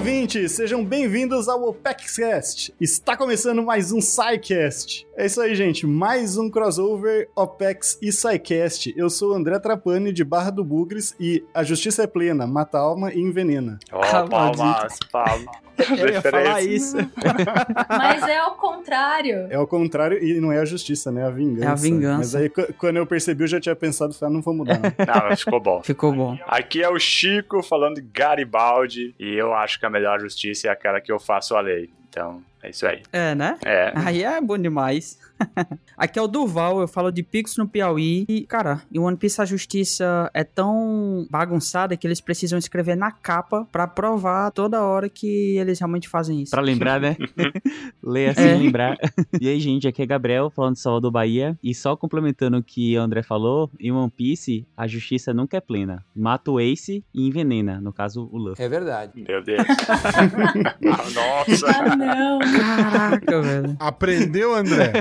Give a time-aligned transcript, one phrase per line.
[0.00, 2.72] ouvintes, sejam bem-vindos ao OpexCast.
[2.80, 5.06] Está começando mais um SciCast.
[5.14, 8.94] É isso aí, gente, mais um crossover OPEX e SciCast.
[8.96, 12.78] Eu sou o André Trapani, de Barra do Bugres, e a justiça é plena, mata
[12.78, 13.78] a alma e envenena.
[13.92, 15.69] Oh, palmas, palmas.
[15.78, 16.96] Eu ia falar isso.
[17.88, 19.46] Mas é o contrário.
[19.50, 21.22] É o contrário e não é a justiça, né?
[21.22, 21.64] É a vingança.
[21.64, 22.18] É a vingança.
[22.18, 22.48] Mas aí,
[22.78, 24.80] quando eu percebi, eu já tinha pensado, falei, ah, não vou mudar.
[24.80, 25.82] Não, não mas ficou bom.
[25.82, 26.38] Ficou bom.
[26.46, 30.70] Aqui é o Chico falando de Garibaldi e eu acho que a melhor justiça é
[30.70, 31.90] aquela que eu faço a lei.
[32.08, 33.02] Então, é isso aí.
[33.12, 33.58] É, né?
[33.64, 33.92] É.
[33.96, 35.18] Aí é bom demais.
[35.96, 38.24] Aqui é o Duval, eu falo de Pix no Piauí.
[38.28, 43.10] E, cara, em One Piece a justiça é tão bagunçada que eles precisam escrever na
[43.10, 46.50] capa pra provar toda hora que eles realmente fazem isso.
[46.50, 47.16] Pra lembrar, né?
[48.02, 48.54] Ler assim, é.
[48.54, 48.96] lembrar.
[49.40, 51.58] E aí, gente, aqui é Gabriel, falando de Salvador, Bahia.
[51.62, 55.60] E só complementando o que o André falou, em One Piece, a justiça nunca é
[55.60, 56.04] plena.
[56.14, 58.62] Mata o Ace e envenena, no caso, o Luffy.
[58.62, 59.24] É verdade.
[59.26, 59.64] Meu Deus.
[59.88, 61.10] ah,
[61.48, 61.66] nossa.
[61.66, 62.49] Ah, não.
[62.56, 63.76] Caraca, velho.
[63.78, 64.92] Aprendeu, André?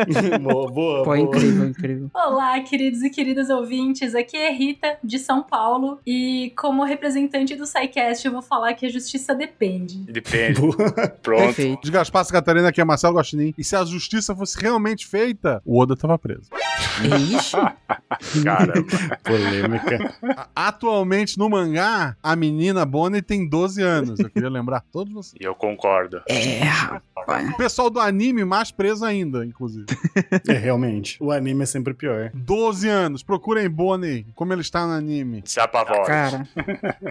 [0.40, 0.98] boa, boa.
[0.98, 1.18] Pô, boa.
[1.18, 2.10] incrível, incrível.
[2.14, 4.14] Olá, queridos e queridas ouvintes.
[4.14, 6.00] Aqui é Rita, de São Paulo.
[6.06, 9.98] E como representante do SciCast, eu vou falar que a justiça depende.
[10.10, 10.60] Depende.
[11.22, 11.44] Pronto.
[11.44, 11.82] Perfeito.
[11.82, 13.54] De Gaspar Catarina, aqui é Marcelo Guaxinim.
[13.56, 16.48] E se a justiça fosse realmente feita, o Oda tava preso.
[17.36, 17.56] Ixi.
[18.44, 18.86] Caramba.
[19.22, 20.14] Polêmica.
[20.54, 24.18] A- Atualmente, no mangá, a menina Bonnie tem 12 anos.
[24.20, 25.34] Eu queria lembrar todos vocês.
[25.40, 26.22] E eu concordo.
[26.28, 27.50] É, rapaz.
[27.50, 29.86] O pessoal do anime mais preso ainda, inclusive.
[30.48, 31.16] É, realmente.
[31.20, 32.30] O anime é sempre pior.
[32.34, 33.22] 12 anos.
[33.22, 35.42] Procurem Bonnie, como ele está no anime.
[35.44, 36.04] Se apavora.
[36.04, 36.48] Cara,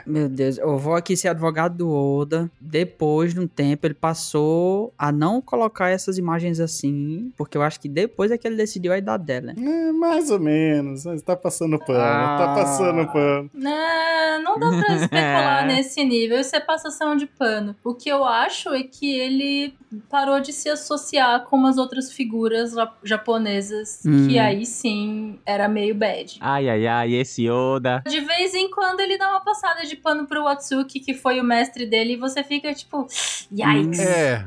[0.05, 2.49] meu Deus, eu vou aqui ser advogado do Oda.
[2.61, 7.79] Depois de um tempo, ele passou a não colocar essas imagens assim, porque eu acho
[7.79, 9.53] que depois é que ele decidiu a idade dela.
[9.73, 11.05] É, mais ou menos.
[11.05, 11.99] Mas tá passando pano.
[11.99, 12.37] Ah.
[12.37, 13.49] Tá passando pano.
[13.53, 16.39] Não, não dá pra especular nesse nível.
[16.39, 17.75] Isso é passação de pano.
[17.83, 19.73] O que eu acho é que ele
[20.09, 24.27] parou de se associar com umas outras figuras ja- japonesas Hum.
[24.27, 26.37] que aí sim era meio bad.
[26.41, 28.03] Ai, ai, ai, esse Oda.
[28.07, 31.43] De vez em quando ele dá uma passada de pano pro Watsuki, que foi o
[31.43, 33.07] mestre dele, e você fica tipo,
[33.51, 33.99] yikes.
[33.99, 34.45] É.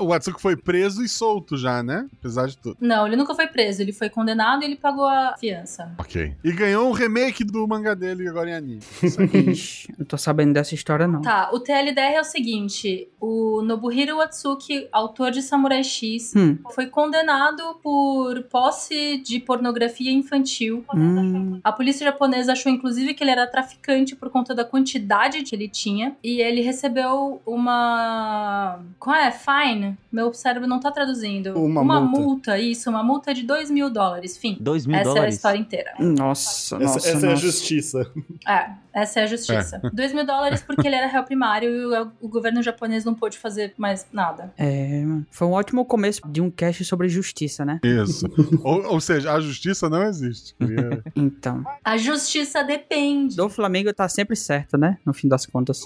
[0.00, 2.06] O Atsuki foi preso e solto já, né?
[2.18, 2.76] Apesar de tudo.
[2.80, 5.92] Não, ele nunca foi preso, ele foi condenado e ele pagou a fiança.
[5.98, 6.34] Ok.
[6.44, 8.80] E ganhou um remake do mangá dele agora em anime.
[9.50, 11.22] Ixi, não tô sabendo dessa história, não.
[11.22, 16.58] Tá, o TLDR é o seguinte: o Nobuhiro Watsuki, autor de Samurai X, Hum.
[16.70, 20.84] foi condenado por posse de pornografia infantil.
[20.94, 21.60] Hum.
[21.64, 25.68] A polícia japonesa achou, inclusive, que ele era traficante por conta da quantidade que ele
[25.68, 26.16] tinha.
[26.22, 28.80] E ele recebeu uma.
[28.98, 29.30] Qual é?
[29.30, 29.96] Fine?
[30.10, 31.54] Meu cérebro não tá traduzindo.
[31.58, 32.20] Uma multa.
[32.20, 32.58] multa.
[32.58, 34.36] isso, uma multa de 2 mil dólares.
[34.36, 34.57] Fim.
[34.60, 35.34] Dois mil Essa é a dólares.
[35.36, 35.92] história inteira.
[35.98, 37.36] Nossa, Essa, nossa, essa é a nossa.
[37.42, 38.12] justiça.
[38.46, 39.80] É, essa é a justiça.
[39.92, 43.38] 2 mil dólares porque ele era réu primário e o, o governo japonês não pôde
[43.38, 44.52] fazer mais nada.
[44.56, 45.26] É, mano.
[45.30, 47.78] foi um ótimo começo de um cast sobre justiça, né?
[47.84, 48.26] Isso.
[48.64, 50.54] ou, ou seja, a justiça não existe.
[50.56, 53.36] Queria- Então, A justiça depende.
[53.36, 54.98] do Flamengo tá sempre certo, né?
[55.04, 55.84] No fim das contas.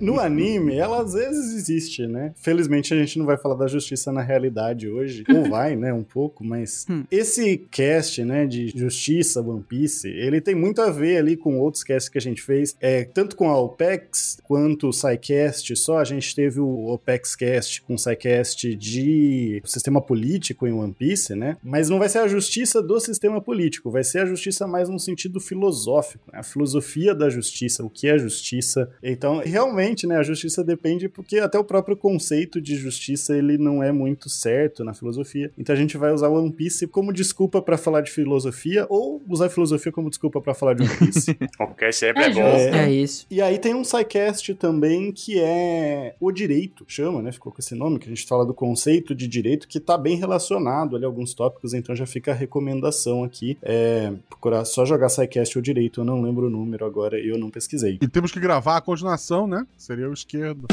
[0.00, 2.32] No anime, ela às vezes existe, né?
[2.36, 5.24] Felizmente a gente não vai falar da justiça na realidade hoje.
[5.28, 5.92] Ou vai, né?
[5.92, 7.04] Um pouco, mas Hum.
[7.10, 11.82] esse cast, né, de justiça One Piece, ele tem muito a ver ali com outros
[11.84, 12.76] casts que a gente fez.
[12.80, 17.82] É, tanto com a OPEX quanto o SciCast, só a gente teve o OPEX Cast
[17.82, 21.56] com o SciCast de sistema político em One Piece, né?
[21.62, 24.98] Mas não vai ser a justiça do sistema político, vai ser a justiça mais num
[24.98, 26.40] sentido filosófico, né?
[26.40, 28.90] A filosofia da justiça, o que é justiça.
[29.02, 33.82] Então, realmente, né, a justiça depende porque até o próprio conceito de justiça ele não
[33.82, 35.39] é muito certo na filosofia.
[35.58, 39.20] Então a gente vai usar o One Piece como desculpa pra falar de filosofia ou
[39.28, 41.34] usar a filosofia como desculpa pra falar de One Piece.
[41.56, 42.34] Porque sempre É é, bom.
[42.42, 42.74] justo.
[42.76, 43.26] É isso.
[43.30, 47.32] E aí tem um sidecast também que é o direito, chama, né?
[47.32, 50.16] Ficou com esse nome, que a gente fala do conceito de direito, que tá bem
[50.16, 53.56] relacionado ali a alguns tópicos, então já fica a recomendação aqui.
[53.62, 57.38] É procurar só jogar sidecast ou direito, eu não lembro o número agora e eu
[57.38, 57.98] não pesquisei.
[58.00, 59.66] E temos que gravar a continuação, né?
[59.76, 60.66] Seria o esquerdo.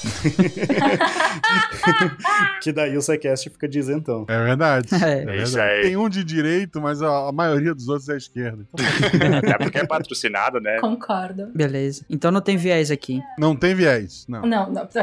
[2.62, 4.24] que daí o sidecast fica dizentão.
[4.28, 4.88] É verdade.
[4.94, 5.24] É.
[5.24, 5.82] É Isso verdade.
[5.82, 8.64] Tem um de direito, mas a, a maioria dos outros é esquerda.
[8.72, 10.78] Então, É porque é patrocinado, né?
[10.80, 11.48] Concordo.
[11.54, 12.04] Beleza.
[12.08, 13.20] Então não tem viés aqui.
[13.38, 14.24] não tem viés.
[14.28, 14.42] Não.
[14.42, 14.88] Não, não.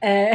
[0.00, 0.32] É.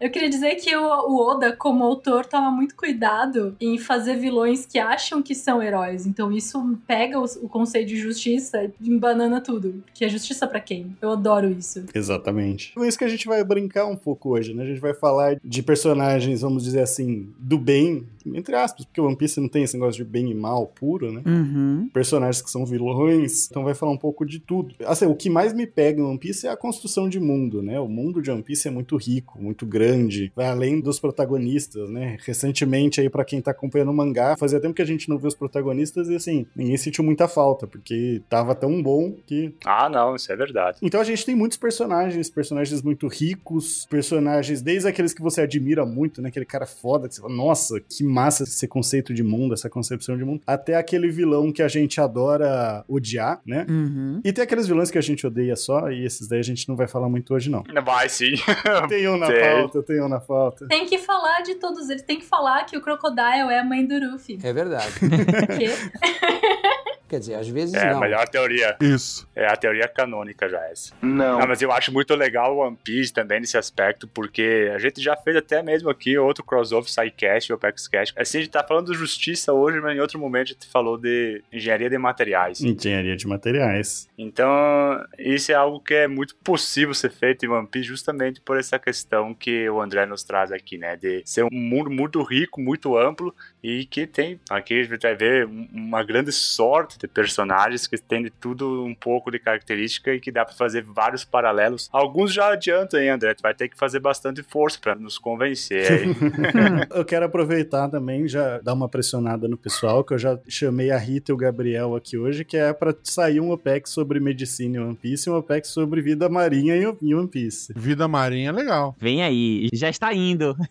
[0.00, 4.78] Eu queria dizer que o, Oda, como autor, toma muito cuidado em fazer vilões que
[4.78, 6.06] acham que são heróis.
[6.06, 9.82] Então isso pega o, o conceito de justiça e embanana tudo.
[9.94, 10.96] Que é justiça pra quem?
[11.00, 11.84] Eu adoro isso.
[11.94, 12.72] Exatamente.
[12.74, 14.64] Com isso que a gente vai brincar um pouco hoje, né?
[14.64, 19.06] A gente vai falar de personagens, vamos dizer assim, do bem, entre aspas, porque o
[19.06, 21.22] One Piece não tem esse negócio de bem e mal puro, né?
[21.26, 21.88] Uhum.
[21.92, 24.74] Personagens que são vilões, então vai falar um pouco de tudo.
[24.84, 27.78] Assim, o que mais me pega em One Piece é a construção de mundo, né?
[27.80, 32.16] O mundo de One Piece é muito rico, muito grande, vai além dos protagonistas, né?
[32.24, 35.28] Recentemente aí para quem tá acompanhando o mangá, fazia tempo que a gente não viu
[35.28, 40.14] os protagonistas e assim, ninguém sentiu muita falta, porque tava tão bom que Ah, não,
[40.16, 40.78] isso é verdade.
[40.82, 45.84] então a gente tem muitos personagens, personagens muito ricos, personagens desde aqueles que você admira
[45.86, 46.28] muito, né?
[46.28, 50.16] Aquele cara foda que você fala, nossa, que massa esse conceito de mundo, essa concepção
[50.16, 53.66] de mundo, até aquele vilão que a gente adora odiar, né?
[53.68, 54.20] Uhum.
[54.24, 56.76] E tem aqueles vilões que a gente odeia só, e esses daí a gente não
[56.76, 57.64] vai falar muito hoje, não.
[57.84, 58.34] Vai sim.
[58.88, 59.40] Tem um na Tem.
[59.40, 60.66] pauta, tem um na pauta.
[60.68, 62.02] Tem que falar de todos eles.
[62.02, 64.38] Tem que falar que o Crocodile é a mãe do Ruffy.
[64.42, 64.92] É verdade.
[65.00, 65.66] Porque
[67.08, 68.00] Quer dizer, às vezes É a não.
[68.00, 68.76] melhor teoria.
[68.80, 69.28] Isso.
[69.36, 70.92] É a teoria canônica já essa.
[71.02, 71.38] Não.
[71.38, 75.00] Não, mas eu acho muito legal o One Piece também nesse aspecto, porque a gente
[75.02, 78.14] já fez até mesmo aqui outro crossover, SciCast e OpexCast.
[78.16, 80.96] Assim, a gente tá falando de justiça hoje, mas em outro momento a gente falou
[80.96, 82.60] de engenharia de materiais.
[82.60, 84.08] Engenharia de materiais.
[84.18, 88.58] Então, isso é algo que é muito possível ser feito em One Piece justamente por
[88.58, 90.96] essa questão que o André nos traz aqui, né?
[90.96, 95.14] De ser um mundo muito rico, muito amplo e que tem, aqui a gente vai
[95.14, 100.12] ver um- uma grande sorte de personagens que tem de tudo um pouco de característica
[100.12, 101.88] e que dá pra fazer vários paralelos.
[101.92, 105.90] Alguns já adiantam aí, André, tu vai ter que fazer bastante força pra nos convencer
[105.90, 106.16] aí.
[106.94, 110.98] eu quero aproveitar também, já dar uma pressionada no pessoal, que eu já chamei a
[110.98, 114.80] Rita e o Gabriel aqui hoje, que é pra sair um OPEX sobre medicina em
[114.80, 117.72] One Piece e um OPEX sobre vida marinha em One Piece.
[117.74, 118.94] Vida marinha é legal.
[118.98, 120.56] Vem aí, já está indo.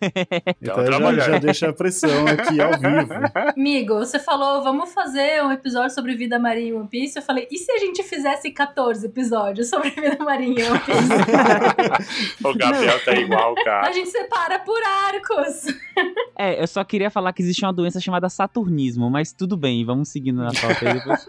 [0.62, 3.14] Então eu já, já deixa a pressão aqui ao vivo.
[3.56, 7.18] Amigo, você falou, vamos fazer um episódio sobre vida marinha em One Piece.
[7.18, 12.38] Eu falei, e se a gente fizesse 14 episódios sobre vida marinha em One Piece?
[12.44, 13.94] o Gabriel tá igual, a cara.
[13.94, 15.66] gente separa por arcos.
[16.36, 20.10] É, eu só queria falar que existe uma doença chamada saturnismo, mas tudo bem, vamos
[20.10, 21.28] seguindo na pauta aí depois.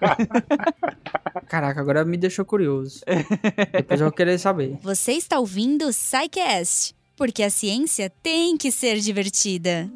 [1.47, 3.05] Caraca, agora me deixou curioso.
[3.71, 4.79] Depois eu vou querer saber.
[4.83, 9.91] Você está ouvindo o SciCast, porque a ciência tem que ser divertida.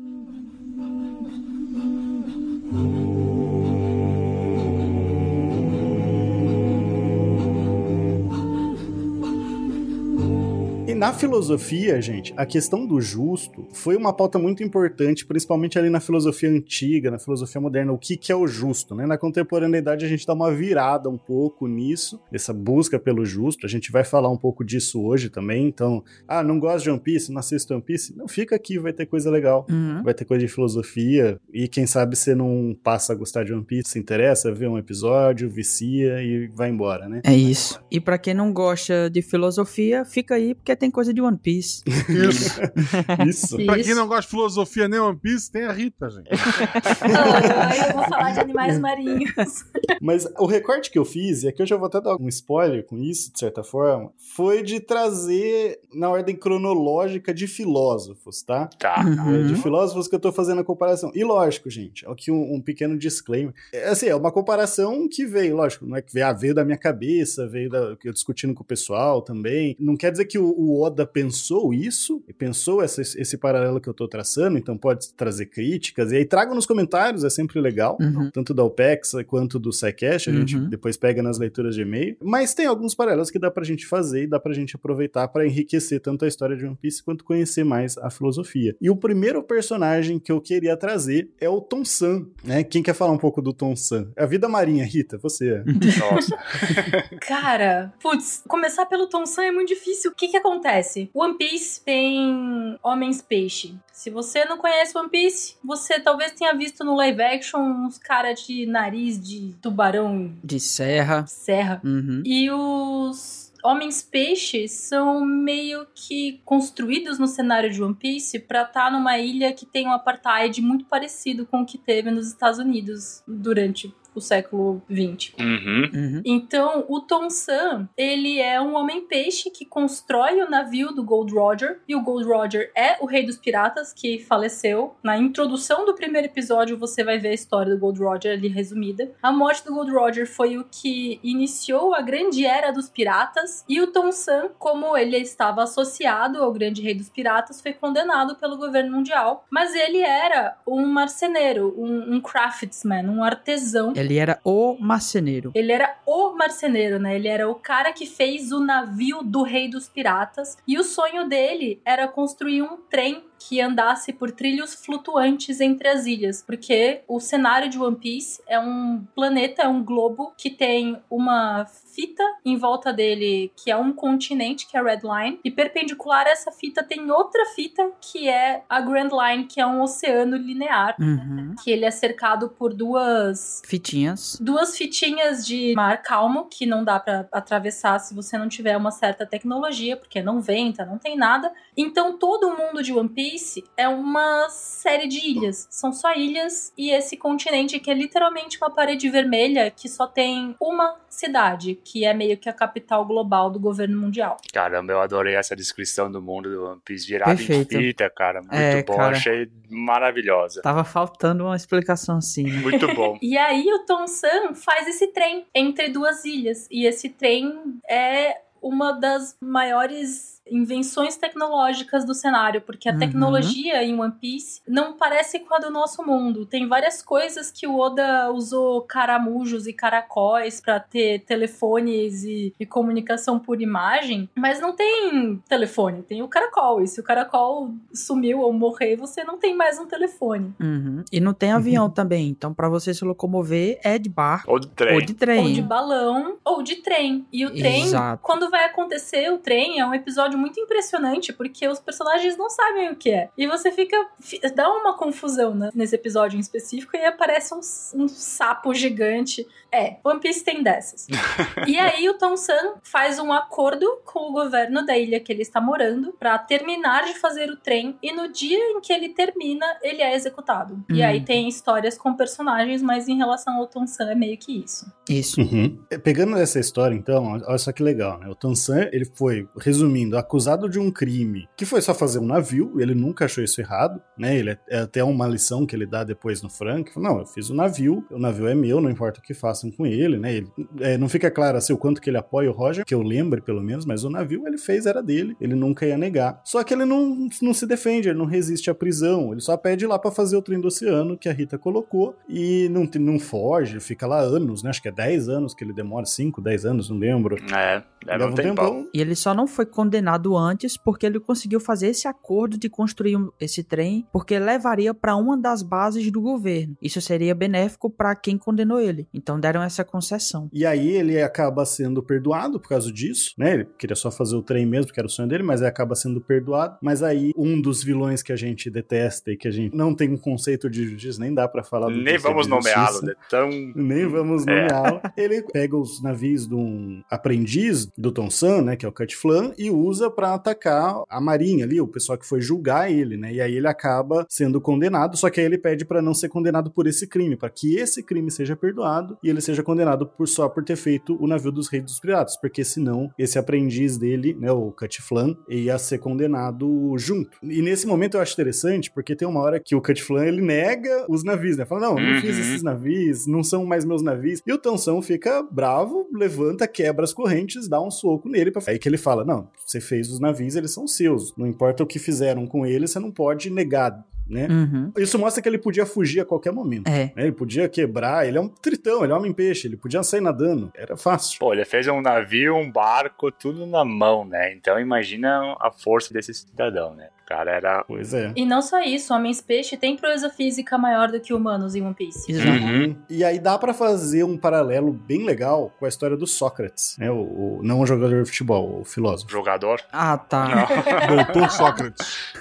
[10.98, 16.00] Na filosofia, gente, a questão do justo foi uma pauta muito importante, principalmente ali na
[16.00, 19.06] filosofia antiga, na filosofia moderna, o que, que é o justo, né?
[19.06, 23.68] Na contemporaneidade a gente dá uma virada um pouco nisso, essa busca pelo justo, a
[23.68, 27.30] gente vai falar um pouco disso hoje também, então, ah, não gosto de One Piece,
[27.30, 29.66] não assisto One Piece, não, fica aqui, vai ter coisa legal.
[29.70, 30.02] Uhum.
[30.02, 33.64] Vai ter coisa de filosofia, e quem sabe você não passa a gostar de One
[33.64, 37.20] Piece, se interessa, vê um episódio, vicia e vai embora, né?
[37.22, 37.80] É isso.
[37.88, 41.82] E pra quem não gosta de filosofia, fica aí porque tem coisa de One Piece.
[41.86, 42.60] Isso.
[43.26, 43.56] Isso.
[43.64, 43.94] pra quem Isso.
[43.94, 46.28] não gosta de filosofia nem One Piece, tem a Rita, gente.
[46.30, 49.64] Ah, eu vou falar de animais marinhos.
[50.00, 52.84] Mas o recorte que eu fiz, e aqui eu já vou até dar um spoiler
[52.84, 58.66] com isso, de certa forma, foi de trazer na ordem cronológica de filósofos, tá?
[58.78, 59.04] Tá.
[59.28, 61.10] É, de filósofos que eu tô fazendo a comparação.
[61.14, 63.54] E lógico, gente, aqui um, um pequeno disclaimer.
[63.72, 66.64] É, assim, é uma comparação que veio, lógico, não é que veio, ah, veio da
[66.64, 69.76] minha cabeça, veio da, que eu discutindo com o pessoal também.
[69.78, 73.88] Não quer dizer que o, o Oda pensou isso, e pensou essa- esse paralelo que
[73.88, 76.12] eu tô traçando, então pode trazer críticas.
[76.12, 78.30] E aí trago nos comentários, é sempre legal Uhum.
[78.30, 80.68] tanto da OPEX quanto do SciCast, a gente Uhum.
[80.68, 82.16] depois pega nas leituras de e-mail.
[82.22, 85.46] Mas tem alguns paralelos que dá pra gente fazer e dá pra gente aproveitar pra
[85.46, 88.76] enriquecer tanto a história de One Piece quanto conhecer mais a filosofia.
[88.80, 92.62] E o primeiro personagem que eu queria trazer é o Tom San, né?
[92.64, 94.08] Quem quer falar um pouco do Tom San?
[94.16, 95.62] A vida marinha, Rita, você.
[95.98, 96.36] Nossa.
[97.20, 100.10] Cara, putz, começar pelo Tom San é muito difícil.
[100.10, 100.67] O que que acontece?
[101.14, 103.74] One Piece tem homens peixe.
[103.92, 108.46] Se você não conhece One Piece, você talvez tenha visto no live action uns caras
[108.46, 111.26] de nariz de tubarão De serra.
[111.26, 111.80] serra.
[111.84, 112.22] Uhum.
[112.24, 118.90] E os homens peixes são meio que construídos no cenário de One Piece pra estar
[118.90, 123.22] numa ilha que tem um apartheid muito parecido com o que teve nos Estados Unidos
[123.26, 125.32] durante o século XX.
[125.38, 125.90] Uhum.
[125.94, 126.22] Uhum.
[126.24, 131.80] Então, o Tom Sam, ele é um homem-peixe que constrói o navio do Gold Roger.
[131.88, 134.94] E o Gold Roger é o rei dos piratas que faleceu.
[135.02, 139.10] Na introdução do primeiro episódio, você vai ver a história do Gold Roger ali resumida.
[139.22, 143.64] A morte do Gold Roger foi o que iniciou a grande era dos piratas.
[143.68, 148.36] E o Tom Sam, como ele estava associado ao grande rei dos piratas, foi condenado
[148.36, 149.44] pelo governo mundial.
[149.50, 153.92] Mas ele era um marceneiro, um, um craftsman, um artesão.
[153.94, 155.52] Ele era o marceneiro.
[155.54, 157.16] Ele era o marceneiro, né?
[157.16, 160.56] Ele era o cara que fez o navio do rei dos piratas.
[160.66, 166.06] E o sonho dele era construir um trem que andasse por trilhos flutuantes entre as
[166.06, 171.00] ilhas, porque o cenário de One Piece é um planeta, é um globo que tem
[171.10, 175.50] uma fita em volta dele, que é um continente, que é a Red Line, e
[175.50, 179.82] perpendicular a essa fita tem outra fita, que é a Grand Line, que é um
[179.82, 181.54] oceano linear, Uhum.
[181.62, 184.38] que ele é cercado por duas Fitinhas.
[184.40, 188.90] duas fitinhas de mar calmo que não dá pra atravessar se você não tiver uma
[188.90, 191.52] certa tecnologia, porque não venta, não tem nada.
[191.80, 195.68] Então todo o mundo de One Piece é uma série de ilhas.
[195.70, 200.56] São só ilhas e esse continente que é literalmente uma parede vermelha que só tem
[200.60, 204.36] uma cidade, que é meio que a capital global do governo mundial.
[204.52, 207.76] Caramba, eu adorei essa descrição do mundo do One Piece virada Perfeito.
[207.76, 208.40] em fita, cara.
[208.40, 209.16] Muito É, bom, cara.
[209.16, 210.60] achei maravilhosa.
[210.62, 212.42] Tava faltando uma explicação assim.
[212.44, 212.60] né?
[212.60, 213.16] Muito bom.
[213.22, 216.66] E aí o Tom San faz esse trem entre duas ilhas.
[216.70, 222.98] E esse trem é uma das maiores invenções tecnológicas do cenário, porque a Uhum.
[222.98, 226.44] tecnologia em One Piece não parece com a do nosso mundo.
[226.46, 232.66] Tem várias coisas que o Oda usou caramujos e caracóis pra ter telefones e, e
[232.66, 236.82] comunicação por imagem, mas não tem telefone, tem o caracol.
[236.82, 240.52] E se o caracol sumiu ou morrer, você não tem mais um telefone.
[240.60, 241.04] Uhum.
[241.12, 244.68] E não tem avião também, então pra você se locomover é de barco Ou de
[244.68, 244.94] trem.
[244.94, 245.46] ou de trem.
[245.46, 247.26] Ou de balão, ou de trem.
[247.32, 248.22] E o trem, Exato.
[248.22, 252.90] quando vai acontecer o trem, é um episódio muito impressionante, porque os personagens não sabem
[252.90, 253.28] o que é.
[253.36, 253.96] E você fica.
[254.20, 257.60] fi- dá uma confusão né, nesse episódio em específico e aparece um,
[258.02, 259.46] um sapo gigante.
[259.70, 261.06] É, One Piece tem dessas.
[261.66, 265.42] e aí o Tom San faz um acordo com o governo da ilha que ele
[265.42, 267.98] está morando pra terminar de fazer o trem.
[268.02, 270.82] E no dia em que ele termina, ele é executado.
[270.88, 271.06] E Hum.
[271.06, 274.90] aí tem histórias com personagens, mas em relação ao Tom San é meio que isso.
[275.08, 275.40] Isso.
[275.40, 275.78] Uhum.
[276.02, 278.28] Pegando essa história, então, olha só que legal, né?
[278.28, 282.78] O Tansan, ele foi, resumindo, acusado de um crime que foi só fazer um navio,
[282.78, 284.36] ele nunca achou isso errado, né?
[284.36, 286.92] Ele é, é até uma lição que ele dá depois no Frank.
[287.00, 289.86] Não, eu fiz o navio, o navio é meu, não importa o que façam com
[289.86, 290.34] ele, né?
[290.34, 290.48] Ele,
[290.80, 293.40] é, não fica claro assim o quanto que ele apoia o Roger, que eu lembre
[293.40, 296.40] pelo menos, mas o navio ele fez, era dele, ele nunca ia negar.
[296.44, 299.86] Só que ele não, não se defende, ele não resiste à prisão, ele só pede
[299.86, 303.80] lá pra fazer o trem do oceano que a Rita colocou e não, não foge,
[303.80, 304.68] fica lá anos, né?
[304.68, 307.36] Acho que é 10 anos que ele demora, 5, 10 anos, não lembro.
[307.54, 308.88] É, leva um tempão.
[308.92, 313.16] E ele só não foi condenado antes porque ele conseguiu fazer esse acordo de construir
[313.16, 316.76] um- esse trem, porque levaria para uma das bases do governo.
[316.82, 319.06] Isso seria benéfico para quem condenou ele.
[319.12, 320.48] Então deram essa concessão.
[320.52, 323.54] E aí ele acaba sendo perdoado por causa disso, né?
[323.54, 325.94] Ele queria só fazer o trem mesmo, que era o sonho dele, mas aí acaba
[325.94, 326.76] sendo perdoado.
[326.82, 330.10] Mas aí um dos vilões que a gente detesta e que a gente não tem
[330.10, 333.14] um conceito de justiça, nem dá pra falar do Nem vamos nomeá-lo, né?
[333.28, 333.48] Tão.
[333.74, 334.62] Nem vamos É.
[334.62, 335.00] nomeá-lo.
[335.16, 339.14] Ele pega os navios de um aprendiz do Tom San, né, que é o Cut
[339.16, 343.32] Flan, e usa pra atacar a marinha ali, o pessoal que foi julgar ele, né?
[343.32, 346.70] E aí ele acaba sendo condenado, só que aí ele pede pra não ser condenado
[346.70, 350.48] por esse crime, pra que esse crime seja perdoado e ele seja condenado por só
[350.48, 354.50] por ter feito o navio dos reis dos piratas, porque senão esse aprendiz dele, né,
[354.52, 357.38] o Cut Flan, ia ser condenado junto.
[357.42, 360.40] E nesse momento eu acho interessante, porque tem uma hora que o Cut Flan ele
[360.40, 361.64] nega os navios, né?
[361.64, 362.20] Fala: "Não, não Uhum.
[362.20, 364.42] fiz esses navios, não são mais meus navios".
[364.46, 368.78] E o Tansão fica bravo, levanta, quebra as correntes, dá um soco nele para aí
[368.78, 371.34] que ele fala: "Não, você fez os navios, eles são seus.
[371.36, 374.04] Não importa o que fizeram com eles, você não pode negar".
[374.28, 374.46] Né?
[374.46, 374.92] Uhum.
[374.98, 376.86] Isso mostra que ele podia fugir a qualquer momento.
[376.86, 377.06] É.
[377.06, 377.12] né?
[377.16, 380.70] Ele podia quebrar, ele é um tritão, ele é um homem-peixe, ele podia sair nadando,
[380.76, 381.38] era fácil.
[381.38, 384.52] Pô, ele fez um navio, um barco, tudo na mão, né?
[384.52, 387.08] Então imagina a força desse cidadão, né?
[387.28, 387.84] Cara era.
[387.86, 388.32] Pois é.
[388.34, 391.94] E não só isso, homens peixe tem proeza física maior do que humanos em One
[391.94, 392.32] Piece.
[392.32, 392.48] Exato.
[392.48, 392.96] Uhum.
[393.10, 397.10] E aí dá pra fazer um paralelo bem legal com a história do Sócrates, né?
[397.10, 399.30] O, o- não o jogador de futebol, o filósofo.
[399.30, 399.80] Jogador?
[399.92, 400.66] Ah, tá.
[401.06, 402.32] Doutor Sócrates.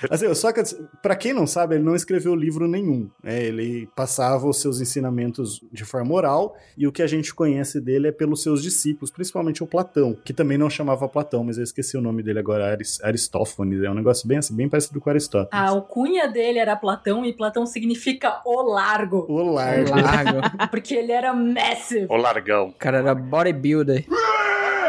[0.00, 3.08] Que- Assim, o Sócrates, pra quem não sabe, ele não escreveu livro nenhum.
[3.22, 3.42] né?
[3.42, 8.08] Ele passava os seus ensinamentos de forma oral e o que a gente conhece dele
[8.08, 11.96] é pelos seus discípulos, principalmente o Platão, que também não chamava Platão, mas eu esqueci
[11.96, 13.82] o nome dele agora, Aris- Aristófanes.
[13.82, 15.52] É um negócio bem assim, bem parecido com Aristóteles.
[15.52, 19.26] A alcunha dele era Platão e Platão significa o largo.
[19.28, 19.90] O largo.
[19.90, 20.40] Largo.
[20.70, 22.06] Porque ele era massive.
[22.08, 22.68] O largão.
[22.68, 24.04] O cara era bodybuilder.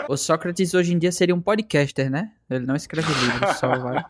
[0.10, 2.32] O Sócrates hoje em dia seria um podcaster, né?
[2.50, 4.04] Ele não escreve livros, só vai.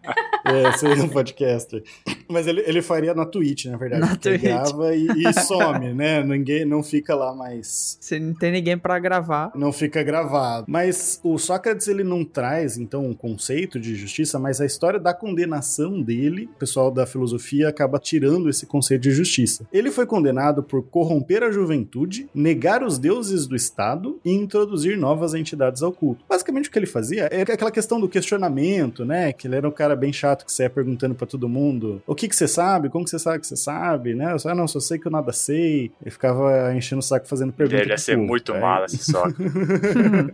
[0.45, 1.83] É, seria um podcaster.
[2.29, 4.01] Mas ele, ele faria na Twitch, na verdade.
[4.01, 4.41] Na Twitch.
[4.41, 6.23] grava e, e some, né?
[6.23, 7.97] Ninguém não fica lá mais.
[7.99, 9.51] Você não tem ninguém pra gravar.
[9.53, 10.67] Não fica gravado.
[10.69, 15.13] Mas o Sócrates ele não traz, então, um conceito de justiça, mas a história da
[15.13, 19.67] condenação dele, o pessoal da filosofia acaba tirando esse conceito de justiça.
[19.73, 25.33] Ele foi condenado por corromper a juventude, negar os deuses do Estado e introduzir novas
[25.33, 26.23] entidades ao ao culto.
[26.27, 29.33] Basicamente o que ele fazia é aquela questão do questionamento, né?
[29.33, 32.27] Que ele era um cara bem chato que saia perguntando para todo mundo: o que
[32.27, 32.89] que você sabe?
[32.89, 34.33] Como que você sabe que você sabe, né?
[34.33, 35.91] Eu só, ah, não, só sei que eu nada sei.
[36.01, 37.81] Ele ficava enchendo o saco fazendo perguntas.
[37.81, 38.61] Ele ia ser muito aí...
[38.61, 39.23] mal, assim, só.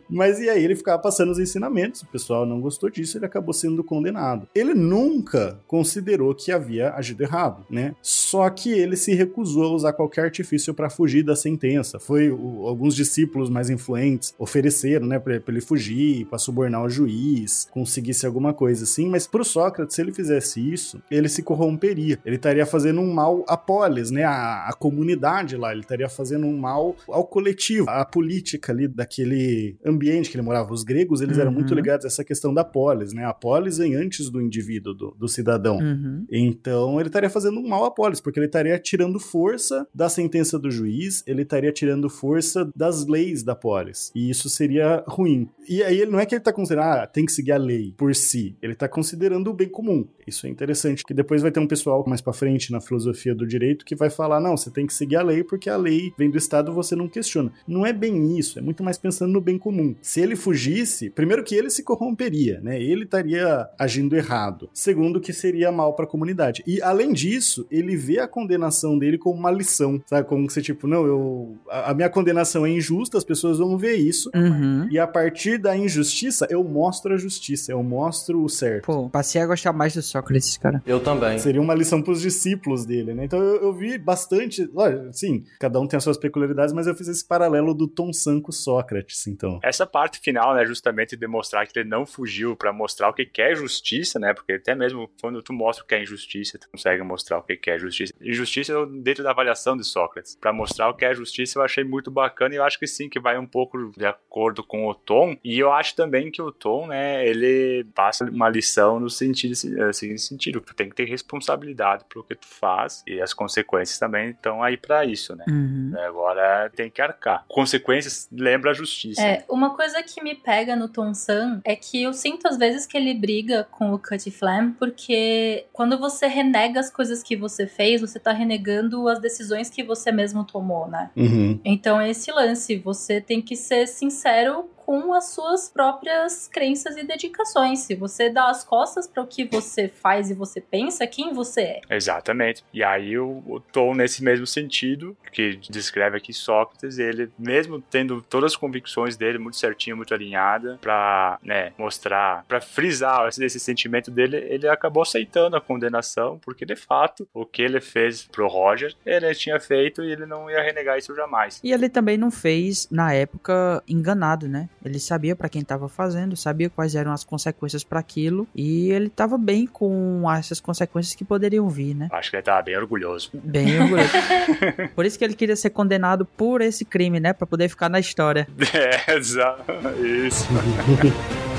[0.10, 3.54] Mas e aí ele ficava passando os ensinamentos, o pessoal não gostou disso, ele acabou
[3.54, 4.48] sendo condenado.
[4.54, 7.96] Ele nunca considerou que havia agido errado, né?
[8.02, 12.00] Só que ele se recusou a usar qualquer artifício para fugir da sentença.
[12.00, 17.68] Foi o, alguns discípulos mais influentes ofereceram, né, para ele fugir, para subornar o juiz,
[17.72, 22.20] conseguisse alguma coisa assim, mas pro Sócrates, se ele fizesse isso, ele se corromperia.
[22.26, 26.46] Ele estaria fazendo um mal à polis, né, a, a comunidade lá, ele estaria fazendo
[26.46, 30.74] um mal ao coletivo, à política ali daquele ambiente que ele morava.
[30.74, 31.42] Os gregos, eles uhum.
[31.42, 31.76] eram muito uhum.
[31.76, 33.26] ligados a essa questão da polis, né?
[33.26, 35.78] A polis vem antes do indivíduo, do, do cidadão.
[35.78, 36.26] Uhum.
[36.32, 40.58] Então, ele estaria fazendo um mal à polis, porque ele estaria tirando força da sentença
[40.58, 44.12] do juiz, ele estaria tirando força das leis da polis.
[44.16, 45.35] E isso seria ruim.
[45.68, 48.14] E aí, não é que ele está considerando, ah, tem que seguir a lei por
[48.14, 48.56] si.
[48.62, 50.08] Ele está considerando o bem comum.
[50.28, 53.46] Isso é interessante, que depois vai ter um pessoal mais para frente na filosofia do
[53.46, 56.30] direito que vai falar, não, você tem que seguir a lei porque a lei vem
[56.30, 57.52] do Estado você não questiona.
[57.68, 59.96] Não é bem isso, é muito mais pensando no bem comum.
[60.02, 62.82] Se ele fugisse, primeiro que ele se corromperia, né?
[62.82, 64.70] Ele estaria agindo errado.
[64.74, 66.64] Segundo que seria mal para a comunidade.
[66.66, 70.28] E além disso, ele vê a condenação dele como uma lição, sabe?
[70.28, 73.96] Como se tipo, não, eu a, a minha condenação é injusta, as pessoas vão ver
[73.96, 74.30] isso.
[74.36, 74.88] Uhum.
[74.90, 78.86] E a partir da injustiça, eu mostro a justiça, eu mostro o certo.
[78.86, 80.84] Pô, passei a gostar mais do Sócrates, cara.
[80.86, 81.40] Eu também.
[81.40, 83.24] Seria uma lição para os discípulos dele, né?
[83.24, 86.94] Então eu, eu vi bastante, lógico, sim, cada um tem as suas peculiaridades, mas eu
[86.94, 89.58] fiz esse paralelo do Tom San com Sócrates, então.
[89.64, 93.56] Essa parte final, né, justamente demonstrar que ele não fugiu para mostrar o que é
[93.56, 94.34] justiça, né?
[94.34, 97.70] Porque até mesmo quando tu mostra o que é injustiça, tu consegue mostrar o que
[97.70, 98.12] é justiça.
[98.22, 100.36] Injustiça dentro da avaliação de Sócrates.
[100.36, 103.08] Para mostrar o que é justiça, eu achei muito bacana e eu acho que sim,
[103.08, 105.38] que vai um pouco de acordo com o Tom.
[105.44, 109.94] E eu acho também que o Tom, né, ele passa uma lição no sentido eh,
[109.94, 114.32] seguinte sentido, tu tem que ter responsabilidade pelo que tu faz e as consequências também
[114.32, 115.46] estão aí para isso, né?
[115.48, 115.94] Uhum.
[116.06, 117.46] Agora tem que arcar.
[117.48, 119.22] Consequências lembra a justiça.
[119.22, 122.86] É, uma coisa que me pega no Tom San é que eu sinto às vezes
[122.86, 127.68] que ele briga com o Cut Flam porque quando você renega as coisas que você
[127.68, 131.12] fez, você tá renegando as decisões que você mesmo tomou, né?
[131.16, 131.60] Uhum.
[131.64, 137.04] Então é esse lance, você tem que ser sincero com as suas próprias crenças e
[137.04, 137.80] dedicações.
[137.80, 141.62] Se você dá as costas para o que você faz e você pensa, quem você
[141.62, 141.82] é.
[141.90, 142.64] Exatamente.
[142.72, 148.22] E aí o, o Tom, nesse mesmo sentido, que descreve aqui Sócrates, ele, mesmo tendo
[148.22, 153.60] todas as convicções dele muito certinho, muito alinhada, para né, mostrar, para frisar esse, esse
[153.60, 158.48] sentimento dele, ele acabou aceitando a condenação, porque de fato o que ele fez pro
[158.48, 161.60] Roger, ele tinha feito e ele não ia renegar isso jamais.
[161.64, 164.70] E ele também não fez, na época, enganado, né?
[164.86, 169.08] Ele sabia para quem estava fazendo, sabia quais eram as consequências para aquilo e ele
[169.08, 172.08] estava bem com essas consequências que poderiam vir, né?
[172.12, 173.32] Acho que ele estava bem orgulhoso.
[173.34, 174.12] Bem orgulhoso.
[174.96, 177.34] por isso que ele queria ser condenado por esse crime, né?
[177.34, 178.48] Para poder ficar na história.
[178.76, 179.64] É, exato.
[180.04, 180.46] Isso.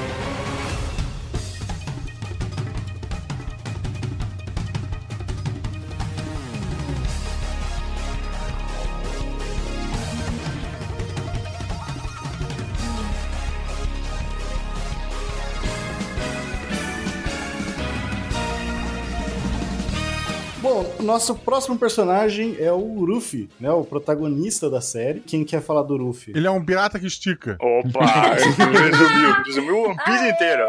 [21.06, 23.70] nosso próximo personagem é o Ruffy, né?
[23.70, 25.20] O protagonista da série.
[25.20, 26.32] Quem quer falar do Ruffy?
[26.36, 27.56] Ele é um pirata que estica.
[27.60, 28.34] Opa!
[28.34, 30.64] resumiu, resumiu o One Piece inteiro.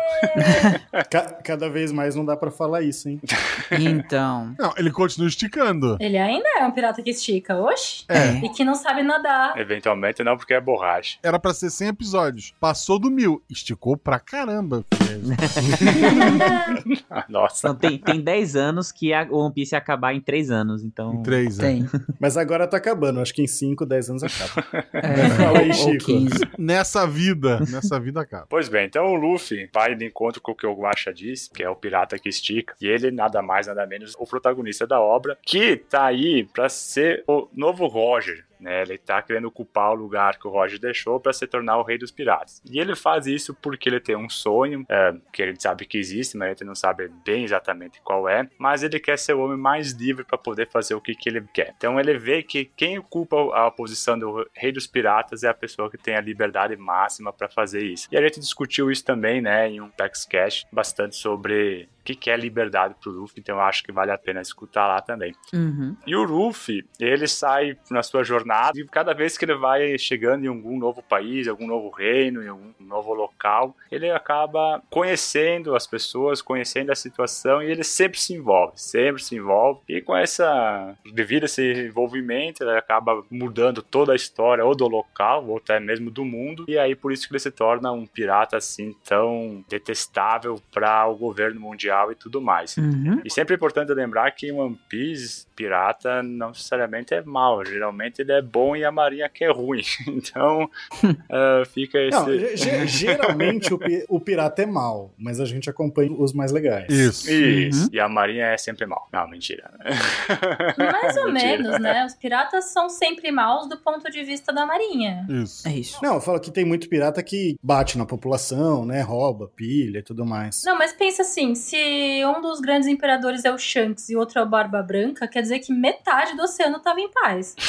[1.10, 3.19] Ca cada vez mais não dá para falar isso, hein?
[3.71, 4.56] Então.
[4.58, 5.97] Não, ele continua esticando.
[6.00, 8.06] Ele ainda é um pirata que estica, oxe.
[8.08, 8.45] É.
[8.45, 9.58] E que não sabe nadar.
[9.58, 11.17] Eventualmente não, porque é borracha.
[11.23, 12.54] Era para ser 100 episódios.
[12.60, 13.41] Passou do mil.
[13.50, 14.86] Esticou pra caramba.
[17.30, 17.67] Nossa.
[17.67, 21.15] Então, tem, tem 10 anos que a One Piece ia acabar em três anos, então.
[21.15, 21.84] Em três, Tem.
[21.84, 21.88] é.
[22.19, 23.19] Mas agora tá acabando.
[23.19, 24.67] Acho que em 5, 10 anos acaba.
[24.93, 26.06] É, Fala aí, ou Chico.
[26.06, 26.30] 15.
[26.58, 28.45] Nessa vida, nessa vida acaba.
[28.49, 31.63] Pois bem, então o Luffy vai de encontro com o que o Guaxa disse, que
[31.63, 35.38] é o pirata que estica, e ele nada mais, nada menos, o protagonista da obra,
[35.43, 38.81] que tá aí pra ser o novo Roger, né?
[38.81, 41.97] Ele tá querendo ocupar o lugar que o Roger deixou para se tornar o rei
[41.97, 42.61] dos piratas.
[42.69, 46.37] E ele faz isso porque ele tem um sonho, é, que ele sabe que existe,
[46.37, 49.91] mas ele não sabe bem exatamente qual é, mas ele quer ser o homem mais
[49.91, 51.73] livre para poder fazer o que, que ele quer.
[51.77, 55.89] Então ele vê que quem ocupa a posição do rei dos piratas é a pessoa
[55.89, 58.07] que tem a liberdade máxima para fazer isso.
[58.11, 59.91] E a gente discutiu isso também, né, em um
[60.29, 64.17] Cash bastante sobre que, que é liberdade pro Luffy, então eu acho que vale a
[64.17, 65.35] pena escutar lá também.
[65.53, 65.93] Uhum.
[66.05, 70.45] E o Luffy, ele sai na sua jornada e cada vez que ele vai chegando
[70.45, 75.85] em algum novo país, algum novo reino, em algum novo local, ele acaba conhecendo as
[75.85, 79.81] pessoas, conhecendo a situação e ele sempre se envolve, sempre se envolve.
[79.89, 84.87] E com essa, devido a esse envolvimento, ele acaba mudando toda a história ou do
[84.87, 86.63] local ou até mesmo do mundo.
[86.69, 91.17] E aí por isso que ele se torna um pirata assim tão detestável para o
[91.17, 92.77] governo mundial e tudo mais.
[92.77, 93.21] Uhum.
[93.25, 98.31] E sempre é importante lembrar que One Piece, pirata não necessariamente é mal, geralmente ele
[98.31, 99.81] é bom e a marinha que é ruim.
[100.07, 100.69] Então,
[101.03, 102.17] uh, fica esse.
[102.17, 106.51] Não, ge- geralmente o, pi- o pirata é mal, mas a gente acompanha os mais
[106.51, 106.87] legais.
[106.89, 107.29] Isso.
[107.31, 107.89] Isso, Uhum.
[107.93, 109.07] e a marinha é sempre mal.
[109.11, 109.71] Não, mentira.
[110.77, 111.57] Mais ou Mentira.
[111.57, 112.05] menos, né?
[112.05, 115.25] Os piratas são sempre maus do ponto de vista da marinha.
[115.29, 115.67] Isso.
[115.67, 115.99] É isso.
[116.03, 119.01] Não, eu falo que tem muito pirata que bate na população, né?
[119.01, 120.63] Rouba, pilha e tudo mais.
[120.65, 121.77] Não, mas pensa assim, se
[122.25, 125.46] um dos grandes imperadores é o Shanks e outro é o Barba Branca, quer dizer
[125.60, 127.55] que metade do oceano tava em paz.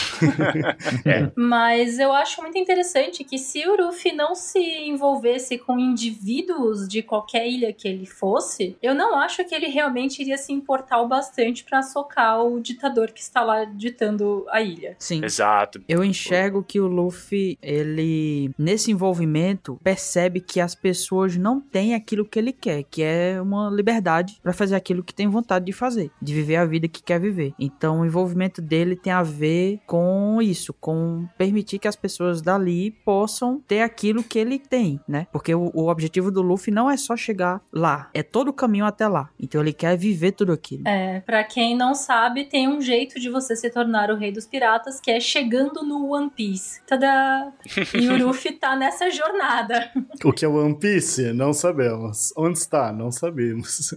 [1.05, 1.31] É.
[1.37, 7.03] Mas eu acho muito interessante que se o Ruffy não se envolvesse com indivíduos de
[7.03, 11.09] qualquer ilha que ele fosse, eu não acho que ele realmente iria se importar o
[11.09, 14.97] bastante pra socar o ditador que está lá ditando a ilha.
[14.99, 15.25] Sim.
[15.25, 15.81] Exato.
[15.89, 22.25] Eu enxergo que o Luffy, ele, nesse envolvimento, percebe que as pessoas não têm aquilo
[22.25, 26.11] que ele quer, que é uma liberdade pra fazer aquilo que tem vontade de fazer,
[26.21, 27.55] de viver a vida que quer viver.
[27.69, 32.91] Então, o envolvimento dele tem a ver com isso, com permitir que as pessoas dali
[32.91, 35.27] possam ter aquilo que ele tem, né?
[35.31, 38.85] Porque o, o objetivo do Luffy não é só chegar lá, é todo o caminho
[38.85, 39.29] até lá.
[39.39, 40.87] Então, ele quer viver tudo aquilo.
[40.87, 44.47] É, pra quem não sabe, tem um jeito de você se tornar o rei dos
[44.47, 46.81] piratas, que é chegando no One Piece.
[46.87, 47.53] Tadá!
[47.95, 49.91] E o Ruffy tá nessa jornada.
[50.25, 51.33] O que é One Piece?
[51.33, 52.33] Não sabemos.
[52.37, 52.93] Onde está?
[52.93, 53.95] Não sabemos.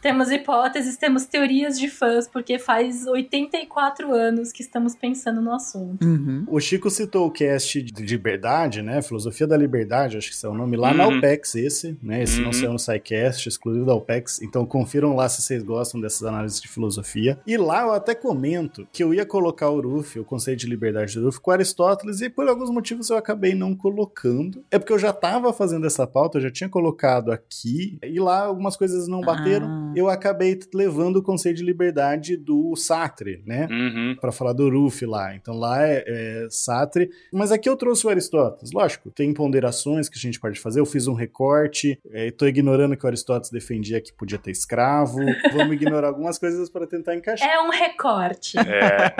[0.00, 6.04] Temos hipóteses, temos teorias de fãs, porque faz 84 anos que estamos pensando no assunto.
[6.04, 6.44] Uhum.
[6.48, 9.02] O Chico citou o cast de liberdade, né?
[9.02, 11.18] Filosofia da Liberdade, acho que esse é o nome, lá na Uhum.
[11.18, 12.22] OPEX, esse, né?
[12.22, 12.52] Esse não Uhum.
[12.52, 14.40] saiu no SciCast, exclusivo da OPEX.
[14.42, 17.38] Então confiram lá se vocês gostam dessas análises de filosofia.
[17.46, 21.14] E lá eu até comento que eu ia colocar o Ruffy, o conceito de liberdade
[21.18, 24.64] do Ruffy, com Aristóteles, e por alguns motivos eu acabei não colocando.
[24.70, 28.40] É porque eu já tava fazendo essa pauta, eu já tinha colocado aqui, e lá
[28.46, 29.66] algumas coisas não bateram.
[29.66, 29.92] Ah.
[29.96, 32.99] Eu acabei levando o conceito de liberdade do Sartre,
[33.46, 33.66] né?
[33.70, 34.16] Uhum.
[34.20, 35.34] Pra falar do Ruffy lá.
[35.34, 37.10] Então lá é, é Sartre.
[37.32, 38.72] Mas aqui eu trouxe o Aristóteles.
[38.72, 40.80] Lógico, tem ponderações que a gente pode fazer.
[40.80, 41.98] Eu fiz um recorte.
[42.12, 45.18] É, tô ignorando que o Aristóteles defendia que podia ter escravo.
[45.52, 47.48] Vamos ignorar algumas coisas para tentar encaixar.
[47.48, 48.56] É um recorte.
[48.58, 49.10] É,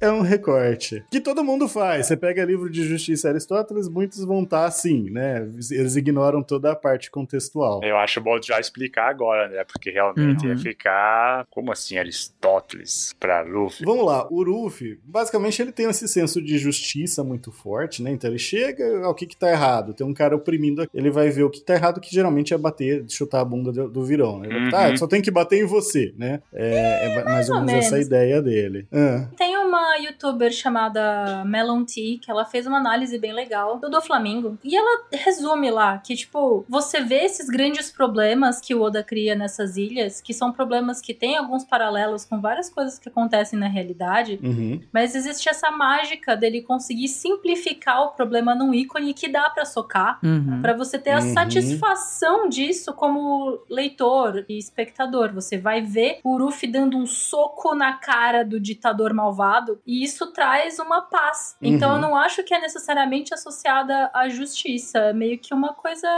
[0.08, 1.04] É um recorte.
[1.10, 2.06] Que todo mundo faz.
[2.06, 5.42] Você pega livro de justiça Aristóteles, muitos vão estar assim, né?
[5.70, 7.80] Eles ignoram toda a parte contextual.
[7.82, 9.64] eu acho bom já explicar agora, né?
[9.64, 10.52] Porque realmente Uhum.
[10.52, 11.46] ia ficar.
[11.50, 13.84] Como assim, Aristóteles pra Luffy?
[13.84, 18.10] Vamos lá, o Ruffy, basicamente ele tem esse senso de justiça muito forte, né?
[18.10, 19.92] Então ele chega, ao que que tá errado?
[19.94, 23.04] Tem um cara oprimindo, ele vai ver o que tá errado, que geralmente é bater,
[23.08, 24.48] chutar a bunda do, do virão, né?
[24.48, 24.90] Ele vai, Uhum.
[24.92, 26.40] Tá, só tem que bater em você, né?
[26.52, 28.06] É, é mais ou ou menos essa menos.
[28.06, 28.86] ideia dele.
[28.92, 33.90] Ah, Tem uma youtuber chamada Melon T, que ela fez uma análise bem legal do
[33.90, 34.56] do Flamengo.
[34.64, 39.34] E ela resume lá que, tipo, você vê esses grandes problemas que o Oda cria
[39.34, 43.66] nessas ilhas, que são problemas que têm alguns paralelos com várias coisas que acontecem na
[43.68, 44.38] realidade.
[44.42, 44.80] uhum.
[44.92, 50.18] Mas existe essa mágica dele conseguir simplificar o problema num ícone que dá pra socar.
[50.22, 50.60] Uhum.
[50.62, 51.32] Pra você ter a Uhum.
[51.34, 55.32] satisfação disso como leitor e espectador.
[55.32, 60.32] Você vai ver o Ruffy dando um soco na cara do ditador malvado e isso
[60.32, 61.56] traz uma paz.
[61.62, 61.96] Então Uhum.
[61.96, 64.98] eu não acho que é necessariamente associada à justiça.
[64.98, 66.08] É meio que uma coisa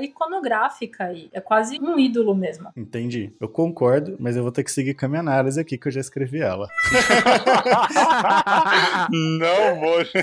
[0.00, 2.70] iconográfica e é quase um ídolo mesmo.
[2.76, 3.32] Entendi.
[3.40, 5.92] Eu concordo, mas eu vou ter que seguir com a minha análise aqui, que eu
[5.94, 6.68] já escrevi ela.
[9.10, 10.04] Não vou.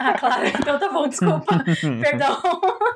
[0.00, 0.46] Ah, claro.
[0.46, 1.64] Então tá bom, desculpa.
[2.02, 2.36] Perdão.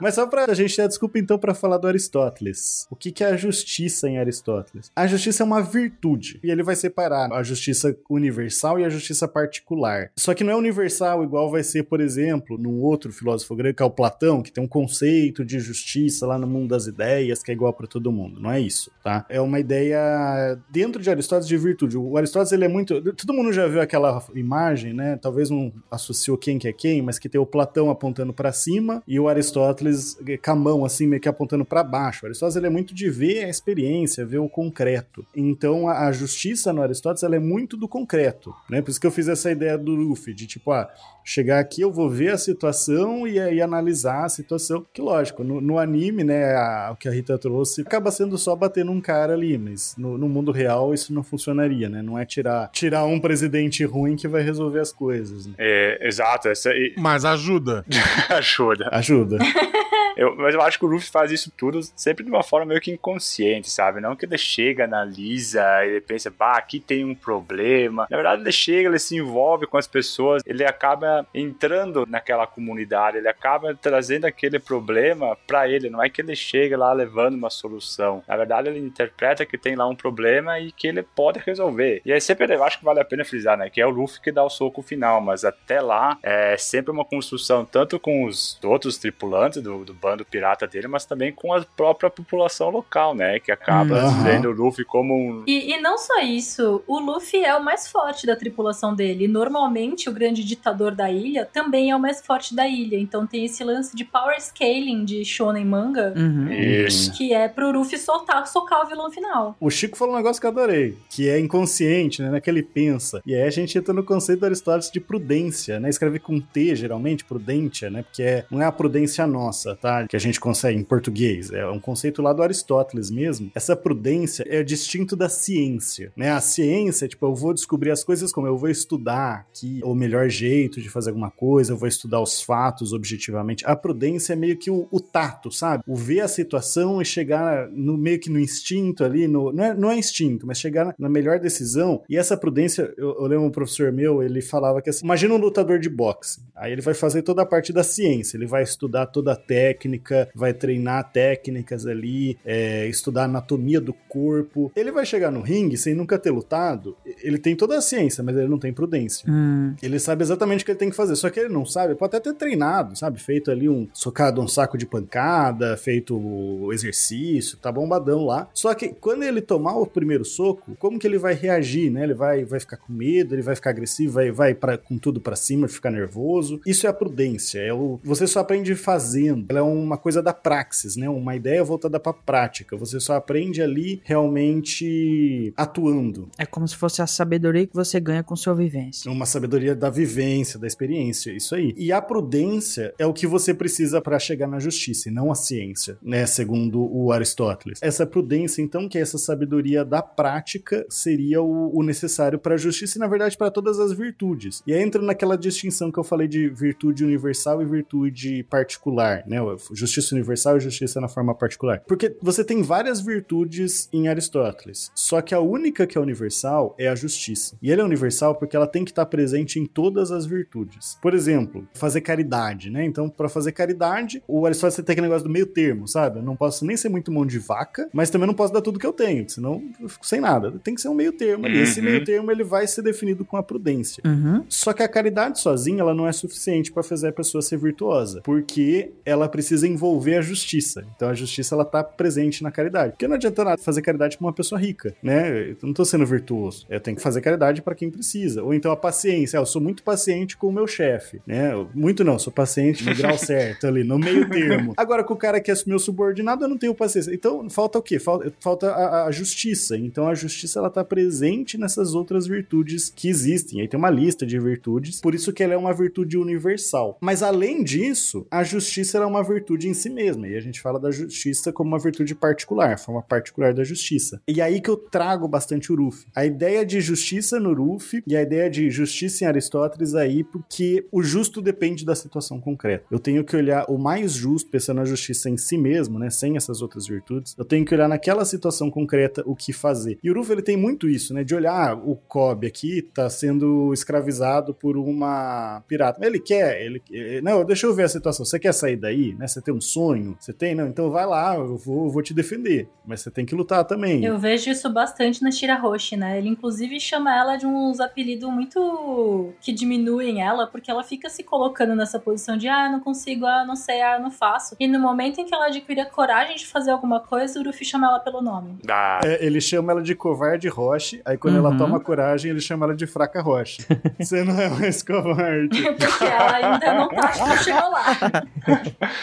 [0.00, 2.86] Mas só pra gente ter a desculpa então pra falar do Aristóteles.
[2.90, 4.90] O que que é a justiça em Aristóteles?
[4.94, 6.38] A justiça é uma virtude.
[6.42, 10.10] E ele vai separar a justiça universal e a justiça particular.
[10.16, 13.82] Só que não é universal igual vai ser, por exemplo, num outro filósofo grego, que
[13.82, 17.50] é o Platão, que tem um conceito de justiça lá no mundo das ideias, que
[17.50, 18.40] é igual pra todo mundo.
[18.40, 19.24] Não é isso, tá?
[19.28, 21.96] É uma ideia dentro de Aristóteles de virtude.
[21.96, 23.00] O Aristóteles, ele é muito...
[23.14, 25.18] Todo mundo já viu aquela imagem, né?
[25.20, 29.02] Talvez não associou quem que é quem, mas que tem o Platão apontando pra cima
[29.06, 32.24] e o Aristóteles com a mão assim meio que apontando pra baixo.
[32.24, 35.24] O Aristóteles ele é muito de ver a experiência, ver o concreto.
[35.34, 38.80] Então a, a justiça no Aristóteles ela é muito do concreto, né?
[38.82, 40.88] Por isso que eu fiz essa ideia do Luffy, de tipo, ah,
[41.24, 44.84] chegar aqui eu vou ver a situação e aí analisar a situação.
[44.92, 48.54] Que lógico, no, no anime, né, a- o que a Rita trouxe acaba sendo só
[48.56, 52.02] bater num cara ali, mas no, no mundo real isso não funcionaria, né?
[52.02, 55.46] Não é tirar, tirar um presidente ruim que vai resolver as coisas.
[55.46, 55.54] Né?
[55.58, 57.84] É, exato, essa aí Mas ajuda.
[58.30, 58.88] ajuda.
[58.92, 59.38] Ajuda.
[60.14, 62.82] Eu- mas eu acho que o Luffy faz isso tudo sempre de uma forma meio
[62.82, 63.98] que inconsciente, sabe?
[63.98, 68.06] Não que ele chega, analisa, ele pensa, bah, aqui tem um problema.
[68.10, 73.16] Na verdade, ele chega, ele se envolve com as pessoas, ele acaba entrando naquela comunidade,
[73.16, 75.88] ele acaba trazendo aquele problema pra ele.
[75.88, 78.22] Não é que ele chega lá levando uma solução.
[78.28, 82.02] Na verdade, ele interpreta que tem lá um problema e que ele pode resolver.
[82.04, 83.70] E aí sempre eu acho que vale a pena frisar, né?
[83.70, 87.04] Que é o Luffy que dá o soco final, mas até lá é sempre uma
[87.04, 91.64] construção tanto com os outros tripulantes do, do bando pirata dele, mas também com a
[91.76, 93.38] própria população local, né?
[93.38, 94.22] Que acaba Aham.
[94.24, 95.44] vendo o Luffy como um.
[95.46, 99.26] E, e não só isso, o Luffy é o mais forte da tripulação dele.
[99.28, 102.98] Normalmente, o grande ditador da ilha também é o mais forte da ilha.
[102.98, 106.50] Então tem esse lance de power scaling de shonen manga, Uhum.
[106.52, 107.12] Isso.
[107.16, 109.56] que é pro Luffy soltar, socar o vilão final.
[109.60, 112.28] O Chico falou um negócio que eu adorei, que é inconsciente, né?
[112.28, 113.22] Não é que ele pensa.
[113.26, 115.88] E aí a gente entra no conceito do Aristóteles de prudência, né?
[115.88, 118.02] Escreve com T, geralmente, prudentia, né?
[118.02, 120.06] Porque é, não é a prudência nossa, tá?
[120.06, 121.50] Que a gente consegue em português.
[121.52, 123.50] É um conceito lá do Aristóteles mesmo.
[123.54, 126.30] Essa prudência é distinto da ciência, né?
[126.30, 130.28] A ciência, tipo, eu vou descobrir as coisas como eu vou estudar aqui o melhor
[130.28, 133.64] jeito de fazer alguma coisa, eu vou estudar os fatos objetivamente.
[133.66, 135.82] A prudência é meio que o, o tato, sabe?
[135.86, 139.74] O ver a situação e chegar no meio que no instinto ali, no, não, é,
[139.74, 142.02] não é instinto, mas chegar na melhor decisão.
[142.08, 145.38] E essa prudência, eu, eu lembro um professor meu, ele falava que assim, imagina um
[145.38, 146.40] lutador de boxe.
[146.54, 150.28] Aí ele vai fazer toda a parte da ciência, ele vai estudar toda a técnica,
[150.34, 154.70] vai treinar técnicas ali, é, estudar a anatomia do corpo.
[154.74, 158.36] Ele vai chegar no ringue sem nunca ter lutado, ele tem toda a ciência, mas
[158.36, 159.30] ele não tem prudência.
[159.30, 159.74] Hum.
[159.82, 162.16] Ele sabe exatamente o que ele tem que fazer, só que ele não sabe, pode
[162.16, 163.20] até ter treinado, sabe?
[163.20, 168.48] Feito ali um socado um saco de pancada, feito o exercício, tá bombadão lá.
[168.52, 172.04] Só que quando ele tomar o primeiro soco, como que ele vai reagir, né?
[172.04, 175.20] Ele vai, vai ficar com medo, ele vai ficar agressivo, vai, vai pra, com tudo
[175.20, 176.60] pra cima, ficar nervoso.
[176.64, 179.46] Isso é a prudência, é o, você só aprende fazendo.
[179.48, 181.08] Ela é uma coisa da praxis, né?
[181.08, 182.76] Uma ideia voltada pra prática.
[182.76, 186.30] Você só aprende ali realmente atuando.
[186.38, 189.10] É como se fosse a sabedoria que você ganha com sua vivência.
[189.10, 191.74] Uma sabedoria da vivência, da experiência, isso aí.
[191.76, 195.34] E a prudência é o que você precisa para chegar na justiça, e não a
[195.34, 196.26] ciência, né?
[196.26, 197.80] Segundo o Aristóteles.
[197.82, 202.58] Essa prudência, então, que é essa sabedoria da prática, seria o, o necessário para a
[202.58, 204.62] justiça e, na verdade, para todas as virtudes.
[204.66, 209.38] E aí entra naquela distinção que eu falei de virtude universal e virtude particular, né?
[209.72, 211.82] Justiça universal e justiça na forma particular.
[211.86, 216.88] Porque você tem várias virtudes em Aristóteles, só que a única que é universal é
[216.88, 217.56] a justiça.
[217.62, 220.98] E ela é universal porque ela tem que estar presente em todas as virtudes.
[221.00, 222.84] Por exemplo, fazer caridade, né?
[222.84, 226.18] Então, para fazer caridade, o Aristóteles tem aquele negócio do meio termo, sabe?
[226.18, 228.78] Eu não posso nem ser muito mão de vaca, mas também não posso dar tudo
[228.78, 230.52] que eu tenho, senão eu fico sem nada.
[230.62, 231.46] Tem que ser um meio termo.
[231.46, 231.86] E esse Uhum.
[231.86, 234.02] meio termo ele vai ser definido com a prudência.
[234.06, 234.44] Uhum.
[234.48, 238.20] Só que a caridade sozinha ela não é suficiente para fazer a pessoa ser virtuosa,
[238.22, 240.84] porque ela precisa envolver a justiça.
[240.96, 242.92] Então a justiça ela tá presente na caridade.
[242.92, 245.50] Porque não adianta nada fazer caridade com uma pessoa rica, né?
[245.50, 246.66] Eu não tô sendo virtuoso.
[246.68, 248.42] Eu tenho que fazer caridade para quem precisa.
[248.42, 251.52] Ou então a paciência, Ah, eu sou muito paciente com o meu chefe, né?
[251.74, 254.72] Muito não, sou paciente no grau certo ali, no meio termo.
[254.76, 257.12] Agora com o cara que é meu subordinado, eu não tenho paciência.
[257.14, 257.98] Então falta o quê?
[257.98, 259.76] Falta, falta a, a justiça.
[259.76, 263.60] Então a justiça ela tá presente nessas outras virtudes que existem.
[263.60, 266.98] Aí tem uma lista de virtudes, por isso que ela é uma virtude universal.
[267.00, 270.28] Mas além disso, a justiça é uma virtude em si mesma.
[270.28, 274.20] E a gente fala da justiça como uma virtude particular, forma particular da justiça.
[274.26, 276.06] E aí que eu trago bastante o Ruffy.
[276.14, 280.86] A ideia de justiça no Ruffy e a ideia de justiça em Aristóteles aí, porque
[280.90, 282.84] o justo depende da situação concreta.
[282.90, 286.36] Eu tenho que olhar o mais justo, pensando na justiça em si mesmo, né, sem
[286.36, 287.34] essas outras virtudes.
[287.36, 289.98] Eu tenho que olhar naquela situação concreta o que fazer.
[290.02, 293.08] E o Ruffy ele tem muito isso, né, de olhar ah, o Kobe aqui tá
[293.10, 296.04] sendo escravizado por uma pirata.
[296.04, 298.24] Ele quer, ele eh, não, deixa eu ver a situação.
[298.24, 299.26] Você quer sair daí, né?
[299.26, 300.16] Você tem um sonho?
[300.18, 300.54] Você tem?
[300.54, 302.68] Não, então vai lá, eu vou, eu vou te defender.
[302.86, 304.04] Mas você tem que lutar também.
[304.04, 306.18] Eu vejo isso bastante na Shirahoshi, né?
[306.18, 311.22] Ele inclusive chama ela de uns apelidos muito que diminuem ela, porque ela fica se
[311.22, 314.56] colocando nessa posição de ah, eu não consigo, ah, não sei, ah, não faço.
[314.58, 317.64] E no momento em que ela adquire a coragem de fazer alguma coisa, o Luffy
[317.64, 318.58] chama ela pelo nome.
[318.64, 319.00] Da...
[319.04, 321.58] É, ele chama ela de covarde Roche, aí quando ela Uhum.
[321.58, 323.64] toma coragem, ele chama ela de fraca Roche.
[323.98, 325.62] Você não é mais covarde.
[325.62, 327.96] porque ela ainda não tá, não chegou lá.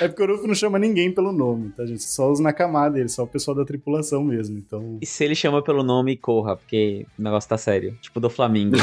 [0.01, 2.03] É porque o Ruffy não chama ninguém pelo nome, tá, gente?
[2.03, 4.57] Só os Nakama dele, só o pessoal da tripulação mesmo.
[4.57, 4.97] Então.
[5.01, 7.97] E se ele chama pelo nome, corra, porque o negócio tá sério.
[8.01, 8.75] Tipo do Flamengo.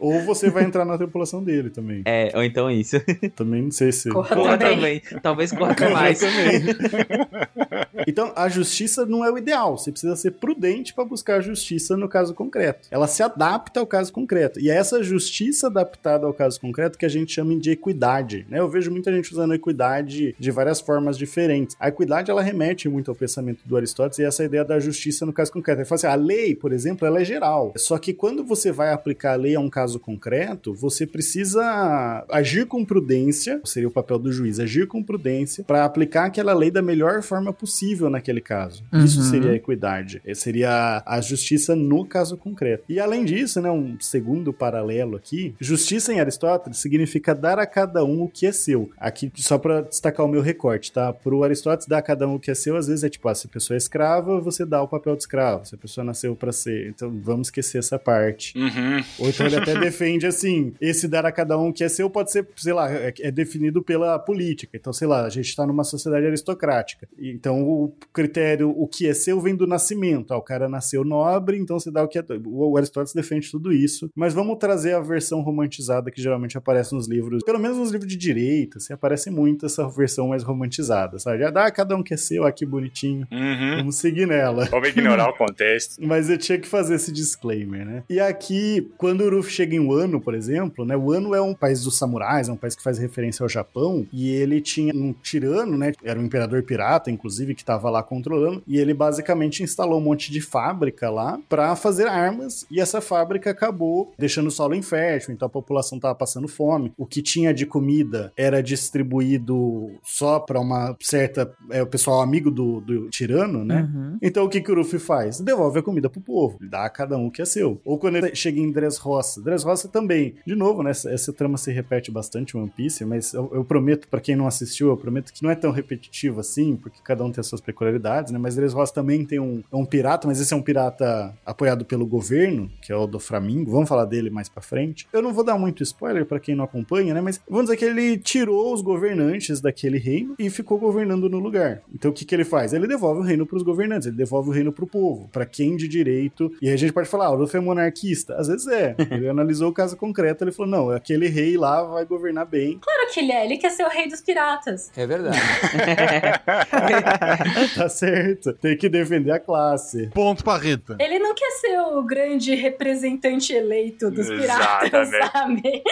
[0.00, 2.02] Ou você vai entrar na tripulação dele também.
[2.04, 2.96] É, ou então isso.
[3.34, 4.10] Também não sei se.
[4.10, 5.00] Corra Corra também.
[5.00, 5.20] também.
[5.22, 6.20] Talvez corra Corra mais.
[6.20, 6.62] também.
[8.06, 9.76] Então, a justiça não é o ideal.
[9.78, 12.88] Você precisa ser prudente para buscar a justiça no caso concreto.
[12.90, 14.60] Ela se adapta ao caso concreto.
[14.60, 18.46] E é essa justiça adaptada ao caso concreto que a gente chama de equidade.
[18.48, 18.58] Né?
[18.60, 21.76] Eu vejo muita gente usando equidade de várias formas diferentes.
[21.78, 25.32] A equidade ela remete muito ao pensamento do Aristóteles e essa ideia da justiça no
[25.32, 25.80] caso concreto.
[25.80, 27.72] Ele fala assim: a lei, por exemplo, ela é geral.
[27.76, 32.66] Só que quando você vai aplicar a lei a um caso concreto, você precisa agir
[32.66, 36.82] com prudência, seria o papel do juiz, agir com prudência para aplicar aquela lei da
[36.82, 38.82] melhor forma possível naquele caso.
[38.92, 39.30] Isso Uhum.
[39.30, 40.22] seria a equidade.
[40.34, 42.84] Seria a justiça no caso concreto.
[42.88, 48.04] E além disso, né, um segundo paralelo aqui, justiça em Aristóteles significa dar a cada
[48.04, 48.90] um o que é seu.
[48.96, 51.12] Aqui, só para destacar o meu recorte, tá?
[51.12, 53.34] Pro Aristóteles, dar a cada um o que é seu, às vezes é tipo, ah,
[53.34, 55.66] se a pessoa é escrava, você dá o papel de escravo.
[55.66, 56.88] Se a pessoa nasceu para ser.
[56.88, 58.56] Então, vamos esquecer essa parte.
[58.58, 59.04] Uhum.
[59.18, 62.08] Ou então ele até defende assim: esse dar a cada um o que é seu
[62.08, 64.76] pode ser, sei lá, é, é definido pela política.
[64.76, 67.08] Então, sei lá, a gente está numa sociedade aristocrática.
[67.18, 70.32] Então, o critério o que é seu vem do nascimento.
[70.32, 72.24] Ah, o cara nasceu nobre, então você dá o que é.
[72.44, 74.10] O o Aristóteles defende tudo isso.
[74.14, 78.10] Mas vamos trazer a versão romantizada que geralmente aparece nos livros, pelo menos nos livros
[78.10, 81.40] de direita, assim, aparece muito essa versão mais romantizada, sabe?
[81.40, 83.26] Já dá a cada um que é seu, ah, que bonitinho.
[83.30, 83.76] Uhum.
[83.78, 84.66] Vamos seguir nela.
[84.66, 85.96] Vamos ignorar o contexto.
[86.04, 88.04] Mas eu tinha que fazer esse disclaimer, né?
[88.08, 90.96] E aqui, quando o Uruf chega em Wano, por exemplo, né?
[90.96, 94.30] Wano é um país dos samurais, é um país que faz referência ao Japão, e
[94.30, 95.92] ele tinha um tirano, né?
[96.02, 100.30] Era um imperador pirata, inclusive, que estava lá controlando, e ele basicamente instalou um monte
[100.30, 105.44] de fábrica lá para fazer armas, e essa fábrica acabou deixando o solo infértil, então
[105.44, 106.94] a população tava passando fome.
[106.96, 111.54] O que tinha de comida era distribuído só para uma certa.
[111.70, 113.82] É, o pessoal amigo do, do tirano, né?
[113.82, 114.16] Uhum.
[114.22, 115.40] Então o que, que o Ruffy faz?
[115.40, 117.78] Devolve a comida pro povo, dá a cada um o que é seu.
[117.84, 120.36] Ou quando ele chega em Dressrosa, Dressrosa também.
[120.46, 120.92] De novo, né?
[120.92, 124.46] Essa, essa trama se repete bastante One Piece, mas eu, eu prometo, pra quem não
[124.46, 127.60] assistiu, eu prometo que não é tão repetitivo assim, porque cada um tem as suas
[127.60, 128.38] peculiaridades, né?
[128.38, 132.06] Mas Dressrosa também tem um, é um pirata, mas esse é um pirata apoiado pelo
[132.06, 133.70] governo, que é o do Flamingo.
[133.70, 135.06] Vamos falar dele mais pra frente.
[135.12, 137.20] Eu não vou dar muito spoiler pra quem não acompanha, né?
[137.20, 141.82] Mas vamos dizer que ele tirou os governantes daquele reino e ficou governando no lugar.
[141.94, 142.72] Então o que, que ele faz?
[142.72, 145.88] Ele devolve o reino pros governantes, ele devolve o reino pro povo, pra quem de
[145.88, 146.52] direito.
[146.60, 148.36] E aí a gente pode falar, ah, o Luffy é monarquista.
[148.36, 148.94] Às vezes é.
[149.10, 152.78] Ele analisou o caso concreto, ele falou: não, aquele rei lá vai governar bem.
[152.80, 154.90] Claro que ele é, ele quer ser o rei dos piratas.
[154.96, 155.38] É verdade.
[157.76, 158.52] tá certo.
[158.54, 160.08] Tem que defender a classe.
[160.08, 160.96] Ponto pra Rita.
[160.98, 165.32] Ele não quer ser o grande representante eleito dos piratas, Exatamente.
[165.32, 165.82] sabe?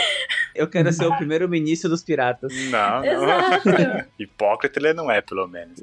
[0.54, 2.52] Eu quero ser o primeiro-ministro dos piratas.
[2.70, 3.04] Não, não.
[3.04, 3.68] Exato,
[4.18, 5.82] Hipócrita ele não é, pelo menos.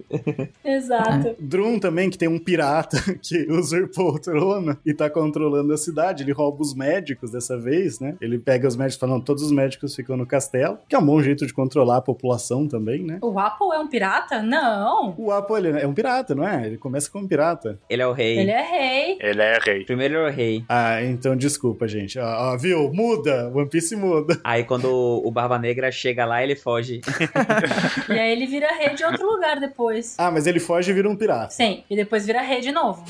[0.64, 1.36] exato.
[1.40, 6.24] Drum também, que tem um pirata que usurpou o trono e tá controlando a cidade.
[6.24, 8.16] Ele rouba os médicos dessa vez, né?
[8.22, 11.00] Ele pega os médicos e fala: não, todos os médicos ficam no castelo, que é
[11.00, 13.20] um bom jeito de controlar a população também, né?
[13.22, 14.42] O Apple é um pirata?
[14.42, 15.16] Não.
[15.18, 16.66] O Apo, ele é um pirata, não é?
[16.66, 17.80] Ele começa como um pirata.
[17.90, 18.40] Ele é o rei.
[18.40, 19.18] Ele é rei.
[19.20, 19.84] Ele é rei.
[19.84, 20.64] Primeiro ele é o rei.
[20.70, 22.18] Ah, então desculpa, gente.
[22.20, 22.92] Ó, ó, viu?
[22.94, 23.52] Muda.
[23.54, 24.40] One Piece muda.
[24.44, 27.02] Aí quando o Barba Negra chega lá, ele foge.
[28.10, 30.16] E aí ele vira rei de outro lugar depois.
[30.18, 31.52] Ah, mas ele foge e vira um pirata.
[31.52, 33.04] Sim, e depois vira rei de novo.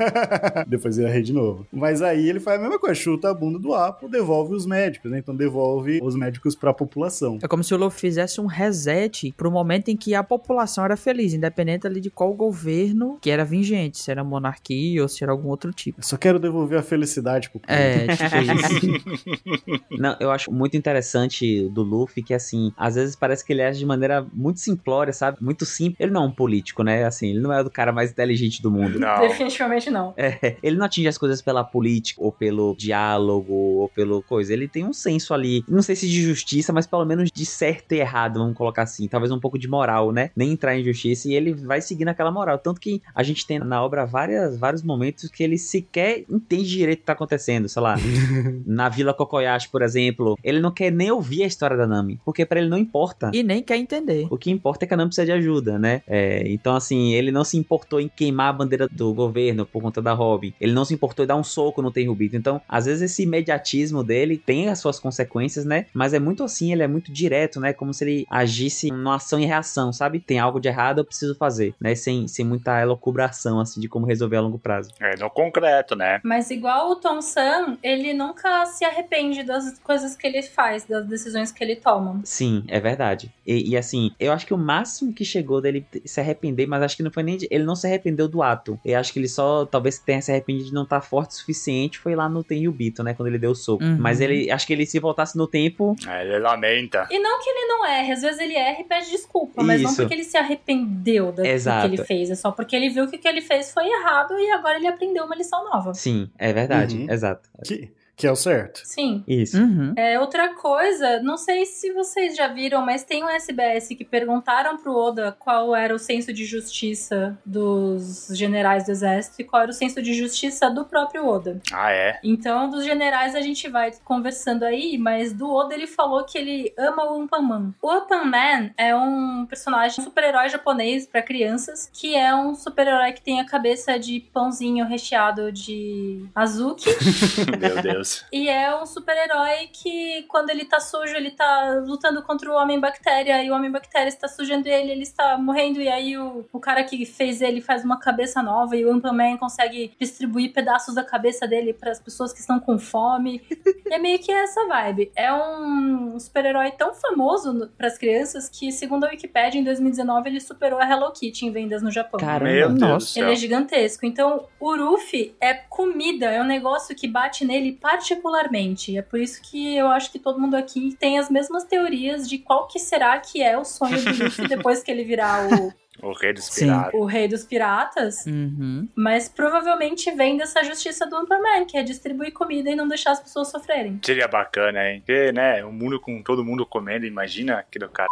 [0.66, 1.66] Depois vira rei de novo.
[1.72, 5.10] Mas aí ele faz a mesma coisa, chuta a bunda do Apo, devolve os médicos,
[5.10, 5.18] né?
[5.18, 7.38] Então devolve os médicos pra população.
[7.42, 10.96] É como se o Luffy fizesse um reset pro momento em que a população era
[10.96, 15.32] feliz, independente ali de qual governo que era vigente, se era monarquia ou se era
[15.32, 16.00] algum outro tipo.
[16.00, 17.72] Eu só quero devolver a felicidade pro povo.
[17.72, 18.36] É, tipo
[19.76, 19.84] isso.
[19.98, 23.78] Não, eu acho muito interessante do Luffy que, assim, às vezes parece que ele age
[23.78, 25.38] de maneira muito simplória, sabe?
[25.40, 26.00] Muito simples.
[26.00, 27.04] Ele não é um político, né?
[27.04, 28.98] Assim, ele não é o cara mais inteligente do mundo.
[28.98, 29.20] Não.
[29.20, 30.14] Definitivamente não.
[30.16, 34.52] É, ele não atinge as coisas pela política, ou pelo diálogo, ou pelo coisa.
[34.52, 37.92] Ele tem um senso ali, não sei se de justiça, mas pelo menos de certo
[37.92, 39.08] e errado, vamos colocar assim.
[39.08, 40.30] Talvez um pouco de moral, né?
[40.34, 42.58] Nem entrar em justiça, e ele vai seguindo aquela moral.
[42.58, 46.98] Tanto que a gente tem na obra várias, vários momentos que ele sequer entende direito
[46.98, 47.68] o que tá acontecendo.
[47.68, 47.96] Sei lá,
[48.66, 52.44] na Vila Kokoyashi, por exemplo, ele não quer nem ouvir a história da Nami, porque
[52.44, 53.30] pra ele não importa.
[53.32, 54.26] E nem quer entender.
[54.30, 56.02] O que importa é que a Nami precisa de ajuda, né?
[56.06, 60.02] É, então, assim, ele não se importou em queimar a bandeira do governo por conta
[60.02, 60.52] da Robin.
[60.60, 62.36] Ele não se importou em dar um soco no Tenryubito.
[62.36, 65.86] Então, às vezes, esse imediatismo dele tem as suas consequências, né?
[65.92, 67.72] Mas é muito assim, ele é muito direto, né?
[67.72, 70.20] Como se ele agisse numa ação e reação, sabe?
[70.20, 71.94] Tem algo de errado, eu preciso fazer, né?
[71.94, 74.90] Sem, sem muita elocubração, assim, de como resolver a longo prazo.
[75.00, 76.20] É no concreto, né?
[76.22, 81.06] Mas igual o Tom Sam, ele nunca se arrepende das coisas que ele faz, das
[81.06, 82.20] decisões que ele toma.
[82.24, 83.30] Sim, é verdade.
[83.46, 86.96] E, e, assim, eu acho que o máximo que chegou dele se arrepender, mas acho
[86.96, 87.36] que não foi nem.
[87.36, 88.78] De, ele não se arrependeu do ato.
[88.84, 91.98] Eu acho que ele só talvez tenha se arrependido de não estar forte o suficiente.
[91.98, 93.14] Foi lá no Tenryubito, né?
[93.14, 93.82] Quando ele deu o soco.
[93.82, 93.96] Uhum.
[93.98, 95.96] Mas ele acho que ele se voltasse no tempo.
[96.06, 97.06] Aí ele lamenta.
[97.10, 99.90] E não que ele não erre, às vezes ele erra e pede desculpa, mas não
[99.90, 100.02] Isso.
[100.02, 102.30] porque ele se arrependeu da- do que ele fez.
[102.30, 104.86] É só porque ele viu que o que ele fez foi errado e agora ele
[104.86, 105.94] aprendeu uma lição nova.
[105.94, 106.98] Sim, é verdade.
[106.98, 107.10] Uhum.
[107.10, 107.48] Exato.
[107.64, 108.82] Que, que é o certo.
[108.84, 109.24] Sim.
[109.26, 109.56] Isso.
[109.56, 109.94] Uhum.
[109.96, 114.76] É, outra coisa, não sei se vocês já viram, mas tem um SBS que perguntaram
[114.76, 119.70] pro Oda qual era o senso de justiça dos generais do exército e qual era
[119.70, 121.62] o senso de justiça do próprio Oda.
[121.72, 122.20] Ah, é?
[122.22, 126.74] Então, dos generais a gente vai conversando aí, mas do Oda ele falou que ele
[126.76, 127.74] ama o Unpaman.
[127.80, 133.22] O Unpaman é um personagem, um super-herói japonês pra crianças, que é um super-herói que
[133.22, 136.90] tem a cabeça de pãozinho recheado de azuki.
[137.58, 138.09] Meu Deus.
[138.32, 143.42] E é um super-herói que, quando ele tá sujo, ele tá lutando contra o Homem-Bactéria.
[143.42, 145.80] E o Homem-Bactéria está sujando ele, ele está morrendo.
[145.80, 148.76] E aí o, o cara que fez ele faz uma cabeça nova.
[148.76, 152.78] E o Ampman consegue distribuir pedaços da cabeça dele para as pessoas que estão com
[152.78, 153.42] fome.
[153.86, 155.10] e é meio que essa vibe.
[155.14, 160.40] É um super-herói tão famoso para as crianças que, segundo a Wikipedia, em 2019 ele
[160.40, 162.20] superou a Hello Kitty em vendas no Japão.
[162.20, 162.50] Caramba.
[162.50, 163.20] Meu Deus Nossa.
[163.20, 164.06] Ele é gigantesco.
[164.06, 168.96] Então, o Ruffy é comida, é um negócio que bate nele particularmente.
[168.96, 172.38] É por isso que eu acho que todo mundo aqui tem as mesmas teorias de
[172.38, 175.72] qual que será que é o sonho do Ruffy depois que ele virar o,
[176.02, 176.66] O rei dos Sim.
[176.66, 176.94] piratas.
[176.94, 178.26] o rei dos piratas.
[178.26, 178.88] Uhum.
[178.94, 183.20] Mas provavelmente vem dessa justiça do Superman, que é distribuir comida e não deixar as
[183.20, 184.00] pessoas sofrerem.
[184.02, 185.00] Seria bacana, hein?
[185.00, 188.08] Porque, né, um mundo com todo mundo comendo, imagina aquilo, cara.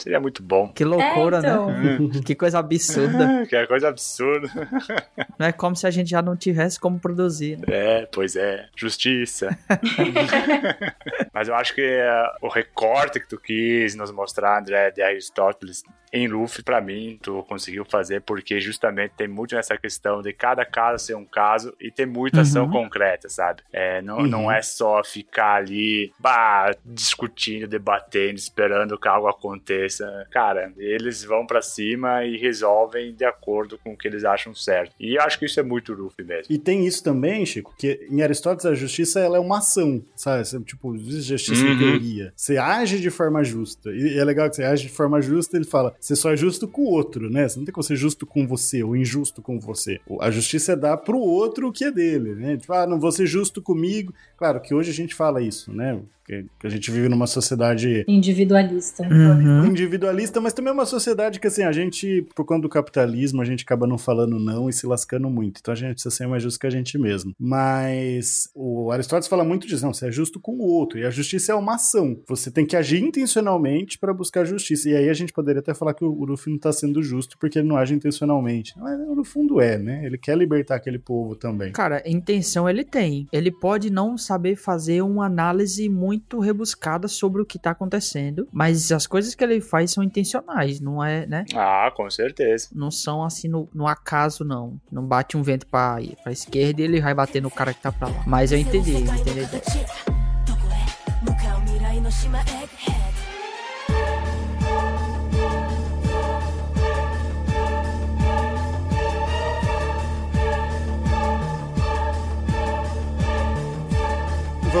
[0.00, 0.68] Seria muito bom.
[0.72, 1.66] Que loucura, é, então.
[1.70, 1.98] né?
[2.24, 3.46] Que coisa absurda.
[3.48, 4.48] Que coisa absurda.
[5.38, 7.56] Não é como se a gente já não tivesse como produzir.
[7.58, 7.64] né?
[7.68, 8.68] É, pois é.
[8.76, 9.56] Justiça.
[11.32, 15.82] Mas eu acho que é, o recorte que tu quis nos mostrar, André, de Aristóteles
[16.12, 20.64] em Luffy, pra mim, tu conseguiu fazer, porque justamente tem muito nessa questão de cada
[20.64, 22.70] caso ser um caso e ter muita ação Uhum.
[22.70, 23.62] concreta, sabe?
[23.72, 24.26] É, não, Uhum.
[24.28, 29.83] não é só ficar ali, bah, discutindo, debatendo, esperando que algo aconteça.
[30.30, 34.92] Cara, eles vão pra cima e resolvem de acordo com o que eles acham certo.
[34.98, 36.52] E eu acho que isso é muito Luffy mesmo.
[36.52, 40.44] E tem isso também, Chico, que em Aristóteles a justiça ela é uma ação, sabe?
[40.46, 41.78] Você, Tipo, justiça em Uhum.
[41.78, 42.32] teoria.
[42.36, 43.90] Você age de forma justa.
[43.90, 46.66] E é legal que você age de forma justa, ele fala, você só é justo
[46.66, 47.48] com o outro, né?
[47.48, 50.00] Você não tem como ser justo com você ou injusto com você.
[50.20, 52.56] A justiça é dar pro outro o que é dele, né?
[52.56, 54.12] Tipo, ah, não vou ser justo comigo.
[54.36, 56.00] Claro que hoje a gente fala isso, né?
[56.26, 59.02] Que a gente vive numa sociedade Individualista.
[59.02, 59.66] Uhum.
[59.66, 63.44] individualista, mas também é uma sociedade que, assim, a gente, por conta do capitalismo, a
[63.44, 65.58] gente acaba não falando não e se lascando muito.
[65.60, 67.34] Então a gente precisa ser mais justo que a gente mesmo.
[67.38, 70.98] Mas o Aristóteles fala muito disso, não, você é justo com o outro.
[70.98, 72.18] E a justiça é uma ação.
[72.26, 74.88] Você tem que agir intencionalmente para buscar justiça.
[74.88, 77.58] E aí a gente poderia até falar que o Luffy não tá sendo justo porque
[77.58, 78.74] ele não age intencionalmente.
[78.78, 80.04] Mas no fundo é, né?
[80.06, 81.72] Ele quer libertar aquele povo também.
[81.72, 83.26] Cara, intenção ele tem.
[83.32, 88.92] Ele pode não saber fazer uma análise muito rebuscada sobre o que tá acontecendo, mas
[88.92, 91.44] as coisas que ele faz são intencionais, não é, né?
[91.54, 92.68] Ah, com certeza.
[92.72, 94.80] Não são assim no, no acaso, não.
[94.90, 97.92] Não bate um vento pra, pra esquerda e ele vai bater no cara que tá
[97.92, 98.22] pra lá.
[98.26, 99.40] Mas eu entendi, eu entendi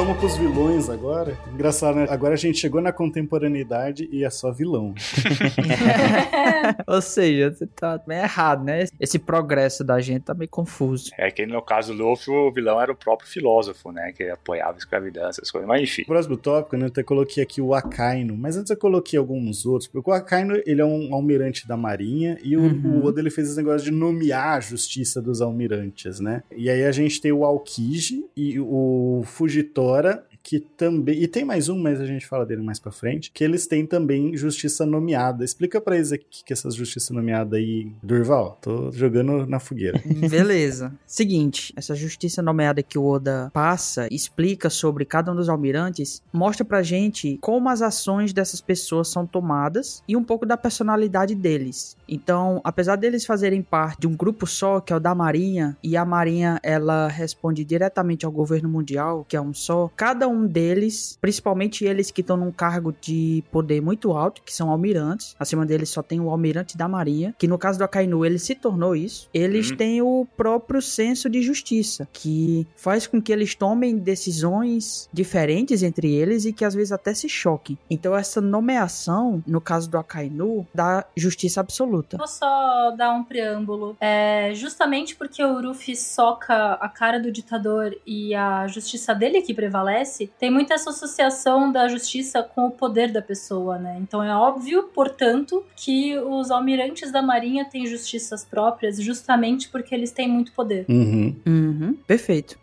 [0.04, 1.34] Vamos pros vilões agora.
[1.50, 2.06] Engraçado, né?
[2.10, 4.92] Agora a gente chegou na contemporaneidade e é só vilão.
[6.86, 8.84] Ou seja, você tá meio errado, né?
[9.00, 11.10] Esse progresso da gente tá meio confuso.
[11.16, 14.12] É que no caso do Luffy, o vilão era o próprio filósofo, né?
[14.12, 15.66] Que apoiava a escravidão, essas coisas.
[15.66, 16.04] Mas enfim.
[16.04, 16.84] Próximo tópico, né?
[16.84, 20.60] Eu até coloquei aqui o Akainu, mas antes eu coloquei alguns outros, porque o Akainu,
[20.66, 23.00] ele é um almirante da marinha, e o, Uhum.
[23.00, 26.42] o Oda, ele fez esse negócio de nomear a justiça dos almirantes, né?
[26.54, 30.26] E aí a gente tem o Aokiji e o Fujitora, agora.
[30.44, 31.22] Que também...
[31.22, 33.86] E tem mais um, mas a gente fala dele mais pra frente, que eles têm
[33.86, 35.42] também justiça nomeada.
[35.42, 37.90] Explica pra eles aqui que essas justiça nomeada aí...
[38.02, 40.00] Durval, tô jogando na fogueira.
[40.28, 40.92] Beleza.
[41.06, 46.64] Seguinte, essa justiça nomeada que o Oda passa, explica sobre cada um dos almirantes, mostra
[46.64, 51.96] pra gente como as ações dessas pessoas são tomadas e um pouco da personalidade deles.
[52.06, 55.96] Então, apesar deles fazerem parte de um grupo só, que é o da Marinha, e
[55.96, 61.18] a Marinha ela responde diretamente ao governo mundial, que é um só, cada um deles,
[61.20, 65.88] principalmente eles que estão num cargo de poder muito alto, que são almirantes, acima deles
[65.90, 69.28] só tem o almirante da marinha, que no caso do Akainu ele se tornou isso,
[69.32, 69.76] eles Uhum.
[69.76, 76.12] têm o próprio senso de justiça, que faz com que eles tomem decisões diferentes entre
[76.12, 77.78] eles e que às vezes até se choquem.
[77.88, 82.16] Então essa nomeação, no caso do Akainu, dá justiça absoluta.
[82.16, 83.96] Vou só dar um preâmbulo.
[84.00, 89.54] É, justamente porque o Ruffy soca a cara do ditador e a justiça dele que
[89.54, 93.96] prevalece, tem muita essa associação da justiça com o poder da pessoa, né?
[94.00, 100.10] Então é óbvio, portanto, que os almirantes da marinha têm justiças próprias justamente porque eles
[100.10, 100.84] têm muito poder.
[100.88, 101.36] Uhum.
[101.46, 102.58] Uhum, perfeito.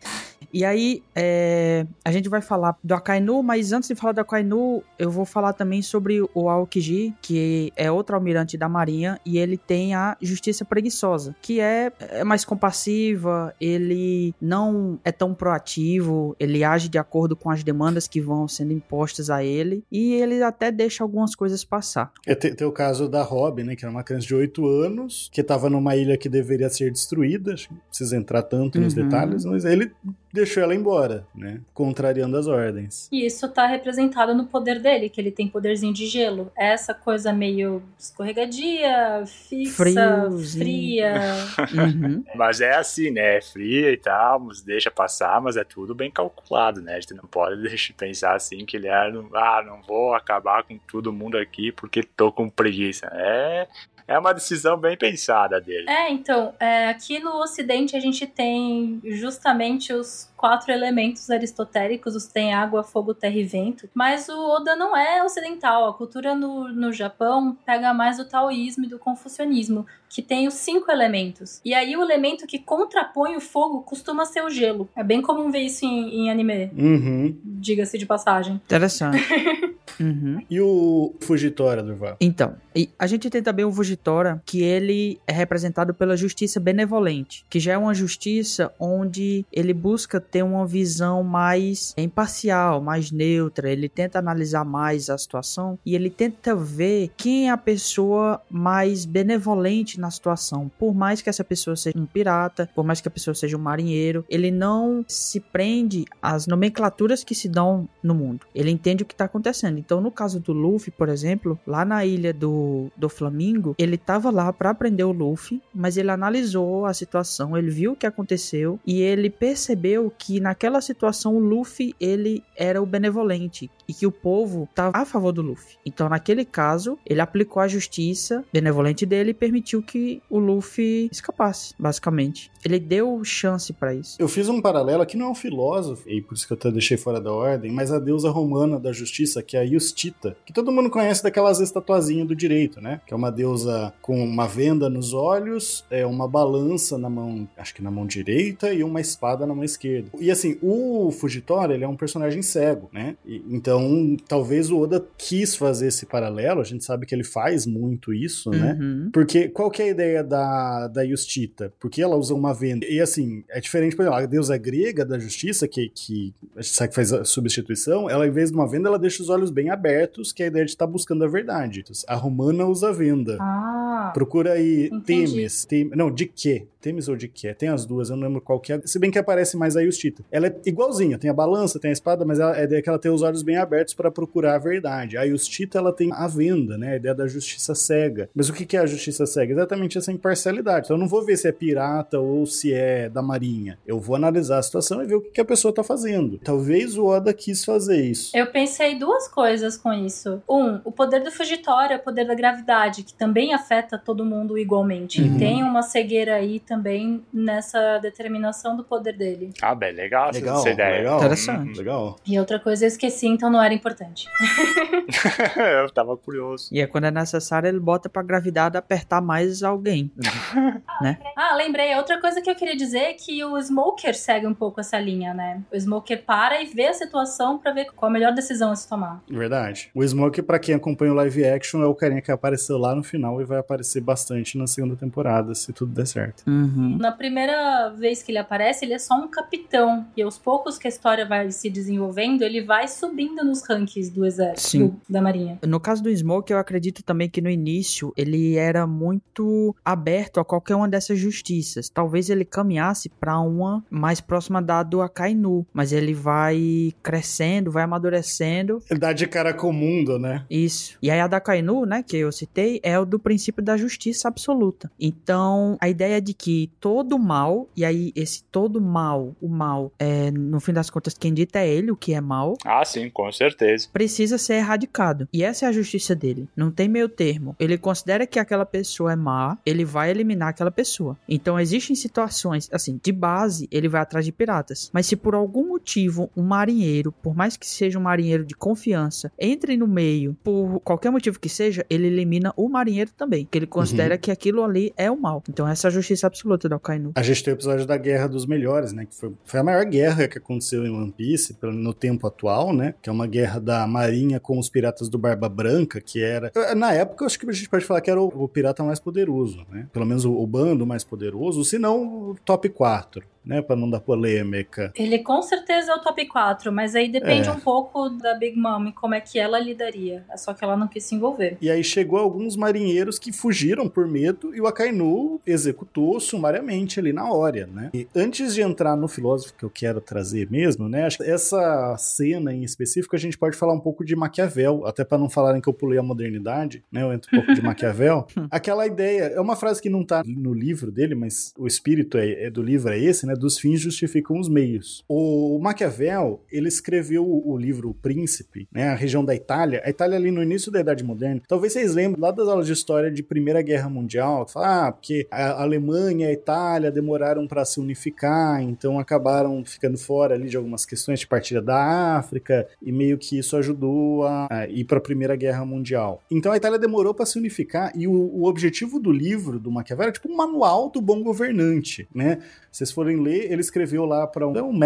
[0.53, 4.83] E aí, é, a gente vai falar do Akainu, mas antes de falar do Akainu,
[4.99, 9.57] eu vou falar também sobre o Aokiji, que é outro almirante da marinha, e ele
[9.57, 16.63] tem a justiça preguiçosa, que é, é mais compassiva, ele não é tão proativo, ele
[16.63, 20.71] age de acordo com as demandas que vão sendo impostas a ele, e ele até
[20.71, 22.11] deixa algumas coisas passar.
[22.25, 23.75] É, tem, tem o caso da Robin, né?
[23.75, 27.55] Que era uma criança de 8 anos, que tava numa ilha que deveria ser destruída.
[27.69, 29.03] Não precisa entrar tanto nos Uhum.
[29.03, 29.91] detalhes, mas ele
[30.33, 31.59] deixou ela embora, né?
[31.73, 33.07] Contrariando as ordens.
[33.11, 36.51] E isso tá representado no poder dele, que ele tem poderzinho de gelo.
[36.57, 40.65] É Essa coisa meio escorregadia, fixa, Friozinho.
[40.65, 41.13] fria.
[41.81, 42.23] Uhum.
[42.35, 43.37] Mas é assim, né?
[43.37, 46.95] É fria e tal, mas deixa passar, mas é tudo bem calculado, né?
[46.95, 50.77] A gente não pode deixar pensar assim que ele é, ah, não vou acabar com
[50.77, 53.07] todo mundo aqui porque tô com preguiça.
[53.13, 53.67] É,
[54.13, 55.89] é uma decisão bem pensada dele.
[55.89, 62.25] É, então, é, aqui no Ocidente a gente tem justamente os quatro elementos aristotélicos, os
[62.25, 63.87] tem água, fogo, terra e vento.
[63.93, 65.87] Mas o Oda não é ocidental.
[65.87, 70.55] A cultura no, no Japão pega mais do taoísmo e do confucionismo, que tem os
[70.55, 71.61] cinco elementos.
[71.63, 74.89] E aí o elemento que contrapõe o fogo costuma ser o gelo.
[74.95, 77.37] É bem comum ver isso em, em anime, Uhum.
[77.43, 78.55] diga-se de passagem.
[78.55, 79.17] Interessante.
[79.99, 80.43] Uhum.
[80.49, 82.15] E o Fugitória, Durval?
[82.19, 87.45] Então, e a gente tem também o Vugitora, que ele é representado pela justiça benevolente,
[87.49, 93.71] que já é uma justiça onde ele busca ter uma visão mais imparcial, mais neutra,
[93.71, 99.05] ele tenta analisar mais a situação e ele tenta ver quem é a pessoa mais
[99.05, 100.71] benevolente na situação.
[100.79, 103.61] Por mais que essa pessoa seja um pirata, por mais que a pessoa seja um
[103.61, 108.45] marinheiro, ele não se prende às nomenclaturas que se dão no mundo.
[108.53, 109.77] Ele entende o que está acontecendo.
[109.77, 112.60] Então, no caso do Luffy, por exemplo, lá na ilha do,
[112.95, 117.69] do Flamingo, ele estava lá para prender o Luffy, mas ele analisou a situação, ele
[117.69, 122.85] viu o que aconteceu e ele percebeu que naquela situação o Luffy ele era o
[122.85, 125.77] benevolente e que o povo estava a favor do Luffy.
[125.85, 131.73] Então, naquele caso, ele aplicou a justiça benevolente dele e permitiu que o Luffy escapasse,
[131.77, 132.51] basicamente.
[132.63, 134.15] Ele deu chance para isso.
[134.19, 136.71] Eu fiz um paralelo aqui, não é um filósofo, e por isso que eu até
[136.71, 140.53] deixei fora da ordem, mas a deusa romana da justiça, que é a Justita, que
[140.53, 142.50] todo mundo conhece daquelas estatuazinhas do direito,
[142.81, 143.01] né?
[143.05, 147.73] Que é uma deusa com uma venda nos olhos, é uma balança na mão, acho
[147.73, 150.09] que na mão direita, e uma espada na mão esquerda.
[150.19, 153.15] E assim, o Fugitório, ele é um personagem cego, né?
[153.25, 157.65] E- então, talvez o Oda quis fazer esse paralelo, a gente sabe que ele faz
[157.65, 158.77] muito isso, né?
[158.79, 159.09] Uhum.
[159.13, 161.73] Porque qual que é a ideia da, da Justita?
[161.79, 162.85] Porque ela usa uma venda.
[162.85, 166.73] E assim, é diferente, por exemplo, a deusa grega da justiça, que, que a gente
[166.75, 169.51] sabe que faz a substituição, ela, em vez de uma venda, ela deixa os olhos
[169.51, 171.83] bem abertos, que é a ideia de estar buscando a verdade.
[172.07, 173.37] A romana usa a venda.
[173.39, 175.31] Ah, Procura aí Entendi.
[175.33, 175.65] Temis.
[175.65, 176.67] Tem, não, de quê?
[176.81, 177.53] Temis ou de quê?
[177.53, 178.81] Tem as duas, eu não lembro qual que é.
[178.85, 180.23] Se bem que aparece mais a Justita.
[180.31, 182.89] Ela é igualzinha, tem a balança, tem a espada, mas ela, a ideia é que
[182.89, 185.17] ela tem os olhos bem abertos para procurar a verdade.
[185.17, 186.93] A Justita, ela tem a venda, né?
[186.93, 188.29] A ideia da justiça cega.
[188.35, 189.53] Mas o que que é a justiça cega?
[189.53, 190.85] Exatamente essa imparcialidade.
[190.85, 193.77] Então eu não vou ver se é pirata ou se é da marinha.
[193.85, 196.39] Eu vou analisar a situação e ver o que, que a pessoa tá fazendo.
[196.39, 198.35] Talvez o Oda quis fazer isso.
[198.35, 200.41] Eu pensei duas coisas com isso.
[200.49, 204.57] Um, o poder do Fugitório é o poder da gravidade, que também afeta todo mundo
[204.57, 205.21] igualmente.
[205.21, 205.35] Uhum.
[205.35, 209.51] E tem uma cegueira aí também nessa determinação do poder dele.
[209.61, 210.97] Ah, bem, legal, essa- Legal, essa ideia.
[210.99, 211.17] legal.
[211.17, 211.77] Interessante.
[211.77, 212.15] Legal.
[212.25, 214.25] E outra coisa eu esqueci, então não era importante.
[215.83, 216.69] eu tava curioso.
[216.71, 220.09] E é quando é necessário, ele bota pra gravidade apertar mais alguém.
[221.01, 221.19] né?
[221.35, 221.93] Ah, lembrei.
[221.97, 225.33] Outra coisa que eu queria dizer é que o Smoker segue um pouco essa linha,
[225.33, 225.61] né?
[225.73, 228.87] O Smoker para e vê a situação pra ver qual a melhor decisão a se
[228.87, 229.21] tomar.
[229.29, 229.91] Verdade.
[229.93, 233.03] O Smoke, pra quem acompanha o live action, é o carinha que apareceu lá no
[233.03, 236.43] final e vai aparecer bastante na segunda temporada, se tudo der certo.
[236.61, 236.97] Uhum.
[236.99, 240.05] Na primeira vez que ele aparece, ele é só um capitão.
[240.15, 244.25] E aos poucos que a história vai se desenvolvendo, ele vai subindo nos rankings do
[244.25, 244.87] exército, Sim.
[244.87, 245.59] do- da marinha.
[245.65, 250.45] No caso do Smoke, eu acredito também que no início ele era muito aberto a
[250.45, 251.89] qualquer uma dessas justiças.
[251.89, 257.83] Talvez ele caminhasse pra uma mais próxima da do Akainu, mas ele vai crescendo, vai
[257.83, 258.81] amadurecendo.
[258.89, 260.45] Ele dá de cara com o mundo, né?
[260.49, 260.97] Isso.
[261.01, 264.27] E aí a da Akainu, né, que eu citei, é o do princípio da justiça
[264.27, 264.91] absoluta.
[264.99, 270.31] Então, a ideia de que todo mal, e aí esse todo mal, o mal, é,
[270.31, 273.31] no fim das contas, quem dita é ele, o que é mal, Ah, sim, com
[273.31, 273.87] certeza.
[273.91, 275.27] precisa ser erradicado.
[275.33, 276.47] E essa é a justiça dele.
[276.55, 277.55] Não tem meio termo.
[277.59, 281.17] Ele considera que aquela pessoa é má, ele vai eliminar aquela pessoa.
[281.27, 284.89] Então existem situações, assim, de base, ele vai atrás de piratas.
[284.93, 289.31] Mas se por algum motivo um marinheiro, por mais que seja um marinheiro de confiança,
[289.39, 293.47] entre no meio, por qualquer motivo que seja, ele elimina o marinheiro também.
[293.49, 295.43] Que ele considera que aquilo ali é o mal.
[295.49, 297.11] Então essa é a justiça absoluta do Akainu.
[297.15, 299.05] A gente tem o episódio da Guerra dos Melhores, né?
[299.05, 302.93] Que foi, foi a maior guerra que aconteceu em One Piece no tempo atual, né?
[303.01, 306.51] Que é uma guerra da Marinha com os piratas do Barba Branca, que era.
[306.75, 308.99] Na época, eu acho que a gente pode falar que era o, o pirata mais
[308.99, 309.87] poderoso, né?
[309.91, 313.61] Pelo menos o, o bando mais poderoso, se não o top 4, né?
[313.61, 314.91] Pra não dar polêmica.
[314.95, 317.51] Ele com certeza é o top 4, mas aí depende É.
[317.51, 320.23] um pouco da Big Mom e como é que ela lidaria.
[320.31, 321.57] É só que ela não quis se envolver.
[321.61, 327.13] E aí chegou alguns marinheiros que fugiram por medo e o Akainu executou sumariamente ali
[327.13, 327.89] na hora, né?
[327.93, 331.07] E antes de entrar no filósofo que eu quero trazer mesmo, né?
[331.21, 335.29] Essa cena em específico a gente pode falar um pouco de Maquiavel, até para não
[335.29, 337.01] falarem que eu pulei a modernidade, né?
[337.03, 338.27] Eu entro um pouco de Maquiavel.
[338.51, 342.45] Aquela ideia, é uma frase que não tá no livro dele, mas o espírito é,
[342.45, 343.30] é do livro é esse, né?
[343.35, 345.03] Dos fins justificam os meios.
[345.07, 348.89] O Maquiavel, ele escreveu o, livro O Príncipe, né?
[348.89, 349.81] A região da Itália.
[349.85, 351.41] A Itália ali no início da Idade Moderna.
[351.47, 354.91] Talvez vocês lembrem lá das aulas de história de Primeira Guerra Mundial, que fala, ah,
[354.91, 360.49] porque a Alemanha e a Itália demoraram para se unificar, então acabaram ficando fora ali
[360.49, 364.83] de algumas questões de partilha da África e meio que isso ajudou a, a ir
[364.83, 366.21] para a Primeira Guerra Mundial.
[366.29, 370.03] Então a Itália demorou para se unificar e o, o objetivo do livro do Maquiavel
[370.03, 372.39] era tipo um manual do bom governante, né?
[372.71, 374.77] Se vocês forem ler, ele escreveu lá para um, é um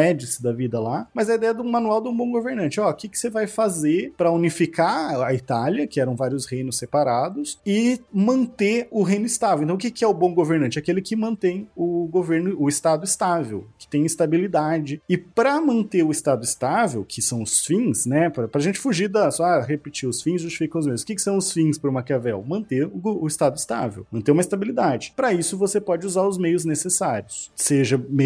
[0.41, 3.07] da vida lá, mas a ideia do manual de um bom governante, ó, o que,
[3.07, 8.87] que você vai fazer para unificar a Itália, que eram vários reinos separados, e manter
[8.91, 9.63] o reino estável.
[9.63, 10.79] Então, o que, que é o bom governante?
[10.79, 15.01] Aquele que mantém o governo, o estado estável, que tem estabilidade.
[15.07, 19.07] E para manter o estado estável, que são os fins, né, para a gente fugir
[19.07, 21.01] da só ah, repetir os fins justificam os meios.
[21.01, 22.43] O que, que são os fins para o Maquiavel?
[22.47, 25.13] Manter o, o estado estável, manter uma estabilidade.
[25.15, 28.24] Para isso, você pode usar os meios necessários, seja meios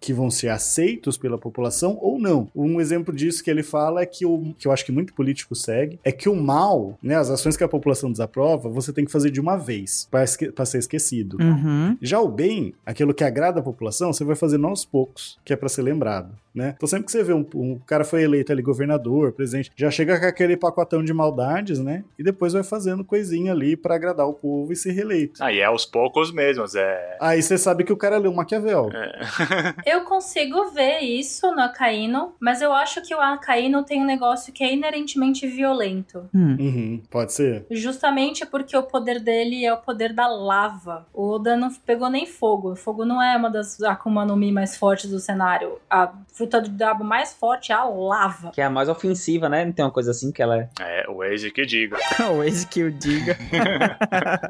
[0.00, 2.48] que vão ser aceitos pela população ou não.
[2.54, 5.54] Um exemplo disso que ele fala é que o que eu acho que muito político
[5.54, 9.12] segue é que o mal, né, as ações que a população desaprova, você tem que
[9.12, 11.38] fazer de uma vez para esque pra ser esquecido.
[11.40, 11.96] Uhum.
[12.00, 15.56] Já o bem, aquilo que agrada a população, você vai fazendo aos poucos, que é
[15.56, 16.74] pra ser lembrado, né?
[16.76, 20.18] Então sempre que você vê um, um cara foi eleito ali governador, presidente, já chega
[20.18, 22.04] com aquele pacotão de maldades, né?
[22.18, 25.42] E depois vai fazendo coisinha ali pra agradar o povo e ser reeleito.
[25.42, 27.16] Ah, e é aos poucos mesmos, é.
[27.20, 28.90] Aí você sabe que o cara leu Maquiavel.
[29.84, 34.52] Eu consigo ver isso no Akaino, mas eu acho que o Akaino tem um negócio
[34.52, 36.28] que é inerentemente violento.
[36.34, 36.56] Hum.
[36.58, 37.66] Uhum, pode ser.
[37.70, 41.06] Justamente porque o poder dele é o poder da lava.
[41.12, 42.76] O Oda não pegou nem fogo.
[42.76, 45.78] Fogo não é uma das Akuma no Mi mais fortes do cenário.
[45.88, 48.50] A fruta do diabo mais forte é a lava.
[48.50, 49.64] Que é a mais ofensiva, né?
[49.64, 50.68] Não tem uma coisa assim que ela é.
[50.80, 51.96] É, o Waze que diga.
[52.32, 53.36] o ex que eu diga.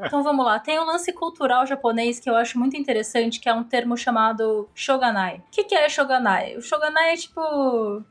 [0.05, 0.59] Então vamos lá.
[0.59, 4.69] Tem um lance cultural japonês que eu acho muito interessante, que é um termo chamado
[4.79, 5.43] Shoganai.
[5.45, 6.55] O que, que é Shoganai?
[6.55, 7.41] O Shoganai é tipo.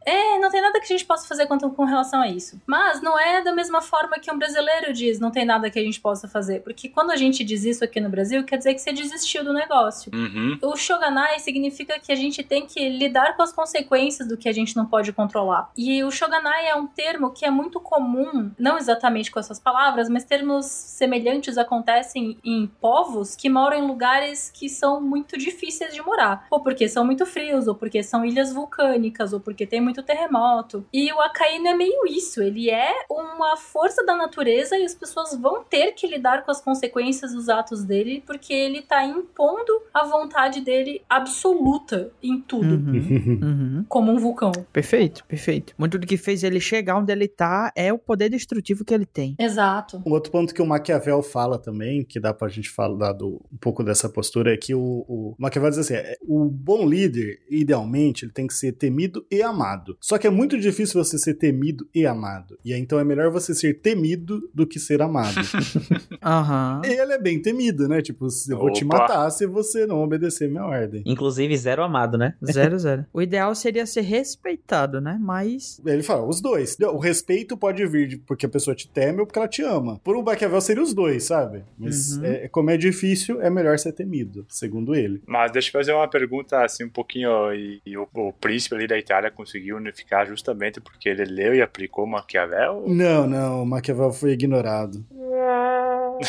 [0.05, 2.61] É, não tem nada que a gente possa fazer quanto com relação a isso.
[2.67, 5.83] Mas não é da mesma forma que um brasileiro diz, não tem nada que a
[5.83, 6.61] gente possa fazer.
[6.61, 9.55] Porque quando a gente diz isso aqui no Brasil, quer dizer que você desistiu do
[9.55, 10.13] negócio.
[10.15, 10.59] Uhum.
[10.63, 14.53] O Shoganai significa que a gente tem que lidar com as consequências do que a
[14.53, 15.71] gente não pode controlar.
[15.75, 20.11] E o Shoganai é um termo que é muito comum, não exatamente com essas palavras,
[20.11, 26.03] mas termos semelhantes acontecem em povos que moram em lugares que são muito difíceis de
[26.03, 26.47] morar.
[26.59, 30.85] Ou porque são muito frios, ou porque são ilhas vulcânicas, ou porque tem muito terremoto.
[30.93, 35.35] E o Akainu é meio isso, ele é uma força da natureza e as pessoas
[35.37, 40.05] vão ter que lidar com as consequências dos atos dele, porque ele tá impondo a
[40.05, 42.75] vontade dele absoluta em tudo.
[42.75, 43.39] Uhum.
[43.43, 43.85] Uhum.
[43.89, 44.53] Como um vulcão.
[44.73, 45.75] Perfeito, perfeito.
[45.79, 48.93] Muito do que fez ele chegar onde ele tá é o poder poder destrutivo que
[48.93, 49.37] ele tem.
[49.39, 50.03] Exato.
[50.05, 53.57] Um outro ponto que o Maquiavel fala também, que dá pra gente falar do, um
[53.61, 58.25] pouco dessa postura, é que o, o Maquiavel diz assim: é, o bom líder, idealmente,
[58.25, 59.97] ele tem que ser temido e amado.
[60.01, 62.59] Só que é muito difícil você ser temido e amado.
[62.65, 65.35] E aí, então é melhor você ser temido do que ser amado.
[66.23, 66.83] Aham.
[66.85, 68.01] e ele é bem temido, né?
[68.03, 68.99] Tipo, eu vou te Opa.
[68.99, 71.03] matar se você não obedecer minha ordem.
[71.07, 72.35] Inclusive, zero amado, né?
[72.45, 73.05] Zero, zero.
[73.13, 75.19] O ideal seria ser respeitado, né?
[75.21, 75.81] Mas.
[75.85, 76.77] Ele fala, os dois.
[76.81, 80.01] O respeito pode vir porque a pessoa te teme ou porque ela te ama.
[80.03, 81.63] Por um Maquiavel seria os dois, sabe?
[81.79, 82.25] Mas Uhum.
[82.25, 85.23] é, como é difícil, é melhor ser temido, segundo ele.
[85.27, 87.53] Mas deixa eu fazer uma pergunta assim um pouquinho.
[87.53, 91.63] E, e o, o príncipe ali da Itália conseguiu unificar justamente porque ele leu e
[91.63, 92.85] aplicou Maquiavel?
[92.87, 95.05] Não, não, o Maquiavel foi ignorado.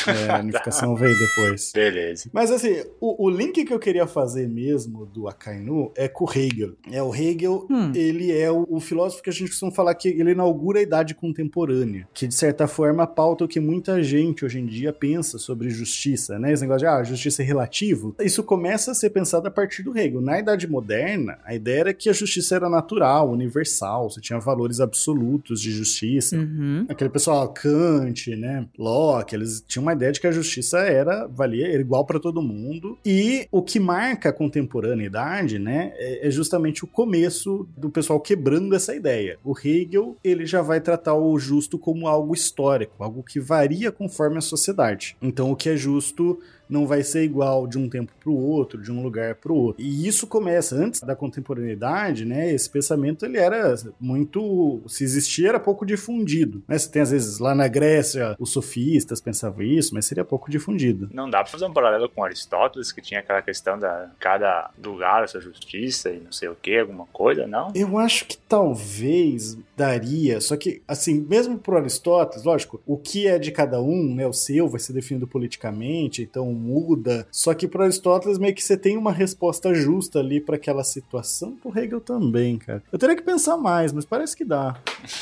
[0.08, 1.72] É, a unificação veio depois.
[1.74, 2.30] Beleza.
[2.32, 6.30] Mas assim, o, o link que eu queria fazer mesmo do Akainu é com o
[6.32, 6.76] Hegel.
[6.92, 7.92] É o Hegel, Hum.
[7.96, 11.16] ele é o, o filósofo que a gente costuma falar que ele inaugura a idade
[11.16, 15.70] contemporânea, que de certa forma pauta o que muita gente hoje em dia pensa sobre
[15.70, 16.54] justiça, né?
[16.54, 18.16] Esse negócio de ah, justiça é relativo.
[18.20, 20.22] Isso começa a ser pensado a partir do Hegel.
[20.22, 24.80] Na idade moderna, a ideia era que a justiça era natural, universal, você tinha valores
[24.80, 26.36] absolutos de justiça.
[26.36, 26.86] Uhum.
[26.88, 31.68] Aquele pessoal, Kant, né, Locke, eles tinham uma ideia de que a justiça era, valia,
[31.68, 32.98] era igual para todo mundo.
[33.06, 38.76] E o que marca a contemporaneidade, né, é é justamente o começo do pessoal quebrando
[38.76, 39.38] essa ideia.
[39.44, 44.38] O Hegel, ele já vai tratar o justo como algo histórico, algo que varia conforme
[44.38, 45.18] a sociedade.
[45.22, 46.40] Então, o que é justo
[46.70, 49.56] não vai ser igual de um tempo para o outro, de um lugar para o
[49.56, 49.84] outro.
[49.84, 52.52] E isso começa antes da contemporaneidade, né?
[52.52, 56.78] Esse pensamento ele era muito, se existia era pouco difundido, né?
[56.78, 61.10] Você tem às vezes lá na Grécia os sofistas pensavam isso, mas seria pouco difundido.
[61.12, 65.24] Não dá pra fazer um paralelo com Aristóteles, que tinha aquela questão da cada lugar
[65.24, 67.72] a sua justiça e não sei o que, alguma coisa, não?
[67.74, 73.40] Eu acho que talvez daria, só que, assim, mesmo por Aristóteles, lógico, o que é
[73.40, 77.86] de cada um, né, o seu vai ser definido politicamente, então muda, só que para
[77.86, 82.58] Aristóteles meio que você tem uma resposta justa ali para aquela situação, pro Hegel também,
[82.58, 82.84] cara.
[82.92, 84.80] Eu teria que pensar mais, mas parece que dá.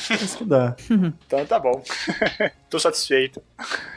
[0.08, 0.76] Parece que dá.
[1.26, 1.82] Então tá bom.
[2.70, 3.42] Tô satisfeito.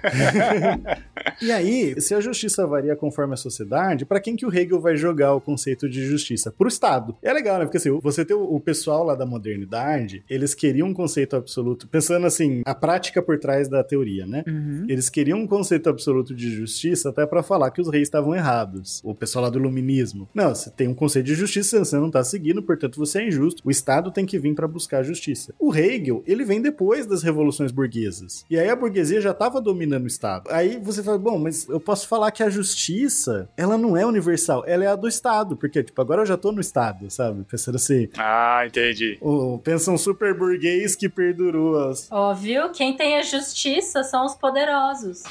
[1.42, 4.96] E aí, se a justiça varia conforme a sociedade, pra quem que o Hegel vai
[4.96, 6.52] jogar o conceito de justiça?
[6.52, 7.16] Pro Estado.
[7.22, 7.66] É legal, né?
[7.66, 11.88] Porque assim, você tem o, o pessoal lá da modernidade, eles queriam um conceito absoluto,
[11.88, 14.44] pensando assim, a prática por trás da teoria, né?
[14.48, 14.86] Uhum.
[14.88, 19.02] Eles queriam um conceito absoluto de justiça até pra falar que os reis estavam errados.
[19.06, 20.28] O pessoal lá do iluminismo.
[20.36, 23.62] Não, você tem um conceito de justiça, você não tá seguindo, portanto você é injusto.
[23.66, 25.54] O Estado tem que vir pra buscar a justiça.
[25.58, 28.46] O Hegel, ele vem depois das revoluções burguesas.
[28.50, 30.50] E aí a burguesia já tava dominando o Estado.
[30.52, 34.64] Aí você fala, bom, mas eu posso falar que a justiça, ela não é universal,
[34.68, 35.56] ela é a do Estado.
[35.56, 37.44] Porque, tipo, agora eu já tô no Estado, sabe?
[37.50, 39.18] Pensando assim, Ah, entendi.
[39.22, 42.70] o, pensa um super burguês que perdurou as, Ó, viu?
[42.72, 45.24] Quem tem a justiça são os poderosos.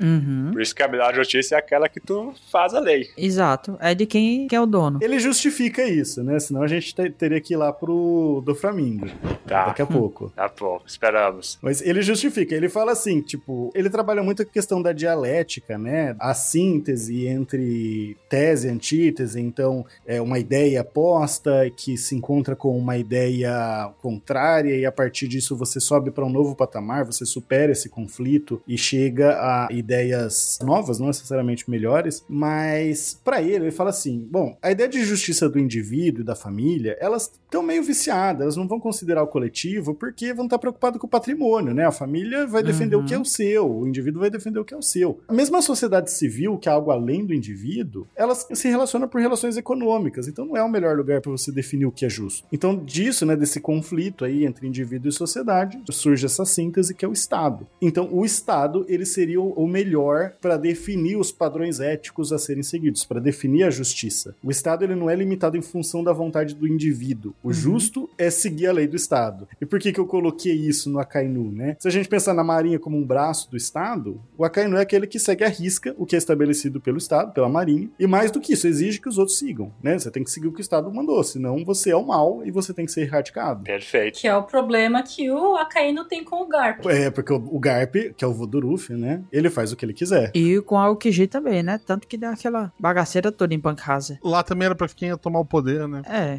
[0.00, 0.50] Uhum.
[0.52, 3.08] Por isso que a melhor justiça é aquela que tu faz a lei.
[3.16, 3.76] Exato.
[3.80, 4.98] É de quem que é o dono.
[5.02, 6.38] Ele justifica isso, né?
[6.38, 9.06] Senão a gente te- teria que ir lá pro do Flamingo
[9.46, 9.66] Tá.
[9.66, 10.30] daqui a pouco.
[10.34, 11.58] Tá bom, esperamos.
[11.62, 15.76] Mas ele justifica, ele fala assim, tipo, ele trabalha muito com a questão da dialética,
[15.78, 16.14] né?
[16.18, 22.76] A síntese entre tese e antítese, então é uma ideia posta que se encontra com
[22.76, 27.72] uma ideia contrária e a partir disso você sobe para um novo patamar, você supera
[27.72, 31.37] esse conflito e chega a ideias novas, não necessariamente
[31.70, 36.24] melhores, mas para ele ele fala assim, bom, a ideia de justiça do indivíduo e
[36.24, 40.58] da família, elas estão meio viciadas, elas não vão considerar o coletivo porque vão estar
[40.58, 41.86] preocupados com o patrimônio, né?
[41.86, 43.02] A família vai defender Uhum.
[43.02, 45.20] o que é o seu, o indivíduo vai defender o que é o seu.
[45.30, 49.56] Mesmo a sociedade civil, que é algo além do indivíduo, elas se relacionam por relações
[49.56, 52.46] econômicas, então não é o melhor lugar para você definir o que é justo.
[52.52, 57.08] Então disso, né, desse conflito aí entre indivíduo e sociedade, surge essa síntese que é
[57.08, 57.66] o Estado.
[57.80, 63.04] Então o Estado, ele seria o melhor para definir os padrões éticos a serem seguidos,
[63.04, 64.34] para definir a justiça.
[64.42, 67.34] O Estado ele não é limitado em função da vontade do indivíduo.
[67.42, 69.48] O justo é seguir a lei do Estado.
[69.60, 71.76] E por que, que eu coloquei isso no Akainu, né?
[71.78, 75.06] Se a gente pensar na Marinha como um braço do Estado, o Akainu é aquele
[75.06, 77.88] que segue à risca o que é estabelecido pelo Estado, pela Marinha.
[77.98, 79.98] E mais do que isso, exige que os outros sigam, né?
[79.98, 82.50] Você tem que seguir o que o Estado mandou, senão você é o mal e
[82.50, 83.64] você tem que ser erradicado.
[83.64, 84.20] Perfeito.
[84.20, 86.84] Que é o problema que o Akainu tem com o Garp.
[86.86, 89.22] É, porque o, o Garp, que é o Voduruf, né?
[89.32, 90.30] Ele faz o que ele quiser.
[90.34, 91.80] E com a Aokiji também, né?
[91.84, 94.18] Tanto que deu aquela bagaceira toda em Pankasa.
[94.22, 96.02] Lá também era pra quem ia tomar o poder, né?
[96.06, 96.38] É.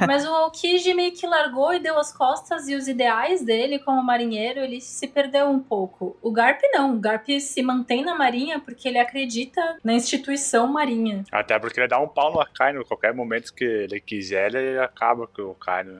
[0.00, 3.78] É, mas o Aokiji meio que largou e deu as costas e os ideais dele
[3.78, 6.16] como marinheiro, ele se perdeu um pouco.
[6.22, 6.96] O Garp não.
[6.96, 11.24] O Garp se mantém na marinha porque ele acredita na instituição marinha.
[11.30, 12.80] Até porque ele dá um pau no Akainu.
[12.80, 15.96] A qualquer momento que ele quiser, ele acaba com o Akainu.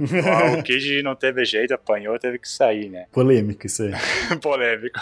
[0.58, 3.06] o Kiji não teve jeito, apanhou, teve que sair, né?
[3.12, 3.92] Polêmico isso aí.
[4.40, 4.98] Polêmico.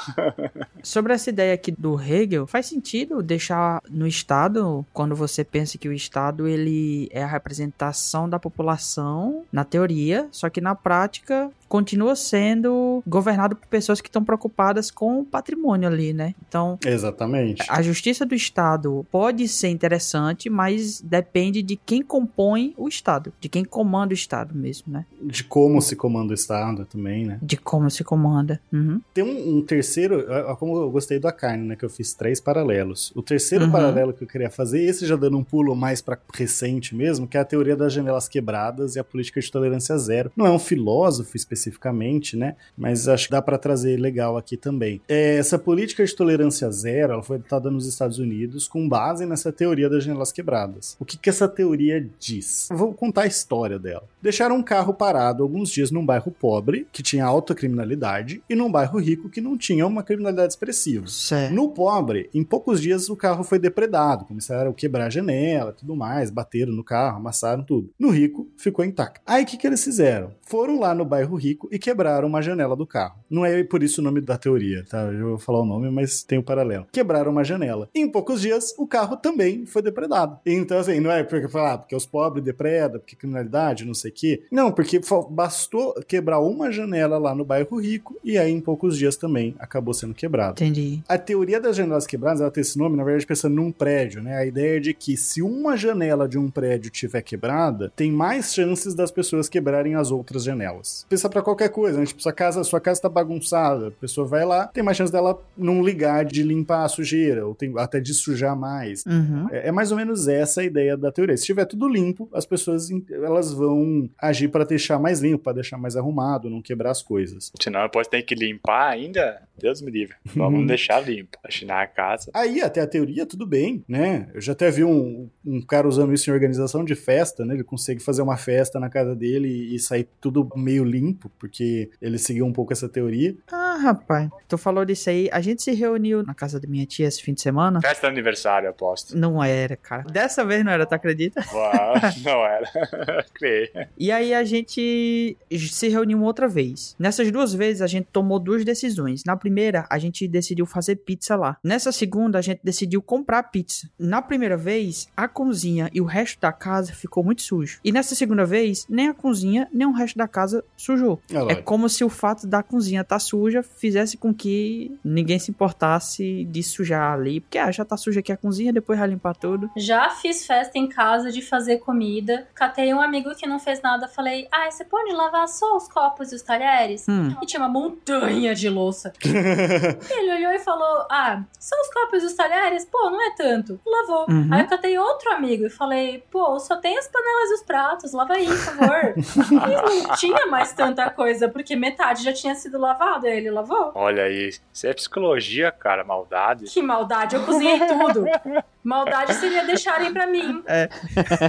[0.82, 2.87] Sobre essa ideia aqui do Hegel, faz sentido
[3.22, 9.44] deixar no Estado, quando você pensa que o Estado ele é a representação da população,
[9.52, 15.20] na teoria, só que na prática continua sendo governado por pessoas que estão preocupadas com
[15.20, 16.34] o patrimônio ali, né?
[16.46, 17.62] Então, Exatamente.
[17.68, 23.48] a justiça do Estado pode ser interessante, mas depende de quem compõe o Estado, de
[23.48, 25.04] quem comanda o Estado mesmo, né?
[25.22, 27.38] De como se comanda o Estado também, né?
[27.42, 28.60] De como se comanda.
[28.72, 29.00] Uhum.
[29.12, 31.76] Tem um, um terceiro, ó, como eu gostei da carne, né?
[31.76, 33.12] Que eu fiz três paralelos.
[33.14, 33.72] O terceiro Uhum.
[33.72, 37.36] paralelo que eu queria fazer, esse já dando um pulo mais pra recente mesmo, que
[37.36, 40.30] é a teoria das janelas quebradas e a política de tolerância zero.
[40.36, 42.56] Não é um filósofo especificamente, né?
[42.76, 45.00] Mas acho que dá pra trazer legal aqui também.
[45.08, 49.52] É, essa política de tolerância zero, ela foi adotada nos Estados Unidos com base nessa
[49.52, 50.96] teoria das janelas quebradas.
[50.98, 52.70] O que, que essa teoria diz?
[52.70, 54.04] Eu vou contar a história dela.
[54.22, 58.70] Deixaram um carro parado alguns dias num bairro pobre, que tinha alta criminalidade, e num
[58.70, 61.06] bairro rico, que não tinha uma criminalidade expressiva.
[61.06, 61.54] Certo.
[61.54, 65.96] No pobre, em poucos dias o carro foi depredado, começaram a quebrar a janela, tudo
[65.96, 67.90] mais, bateram no carro, amassaram tudo.
[67.98, 69.20] No rico, ficou intacto.
[69.26, 70.30] Aí o que, que eles fizeram?
[70.42, 73.18] Foram lá no bairro rico e quebraram uma janela do carro.
[73.30, 75.02] Não é por isso o nome da teoria, tá?
[75.04, 76.86] Eu vou falar o nome, mas tem um paralelo.
[76.92, 77.88] Quebraram uma janela.
[77.94, 80.38] Em poucos dias, o carro também foi depredado.
[80.44, 84.10] Então, assim, não é porque falar, ah, porque os pobres depredam, porque criminalidade, não sei
[84.10, 84.42] o quê.
[84.50, 89.16] Não, porque bastou quebrar uma janela lá no bairro rico e aí em poucos dias
[89.16, 90.62] também acabou sendo quebrado.
[90.62, 91.02] Entendi.
[91.08, 94.36] A teoria das janelas quebradas, ela tem esse nome, na verdade, pensando num prédio, né?
[94.36, 98.94] A ideia de que se uma janela de um prédio tiver quebrada, tem mais chances
[98.94, 101.06] das pessoas quebrarem as outras janelas.
[101.08, 102.06] Pensa pra qualquer coisa, né?
[102.06, 105.40] Tipo, sua casa, sua casa tá bagunçada, a pessoa vai lá, tem mais chance dela
[105.56, 109.04] não ligar de limpar a sujeira, ou tem até de sujar mais.
[109.06, 109.46] Uhum.
[109.50, 111.36] É é mais ou menos essa a ideia da teoria.
[111.36, 115.76] Se tiver tudo limpo, as pessoas elas vão agir para deixar mais limpo, para deixar
[115.76, 117.52] mais arrumado, não quebrar as coisas.
[117.60, 119.42] Senão depois tem que limpar ainda.
[119.58, 120.16] Deus me livre.
[120.34, 121.38] Vamos deixar limpo.
[121.44, 122.30] Achinar a casa.
[122.34, 124.28] Aí, até a teoria, tudo bem, né?
[124.34, 127.54] Eu já até vi um, um cara usando isso em organização de festa, né?
[127.54, 132.18] Ele consegue fazer uma festa na casa dele e, sair tudo meio limpo, porque ele
[132.18, 133.34] seguiu um pouco essa teoria.
[133.50, 135.28] Ah, rapaz, tu falou disso aí.
[135.32, 137.80] A gente se reuniu na casa da minha tia esse fim de semana.
[137.80, 139.16] Festa de aniversário, aposto.
[139.16, 140.02] Não era, cara.
[140.04, 141.44] Dessa vez não era, tu acredita?
[141.52, 141.94] Uau,
[142.24, 143.24] não era.
[143.34, 143.70] Criei.
[143.96, 146.94] E aí a gente se reuniu outra vez.
[146.98, 149.24] Nessas duas vezes a gente tomou duas decisões.
[149.24, 149.47] Na primeira,
[149.88, 151.56] a gente decidiu fazer pizza lá.
[151.62, 153.88] Nessa segunda, a gente decidiu comprar pizza.
[153.98, 157.80] Na primeira vez, a cozinha e o resto da casa ficou muito sujo.
[157.84, 161.20] E nessa segunda vez, nem a cozinha, nem o resto da casa sujou.
[161.30, 161.52] Olha lá.
[161.52, 166.44] É como se o fato da cozinha estar suja fizesse com que ninguém se importasse
[166.44, 167.40] de sujar ali.
[167.40, 169.70] Porque ah, já tá suja aqui a cozinha, depois vai limpar tudo.
[169.76, 172.46] Já fiz festa em casa de fazer comida.
[172.54, 174.08] Catei um amigo que não fez nada.
[174.08, 177.06] Falei, ah, você pode lavar só os copos e os talheres?
[177.08, 177.34] Hum.
[177.42, 179.12] E tinha uma montanha de louça.
[180.10, 182.84] Ele olhou e falou: Ah, só os copos e os talheres?
[182.84, 183.80] Pô, não é tanto.
[183.86, 184.26] Lavou.
[184.28, 184.48] Uhum.
[184.52, 188.12] Aí eu catei outro amigo e falei: Pô, só tem as panelas e os pratos,
[188.12, 189.14] lava aí, por favor.
[189.16, 193.26] e não tinha mais tanta coisa, porque metade já tinha sido lavado.
[193.26, 193.92] Aí ele lavou.
[193.94, 194.50] Olha aí.
[194.72, 196.04] Isso é psicologia, cara.
[196.04, 196.66] Maldade.
[196.66, 198.24] Que maldade, eu cozinhei tudo.
[198.84, 200.62] Maldade seria deixarem pra mim.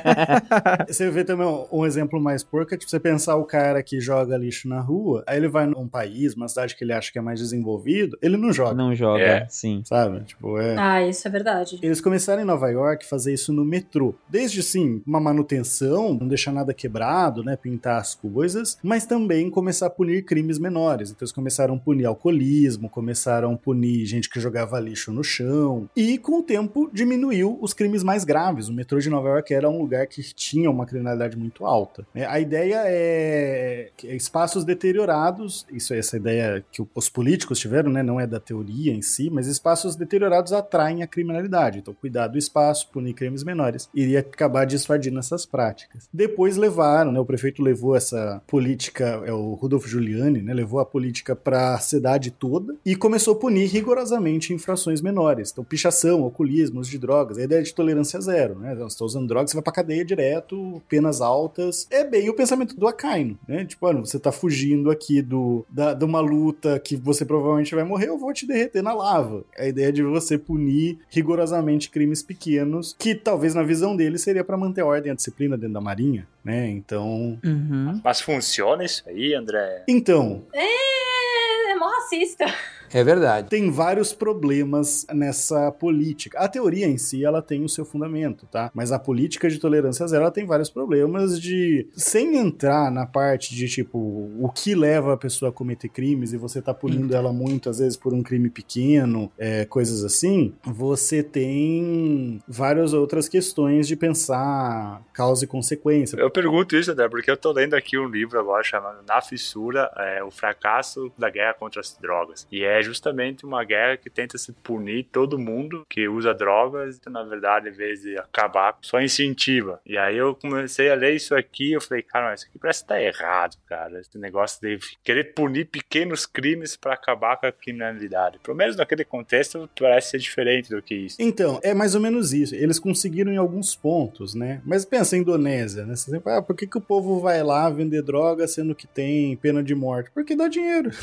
[0.88, 4.00] Você vê também um- um exemplo mais porco, é tipo você pensar o cara que
[4.00, 7.18] joga lixo na rua, aí ele vai num país, uma cidade que ele acha que
[7.20, 9.48] é mais desenvolvido, ele não joga, Não joga, É.
[9.50, 9.82] sim.
[9.86, 10.24] sabe?
[10.26, 10.76] Tipo, é.
[10.78, 11.80] Ah, isso é verdade.
[11.82, 14.16] Eles começaram em Nova York a fazer isso no metrô.
[14.28, 17.56] Desde, sim, uma manutenção, não deixar nada quebrado, né?
[17.56, 21.10] Pintar as coisas, mas também começar a punir crimes menores.
[21.12, 25.90] Então eles começaram a punir alcoolismo, começaram a punir gente que jogava lixo no chão.
[25.96, 27.19] E com o tempo diminuiu
[27.62, 28.68] os crimes mais graves.
[28.68, 32.06] O metrô de Nova York era um lugar que tinha uma criminalidade muito alta.
[32.14, 32.26] né?
[32.26, 38.04] A ideia é que espaços deteriorados, isso é essa ideia que os políticos tiveram, né?
[38.04, 41.80] Não é da teoria em si, mas espaços deteriorados atraem a criminalidade.
[41.80, 46.08] Então, cuidar do espaço, punir crimes menores, iria acabar dissuadindo essas práticas.
[46.14, 47.20] Depois levaram, né?
[47.20, 50.54] O prefeito levou essa política, é o Rudolf Giuliani, né?
[50.54, 55.52] Levou a política para a cidade toda e começou a punir rigorosamente infrações menores.
[55.52, 58.74] Então, pichação, alcoolismo, uso de drogas, a ideia de tolerância zero, né?
[58.74, 61.88] Então, você está usando drogas, você vai pra cadeia direto, penas altas.
[61.90, 63.66] É bem o pensamento do Akaino, né?
[63.66, 67.84] Tipo, mano, você tá fugindo aqui do, da, de uma luta que você provavelmente vai
[67.84, 69.44] morrer, eu vou te derreter na lava.
[69.58, 74.58] A ideia de você punir rigorosamente crimes pequenos, que talvez na visão dele seria para
[74.58, 76.68] manter a ordem e a disciplina dentro da marinha, né?
[76.70, 77.40] Então.
[77.44, 78.02] Uhum.
[78.04, 79.84] Mas funciona isso aí, André?
[79.88, 82.46] Então, É, é mó racista.
[82.94, 83.50] É verdade.
[83.50, 86.40] tem vários problemas nessa política.
[86.40, 88.72] A teoria em si, ela tem o seu fundamento, tá?
[88.74, 91.88] Mas a política de tolerância zero, ela tem vários problemas de...
[91.94, 96.38] Sem entrar na parte de, tipo, o que leva a pessoa a cometer crimes e
[96.38, 101.24] você tá punindo ela muito, às vezes, por um crime pequeno, é, coisas assim, você
[101.24, 106.18] tem várias outras questões de pensar causa e consequência.
[106.18, 109.92] Eu pergunto isso, André, porque eu tô lendo aqui um livro agora chamado Na Fissura,
[109.98, 112.48] é, o fracasso da guerra contra as drogas.
[112.52, 117.24] E é justamente uma guerra que tenta se punir todo mundo que usa drogas, na
[117.24, 119.80] verdade, em vez de acabar, só incentiva.
[119.86, 122.82] E aí eu comecei a ler isso aqui, eu falei, cara, mas isso aqui parece
[122.82, 124.00] que tá errado, cara.
[124.00, 128.40] Esse negócio de querer punir pequenos crimes pra acabar com a criminalidade.
[128.44, 131.18] Pelo menos naquele contexto, parece ser diferente do que isso.
[131.20, 132.56] Então, é mais ou menos isso.
[132.56, 134.62] Eles conseguiram em alguns pontos, né?
[134.66, 135.96] Mas pensa em Indonésia, né?
[135.96, 139.36] Você fala, ah, por que, que o povo vai lá vender droga sendo que tem
[139.38, 140.12] pena de morte?
[140.12, 140.90] Porque dá dinheiro.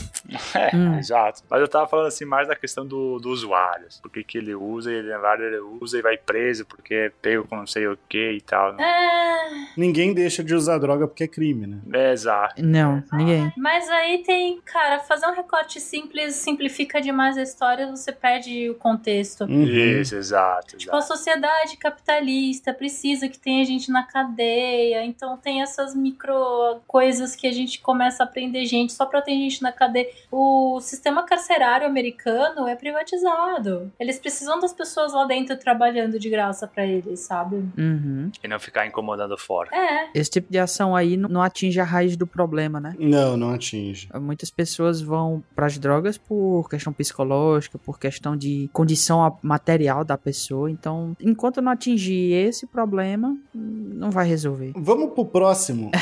[0.55, 0.99] É, Hum.
[0.99, 1.43] exato.
[1.51, 3.87] Mas eu tava falando assim mais da questão do, do usuário.
[4.01, 7.13] Por que, que ele usa, e ele, verdade, ele usa e vai preso porque é
[7.21, 8.73] pego com não sei o que e tal.
[8.73, 8.85] né?
[8.85, 11.79] É, Ninguém deixa de usar droga porque é crime, né?
[11.93, 12.63] É, exato.
[12.63, 13.53] Não, ninguém.
[13.57, 18.75] mas aí tem, cara, fazer um recorte simples simplifica demais a história, você perde o
[18.75, 19.45] contexto.
[19.45, 19.65] Uhum.
[19.65, 20.77] Isso, exato.
[20.77, 21.17] Tipo, a exato.
[21.17, 27.53] sociedade capitalista precisa que tenha gente na cadeia, então tem essas micro coisas que a
[27.53, 30.09] gente começa a prender gente só pra ter gente na cadeia.
[30.31, 33.91] O sistema carcerário americano é privatizado.
[33.99, 37.57] Eles precisam das pessoas lá dentro trabalhando de graça pra eles, sabe?
[37.79, 38.31] Uhum.
[38.43, 39.71] E não ficar incomodando fora.
[39.75, 40.09] É.
[40.15, 42.95] Esse tipo de ação aí não- atinge a raiz do problema, né?
[42.99, 44.09] Não, não atinge.
[44.21, 50.71] Muitas pessoas vão pras drogas por questão psicológica, por questão de condição material da pessoa.
[50.71, 54.73] Então, enquanto não atingir esse problema, não vai resolver.
[54.77, 55.91] Vamos pro próximo.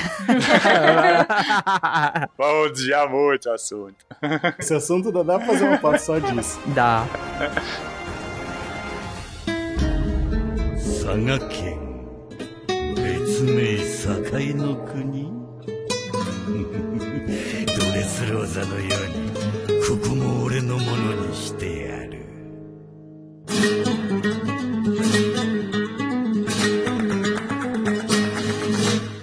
[2.38, 3.94] Vamos desviar muito o assunto.
[4.58, 6.60] Esse assunto dá dá pra fazer uma pauta só disso.
[6.74, 7.06] Dá.
[11.04, 11.78] 佐賀県
[12.96, 15.30] 別名堺の国
[16.46, 19.30] ドレスローザのように
[19.86, 22.24] ここも俺のものにしてやる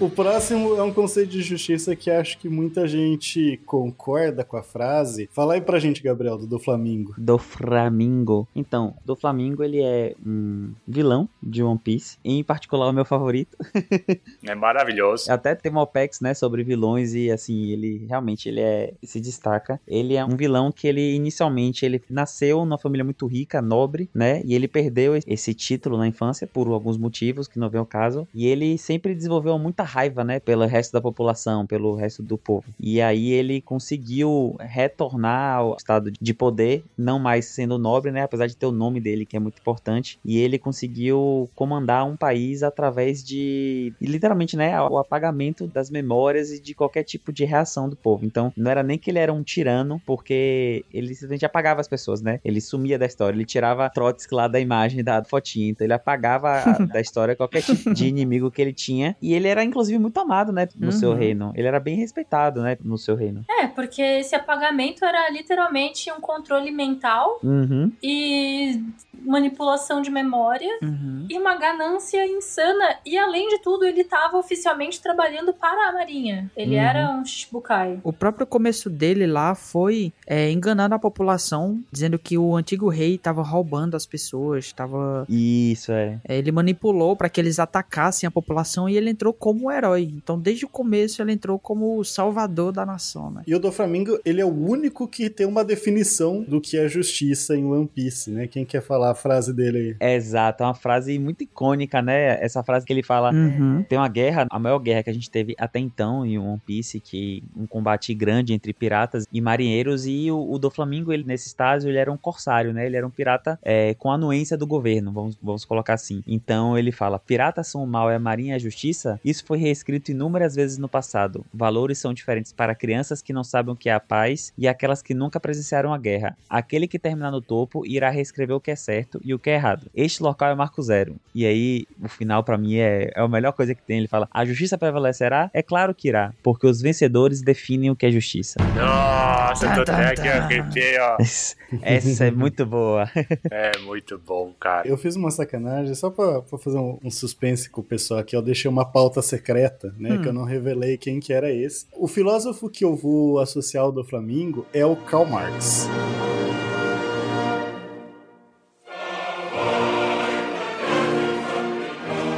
[0.01, 4.63] O próximo é um conceito de justiça que acho que muita gente concorda com a
[4.63, 5.29] frase.
[5.31, 7.13] Fala aí pra gente, Gabriel, do, do Flamingo.
[7.15, 8.47] Do Flamingo.
[8.55, 12.17] Então, do Flamingo ele é um vilão de One Piece.
[12.25, 13.55] Em particular, o meu favorito.
[14.43, 15.31] É maravilhoso.
[15.31, 19.79] Até tem uma OPEX, né, sobre vilões e assim, ele realmente ele é se destaca.
[19.87, 24.41] Ele é um vilão que ele inicialmente ele nasceu numa família muito rica, nobre, né?
[24.43, 28.27] E ele perdeu esse título na infância por alguns motivos que não vem ao caso.
[28.33, 32.65] E ele sempre desenvolveu muita raiva, né, pelo resto da população, pelo resto do povo.
[32.79, 38.47] E aí ele conseguiu retornar ao estado de poder, não mais sendo nobre, né, apesar
[38.47, 40.19] de ter o nome dele que é muito importante.
[40.23, 46.61] E ele conseguiu comandar um país através de literalmente, né, o apagamento das memórias e
[46.61, 48.25] de qualquer tipo de reação do povo.
[48.25, 52.21] Então, não era nem que ele era um tirano, porque ele simplesmente apagava as pessoas,
[52.21, 52.39] né?
[52.45, 56.63] Ele sumia da história, ele tirava Trotsky lá da imagem da fotinha, então ele apagava
[56.91, 59.15] da história qualquer tipo de inimigo que ele tinha.
[59.21, 60.91] E ele era, inclusive, muito amado, né, no Uhum.
[60.91, 61.51] seu reino.
[61.55, 63.43] Ele era bem respeitado, né, no seu reino.
[63.49, 67.91] É, porque esse apagamento era literalmente um controle mental Uhum.
[68.01, 68.81] e
[69.23, 71.25] manipulação de memória Uhum.
[71.29, 72.95] e uma ganância insana.
[73.05, 76.49] E além de tudo, ele estava oficialmente trabalhando para a Marinha.
[76.57, 76.81] Ele Uhum.
[76.81, 77.99] era um Shichibukai.
[78.03, 83.15] O próprio começo dele lá foi é, enganando a população, dizendo que o antigo rei
[83.15, 86.19] estava roubando as pessoas, estava Isso, é.
[86.27, 90.11] É, ele manipulou para que eles atacassem a população e ele entrou como um herói.
[90.15, 93.43] Então, desde o começo, ele entrou como o salvador da nação, né?
[93.47, 96.87] E o do Flamingo, ele é o único que tem uma definição do que é
[96.87, 98.47] justiça em One Piece, né?
[98.47, 100.15] Quem quer falar a frase dele aí?
[100.15, 102.43] Exato, é uma frase muito icônica, né?
[102.43, 103.31] Essa frase que ele fala.
[103.31, 103.83] Uhum.
[103.87, 106.99] Tem uma guerra, a maior guerra que a gente teve até então em One Piece,
[106.99, 111.47] que um combate grande entre piratas e marinheiros, e o, o do Flamingo, ele, nesse
[111.47, 112.85] estágio, ele era um corsário, né?
[112.85, 116.23] Ele era um pirata é, com anuência do governo, vamos, vamos colocar assim.
[116.27, 119.19] Então ele fala: piratas são o mal e a marinha é a justiça?
[119.23, 121.45] Isso foi reescrito inúmeras vezes no passado.
[121.53, 125.01] Valores são diferentes para crianças que não sabem o que é a paz e aquelas
[125.01, 126.35] que nunca presenciaram a guerra.
[126.49, 129.55] Aquele que terminar no topo irá reescrever o que é certo e o que é
[129.55, 129.87] errado.
[129.93, 131.15] Este local é marco zero.
[131.33, 133.99] E aí, o final pra mim é, é a melhor coisa que tem.
[133.99, 135.49] Ele fala: a justiça prevalecerá?
[135.53, 138.59] É claro que irá, porque os vencedores definem o que é justiça.
[138.75, 141.17] Nossa, eu tô Tá, até tá, aqui, arrepiei, ó.
[141.81, 143.09] Essa é muito boa.
[143.49, 144.87] É muito bom, cara.
[144.87, 148.35] Eu fiz uma sacanagem só pra, pra fazer um, um suspense com o pessoal aqui.
[148.35, 149.21] Eu deixei uma pauta
[149.51, 150.13] secreta, né?
[150.13, 150.21] Hum.
[150.21, 150.35] Que eu hum.
[150.35, 151.85] não revelei quem que era esse.
[151.93, 155.87] O filósofo que eu vou associar ao do Flamingo é o Karl Marx.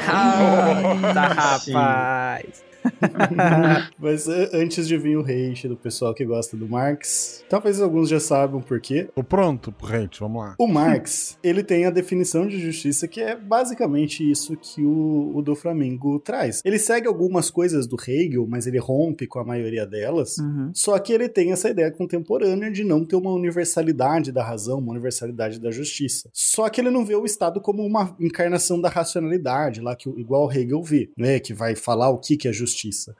[0.08, 2.64] Ah, tá, rapaz.
[3.98, 8.20] Mas antes de vir o hate do pessoal que gosta do Marx, talvez alguns já
[8.20, 9.08] saibam por quê.
[9.16, 10.56] Tô pronto pro hate, vamos lá.
[10.60, 15.42] O Marx, ele tem a definição de justiça que é basicamente isso que o, o
[15.42, 16.62] do Flamengo traz.
[16.64, 20.38] Ele segue algumas coisas do Hegel, mas ele rompe com a maioria delas.
[20.38, 20.72] Uhum.
[20.74, 24.92] Só que ele tem essa ideia contemporânea de não ter uma universalidade da razão, uma
[24.92, 26.30] universalidade da justiça.
[26.34, 30.48] Só que ele não vê o Estado como uma encarnação da racionalidade, lá que igual
[30.48, 32.73] o Hegel vê, né, que vai falar o que que é justiça.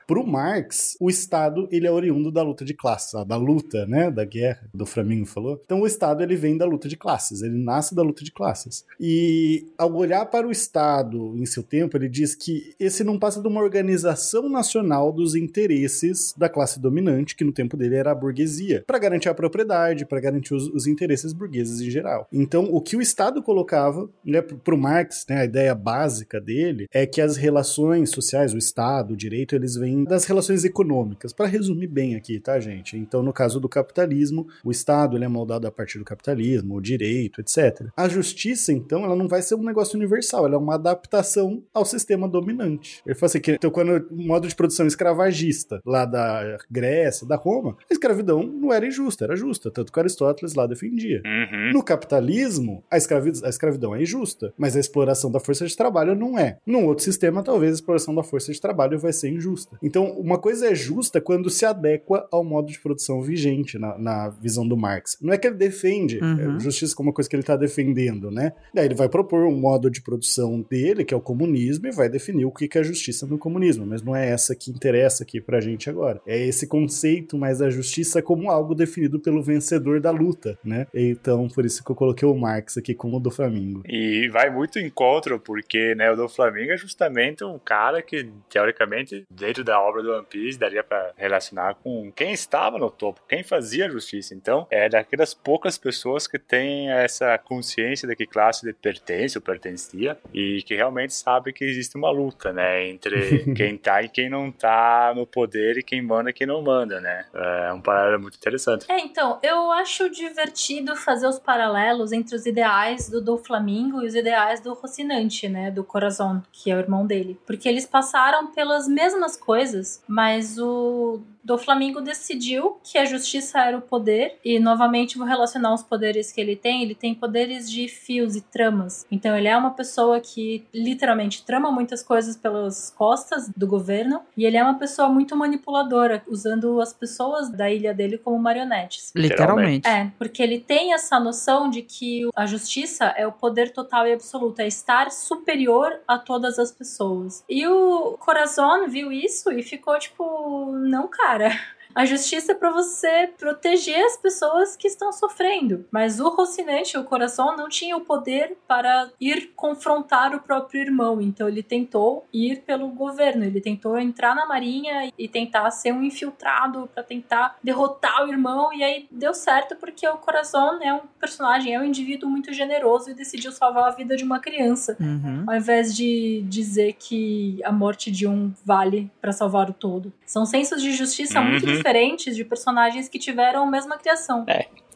[0.08, 4.26] Pro Marx, o Estado ele é oriundo da luta de classes, da luta, né, da
[4.26, 5.62] guerra, do Flamingo falou.
[5.64, 8.86] Então o Estado ele vem da luta de classes, ele nasce da luta de classes.
[9.00, 13.42] E ao olhar para o Estado em seu tempo, ele diz que esse não passa
[13.42, 18.16] de uma organização nacional dos interesses da classe dominante, que no tempo dele era a
[18.16, 22.28] burguesia, para garantir a propriedade, para garantir os, os interesses burgueses em geral.
[22.32, 26.88] Então, o que o Estado colocava, né, para o Marx, né, a ideia básica dele
[26.92, 31.34] é que as relações sociais, o Estado, o direito, eles vêm das relações econômicas.
[31.34, 32.98] Para resumir bem aqui, tá, gente?
[32.98, 36.82] Então, no caso do capitalismo, o Estado ele é moldado a partir do capitalismo, o
[36.82, 37.88] direito, etc.
[37.96, 41.86] A justiça, então, ela não vai ser um negócio universal, ela é uma adaptação ao
[41.86, 43.02] sistema dominante.
[43.06, 47.36] Ele fala assim que, então, quando o modo de produção escravagista lá da Grécia, da
[47.36, 51.22] Roma, a escravidão não era injusta, era justa, tanto que Aristóteles lá defendia.
[51.26, 51.74] Uhum.
[51.74, 56.38] No capitalismo, a, a escravidão é injusta, mas a exploração da força de trabalho não
[56.38, 56.58] é.
[56.66, 59.78] Num outro sistema, talvez a exploração da força de trabalho vai ser injusta.
[59.82, 64.30] Então, uma coisa é justa quando se adequa ao modo de produção vigente na, na
[64.30, 65.18] visão do Marx.
[65.22, 66.58] Não é que ele defende Uhum.
[66.58, 68.54] é, justiça como uma coisa que ele está defendendo, né?
[68.74, 72.10] Daí ele vai propor um modo de produção dele, que é o comunismo, e vai
[72.10, 73.86] definir o que que é justiça no comunismo.
[73.86, 76.22] Mas não é essa que interessa aqui pra gente agora.
[76.26, 80.88] É esse conceito mais da justiça como algo definido pelo vencedor da luta, né?
[80.94, 83.84] Então, por isso que eu coloquei o Marx aqui como o do Flamengo.
[83.88, 88.30] E vai muito em encontro, porque né, o do Flamengo é justamente um cara que,
[88.50, 93.22] teoricamente, dentro da obra do One Piece, daria pra relacionar com quem estava no topo,
[93.28, 94.34] quem fazia justiça.
[94.34, 99.42] Então, é daquelas poucas pessoas que têm essa consciência de que classe ele pertence ou
[99.42, 104.30] pertencia e que realmente sabe que existe uma luta, né, entre quem tá e quem
[104.30, 107.26] não tá no poder e quem manda e quem não manda, né.
[107.34, 108.86] É um paralelo muito interessante.
[108.90, 114.08] É, então, eu acho divertido fazer os paralelos entre os ideais do do Flamingo e
[114.08, 117.40] os ideais do Rocinante, né, do Corazon, que é o irmão dele.
[117.46, 119.03] Porque eles passaram pelas mesmas
[119.36, 125.28] coisas, mas o do Flamingo decidiu que a justiça era o poder, e novamente vou
[125.28, 126.84] relacionar os poderes que ele tem.
[126.84, 129.06] Ele tem poderes de fios e tramas.
[129.12, 134.46] Então ele é uma pessoa que literalmente trama muitas coisas pelas costas do governo, e
[134.46, 139.12] ele é uma pessoa muito manipuladora, usando as pessoas da ilha dele como marionetes.
[139.16, 139.88] Literalmente.
[139.88, 144.14] É, porque ele tem essa noção de que a justiça é o poder total e
[144.14, 147.44] absoluto, é estar superior a todas as pessoas.
[147.50, 151.60] E o Corazon viu isso e ficou tipo, não, cara cara,
[151.96, 155.86] a justiça é pra você proteger as pessoas que estão sofrendo.
[155.92, 161.22] Mas o Rocinante, o coração, não tinha o poder para ir confrontar o próprio irmão.
[161.22, 163.44] Então ele tentou ir pelo governo.
[163.44, 168.74] Ele tentou entrar na marinha e tentar ser um infiltrado para tentar derrotar o irmão.
[168.74, 173.12] E aí deu certo porque o coração é um personagem, é um indivíduo muito generoso
[173.12, 174.98] e decidiu salvar a vida de uma criança.
[175.00, 175.44] Uhum.
[175.48, 180.12] Ao invés de dizer que a morte de um vale para salvar o todo.
[180.26, 181.83] São sensos de justiça muito Uhum.
[181.84, 184.46] Diferentes de personagens que tiveram a mesma criação.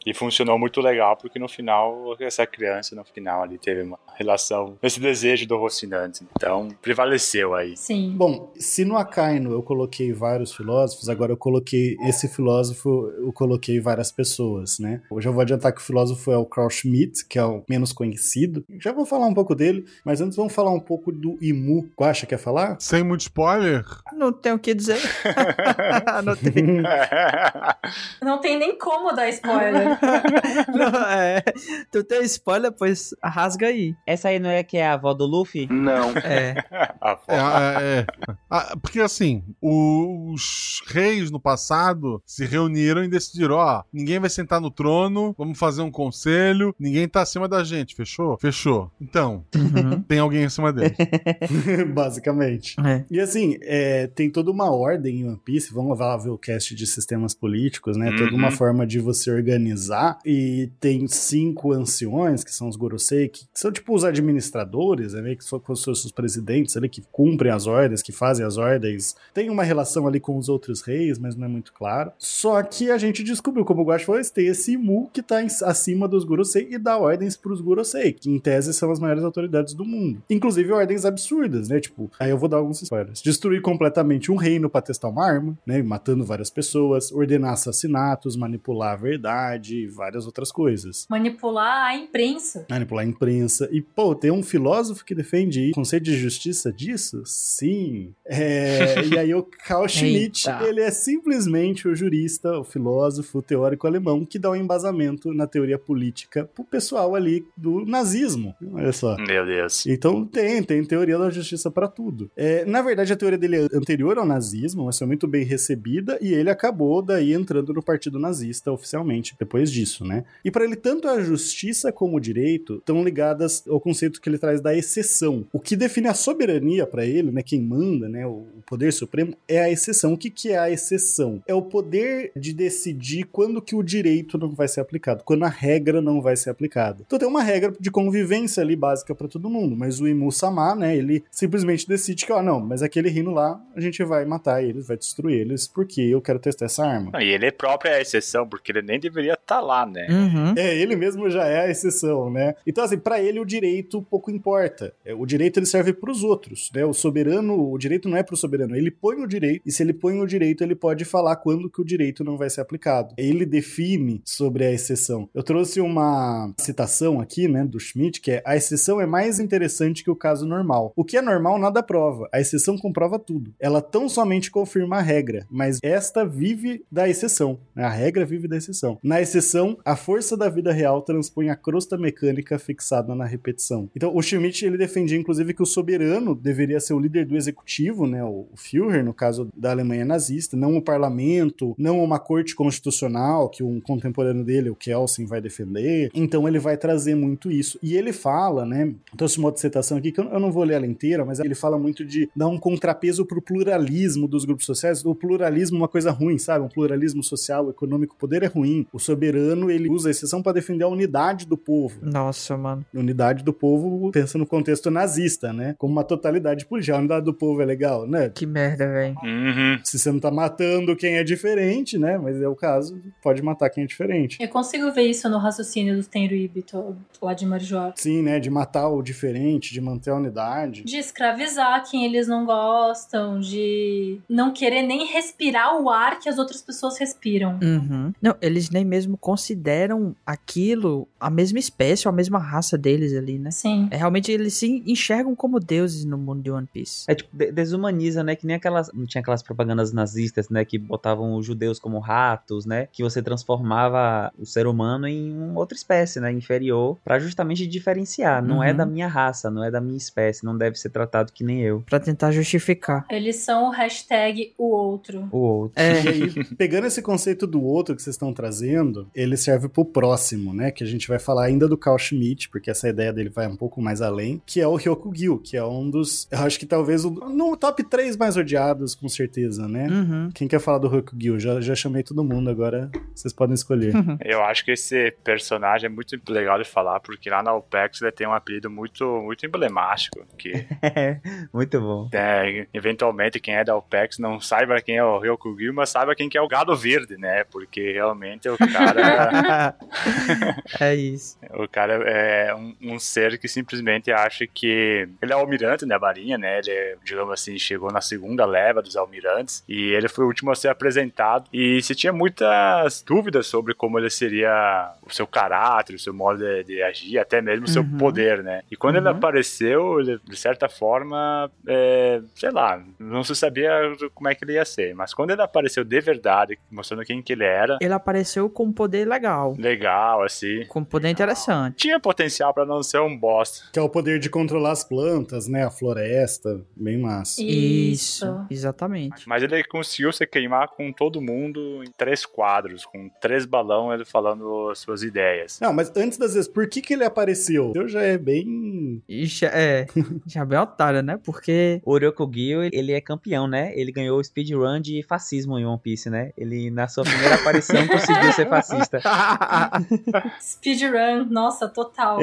[0.08, 4.78] E funcionou muito legal, porque no final, essa criança, no final, ali teve uma relação,
[4.82, 6.24] esse desejo do Rocinante.
[6.34, 7.76] Então, prevaleceu aí.
[7.76, 8.14] Sim.
[8.16, 13.78] Bom, se no Acaino eu coloquei vários filósofos, agora eu coloquei esse filósofo, eu coloquei
[13.80, 15.02] várias pessoas, né?
[15.10, 17.92] Hoje eu vou adiantar que o filósofo é o Carl Schmitt, que é o menos
[17.92, 18.64] conhecido.
[18.80, 21.90] Já vou falar um pouco dele, mas antes vamos falar um pouco do Imu.
[22.00, 22.78] Guaxa, quer falar?
[22.80, 23.84] Sem muito spoiler,
[24.14, 24.98] Não tenho o que dizer.
[26.24, 26.82] não tem.
[28.22, 29.97] Não tem nem como dar spoiler.
[30.74, 31.42] Não, é.
[31.90, 33.94] Tu tem spoiler, pois rasga aí.
[34.06, 35.66] Essa aí não é que é a avó do Luffy?
[35.70, 36.10] Não.
[36.18, 36.54] É.
[37.00, 37.22] A avó.
[37.28, 37.36] É,
[37.82, 38.06] é, é.
[38.50, 44.60] Ah, porque assim, os reis no passado se reuniram e decidiram: ó, ninguém vai sentar
[44.60, 48.36] no trono, vamos fazer um conselho, ninguém tá acima da gente, fechou?
[48.40, 48.90] Fechou.
[49.00, 50.00] Então, Uhum.
[50.02, 50.94] tem alguém acima dele.
[51.94, 52.76] Basicamente.
[52.84, 53.04] É.
[53.10, 56.74] E assim, é, tem toda uma ordem em One Piece, vamos lá ver o cast
[56.74, 58.10] de sistemas políticos, né?
[58.16, 58.36] Toda Uhum.
[58.36, 63.44] uma forma de você organizar organizar e tem cinco anciões, que são os Gorosei, que
[63.54, 67.66] são tipo os administradores, né, que são como se os presidentes ali, que cumprem as
[67.66, 69.14] ordens, que fazem as ordens.
[69.32, 72.10] Tem uma relação ali com os outros reis, mas não é muito claro.
[72.18, 75.46] Só que a gente descobriu, como o Guax falou, tem esse Imu que tá em-
[75.64, 79.74] acima dos Gorosei e dá ordens pros Gorosei, que em tese são as maiores autoridades
[79.74, 80.20] do mundo.
[80.28, 81.78] Inclusive ordens absurdas, né?
[81.80, 83.22] Tipo, aí eu vou dar alguns spoilers.
[83.22, 85.82] Destruir completamente um reino pra testar uma arma, né?
[85.82, 91.06] Matando várias pessoas, ordenar assassinatos, manipular a verdade e várias outras coisas.
[91.08, 92.66] Manipular a imprensa.
[92.70, 93.68] Manipular a imprensa.
[93.72, 97.22] E, pô, tem um filósofo que defende o conceito de justiça disso?
[97.24, 98.12] Sim.
[98.24, 100.64] É, e aí o Carl Schmitt, Eita.
[100.64, 105.46] ele é simplesmente o jurista, o filósofo, o teórico alemão que dá um embasamento na
[105.46, 108.54] teoria política pro pessoal ali do nazismo.
[108.72, 109.16] Olha só.
[109.16, 109.86] Meu Deus.
[109.86, 112.30] Então tem, tem teoria da justiça pra tudo.
[112.36, 116.18] É, na verdade, a teoria dele é anterior ao nazismo, mas foi muito bem recebida
[116.20, 120.24] e ele acabou daí entrando no partido nazista oficialmente depois disso, né?
[120.44, 124.38] E pra ele tanto a justiça como o direito estão ligadas ao conceito que ele
[124.38, 125.46] traz da exceção.
[125.52, 129.60] O que define a soberania pra ele, né, quem manda, né, o poder supremo é
[129.60, 130.12] a exceção.
[130.12, 131.42] O que que é a exceção?
[131.46, 135.48] É o poder de decidir quando que o direito não vai ser aplicado, quando a
[135.48, 137.02] regra não vai ser aplicada.
[137.06, 140.74] Então tem uma regra de convivência ali básica pra todo mundo, mas o Imu Sama,
[140.74, 144.62] né, ele simplesmente decide que, ó, não, mas aquele reino lá, a gente vai matar
[144.62, 147.10] eles, vai destruir eles, porque eu quero testar essa arma.
[147.12, 150.06] Não, E ele é próprio a exceção, porque ele nem deveria estar lá, né?
[150.10, 150.54] Uhum.
[150.56, 152.54] É, ele mesmo já é a exceção, né?
[152.66, 154.92] Então, assim, pra ele o direito pouco importa.
[155.04, 156.84] É, O direito ele serve pros outros, né?
[156.84, 159.92] O soberano, o direito não é pro soberano, ele põe o direito, e se ele
[159.94, 163.14] põe o direito, ele pode falar quando que o direito não vai ser aplicado.
[163.16, 165.28] Ele define sobre a exceção.
[165.34, 170.04] Eu trouxe uma citação aqui, né, do Schmidt, que é a exceção é mais interessante
[170.04, 170.92] que o caso normal.
[170.94, 173.54] O que é normal nada prova, a exceção comprova tudo.
[173.58, 177.58] Ela tão somente confirma a regra, mas esta vive da exceção.
[177.74, 177.84] né?
[177.84, 178.98] A regra vive da exceção.
[179.02, 179.37] Na exceção,
[179.84, 183.90] a força da vida real transpõe a crosta mecânica fixada na repetição.
[183.94, 188.06] Então, o Schmidt ele defendia inclusive que o soberano deveria ser o líder do executivo,
[188.06, 193.48] né, o Führer, no caso da Alemanha nazista, não o parlamento, não uma corte constitucional
[193.48, 196.10] que um contemporâneo dele, o Kelsen, vai defender.
[196.14, 197.78] Então ele vai trazer muito isso.
[197.82, 200.86] E ele fala, né, trouxe uma citação aqui que eu eu não vou ler ela
[200.86, 205.04] inteira, mas ele fala muito de dar um contrapeso pro pluralismo dos grupos sociais.
[205.04, 206.64] O pluralismo é uma coisa ruim, sabe?
[206.64, 208.86] Um pluralismo social, econômico, poder é ruim.
[208.92, 211.98] O soberano, ele usa a exceção para defender a unidade do povo.
[212.02, 212.84] Nossa, mano.
[212.94, 215.74] Unidade do povo, pensa no contexto nazista, né?
[215.78, 216.96] Como uma totalidade política.
[216.96, 218.30] A unidade do povo é legal, né?
[218.30, 219.16] Que merda, velho.
[219.22, 219.78] Uhum.
[219.84, 222.18] Se você não tá matando quem é diferente, né?
[222.18, 224.38] Mas é o caso, pode matar quem é diferente.
[224.40, 227.92] Eu consigo ver isso no raciocínio do Tenryubito, lá de Marjor.
[227.96, 228.40] Sim, né?
[228.40, 230.84] De matar o diferente, de manter a unidade.
[230.84, 236.38] De escravizar quem eles não gostam, de não querer nem respirar o ar que as
[236.38, 237.58] outras pessoas respiram.
[237.62, 238.12] Uhum.
[238.22, 243.38] Não, eles nem mesmo consideram aquilo a mesma espécie ou a mesma raça deles ali,
[243.38, 243.50] né?
[243.50, 243.88] Sim.
[243.90, 247.04] É, realmente eles se enxergam como deuses no mundo de One Piece.
[247.08, 248.36] É tipo, de- desumaniza, né?
[248.36, 248.90] Que nem aquelas.
[248.92, 250.64] Não tinha aquelas propagandas nazistas, né?
[250.64, 252.88] Que botavam os judeus como ratos, né?
[252.92, 256.32] Que você transformava o ser humano em uma outra espécie, né?
[256.32, 258.42] Inferior, pra justamente diferenciar.
[258.42, 258.76] Não é Uhum.
[258.76, 261.82] da minha raça, não é da minha espécie, não deve ser tratado que nem eu.
[261.86, 263.04] Pra tentar justificar.
[263.10, 265.28] Eles são o hashtag o outro.
[265.32, 265.72] O outro.
[265.82, 266.02] É.
[266.04, 270.52] E aí, pegando esse conceito do outro que vocês estão trazendo, ele serve pro próximo,
[270.54, 270.70] né?
[270.70, 273.56] Que a gente vai falar ainda do Carl Schmitt, porque essa ideia dele vai um
[273.56, 276.28] pouco mais além, que é o Ryokugyu, que é um dos.
[276.30, 279.88] Eu acho que talvez o, no top 3 mais odiados, com certeza, né?
[279.88, 280.30] Uhum.
[280.34, 281.38] Quem quer falar do Ryokugyu?
[281.38, 283.92] Já, já chamei todo mundo, agora vocês podem escolher.
[284.24, 288.12] Eu acho que esse personagem é muito legal de falar, porque lá na OPEX ele
[288.12, 290.52] tem um apelido muito, muito emblemático, que
[291.52, 292.08] Muito bom.
[292.12, 296.28] é, eventualmente quem é da OPEX não saiba quem é o Ryokugyu, mas saiba quem
[296.28, 297.44] que é o gado verde, né?
[297.44, 298.87] Porque realmente o cara,
[300.80, 301.36] é isso.
[301.54, 306.36] o cara é um, um ser que simplesmente acha que ele é almirante da marinha,
[306.38, 306.58] né?
[306.58, 310.54] Ele, digamos assim, chegou na segunda leva dos almirantes e ele foi o último a
[310.54, 315.98] ser apresentado e se tinha muitas dúvidas sobre como ele seria o seu caráter, o
[315.98, 317.96] seu modo de, de agir, até mesmo o seu Uhum.
[317.98, 318.62] poder, né?
[318.70, 319.16] E quando ele Uhum.
[319.16, 323.70] apareceu, ele, de certa forma, é, sei lá, não se sabia
[324.14, 327.32] como é que ele ia ser, mas quando ele apareceu de verdade, mostrando quem que
[327.32, 329.56] ele era, Ele apareceu com poder legal.
[329.58, 331.76] legal, assim, Com um poder interessante.
[331.76, 333.66] tinha potencial pra não ser um bosta.
[333.72, 335.64] Que é o poder de controlar as plantas, né?
[335.64, 336.60] A floresta.
[336.76, 337.42] Bem massa.
[337.42, 338.24] Isso.
[338.48, 339.28] Exatamente.
[339.28, 344.04] Mas ele conseguiu se queimar com todo mundo em três quadros, com três balões ele
[344.04, 345.58] falando as suas ideias.
[345.60, 347.72] Não, mas antes das vezes, por que que ele apareceu?
[347.74, 349.02] Eu já é bem.
[349.08, 349.86] Ixi, é.
[350.26, 351.18] Já bem otário, né?
[351.24, 351.80] Porque.
[351.84, 353.72] O Ryokugyu, ele é campeão, né?
[353.74, 356.30] Ele ganhou o speedrun de fascismo em One Piece, né?
[356.36, 358.46] Ele, na sua primeira aparição, conseguiu ser
[358.76, 359.00] racista.
[360.40, 362.18] Speedrun, nossa, total.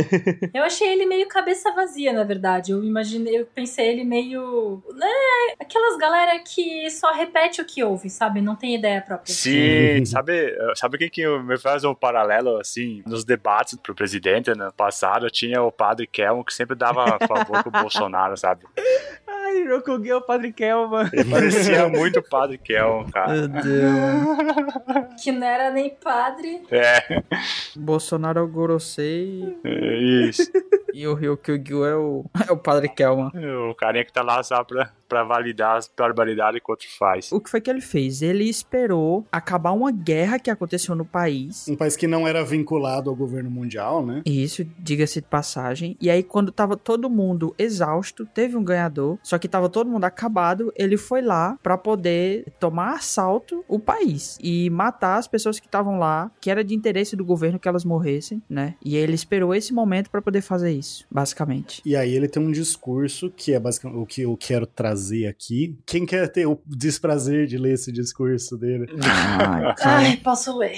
[0.53, 2.71] Eu achei ele meio cabeça vazia, na verdade.
[2.71, 4.83] Eu imaginei, eu pensei ele meio.
[4.93, 5.07] Né?
[5.59, 8.41] Aquelas galera que só repete o que ouve, sabe?
[8.41, 9.33] Não tem ideia própria.
[9.33, 14.53] Sim, sabe, sabe o que, que me faz um paralelo, assim, nos debates pro presidente
[14.55, 18.65] no passado, tinha o padre Kelmo que sempre dava favor pro Bolsonaro, sabe?
[19.55, 21.09] Ai, Rokugui é o Padre Kelman.
[21.13, 23.33] Ele parecia muito o padre Kelmo, cara.
[23.33, 25.23] Meu Deus.
[25.23, 26.61] Que não era nem padre.
[26.69, 27.23] É,
[27.75, 30.51] Bolsonaro é o Gorosei é isso.
[30.93, 33.31] e o Ryokugyu é o, é o Padre Kelman.
[33.69, 37.31] O carinha que tá lá só pra, pra validar as barbaridades que o outro faz.
[37.31, 38.21] O que foi que ele fez?
[38.21, 41.67] Ele esperou acabar uma guerra que aconteceu no país.
[41.67, 44.21] Um país que não era vinculado ao governo mundial, né?
[44.25, 45.97] Isso, diga-se de passagem.
[45.99, 50.03] E aí, quando tava todo mundo exausto, teve um ganhador, só que tava todo mundo
[50.03, 55.65] acabado, ele foi lá pra poder tomar assalto o país e matar as pessoas que
[55.65, 58.75] estavam lá, que era de interesse do governo que elas morressem, né?
[58.83, 61.81] E ele esperou esse momento pra poder fazer isso, basicamente.
[61.85, 65.77] E aí ele tem um discurso que é basicamente o que eu quero trazer aqui.
[65.85, 68.85] Quem quer ter o desprazer de ler esse discurso dele?
[69.03, 69.75] Ai.
[69.81, 70.75] Ai, posso ler.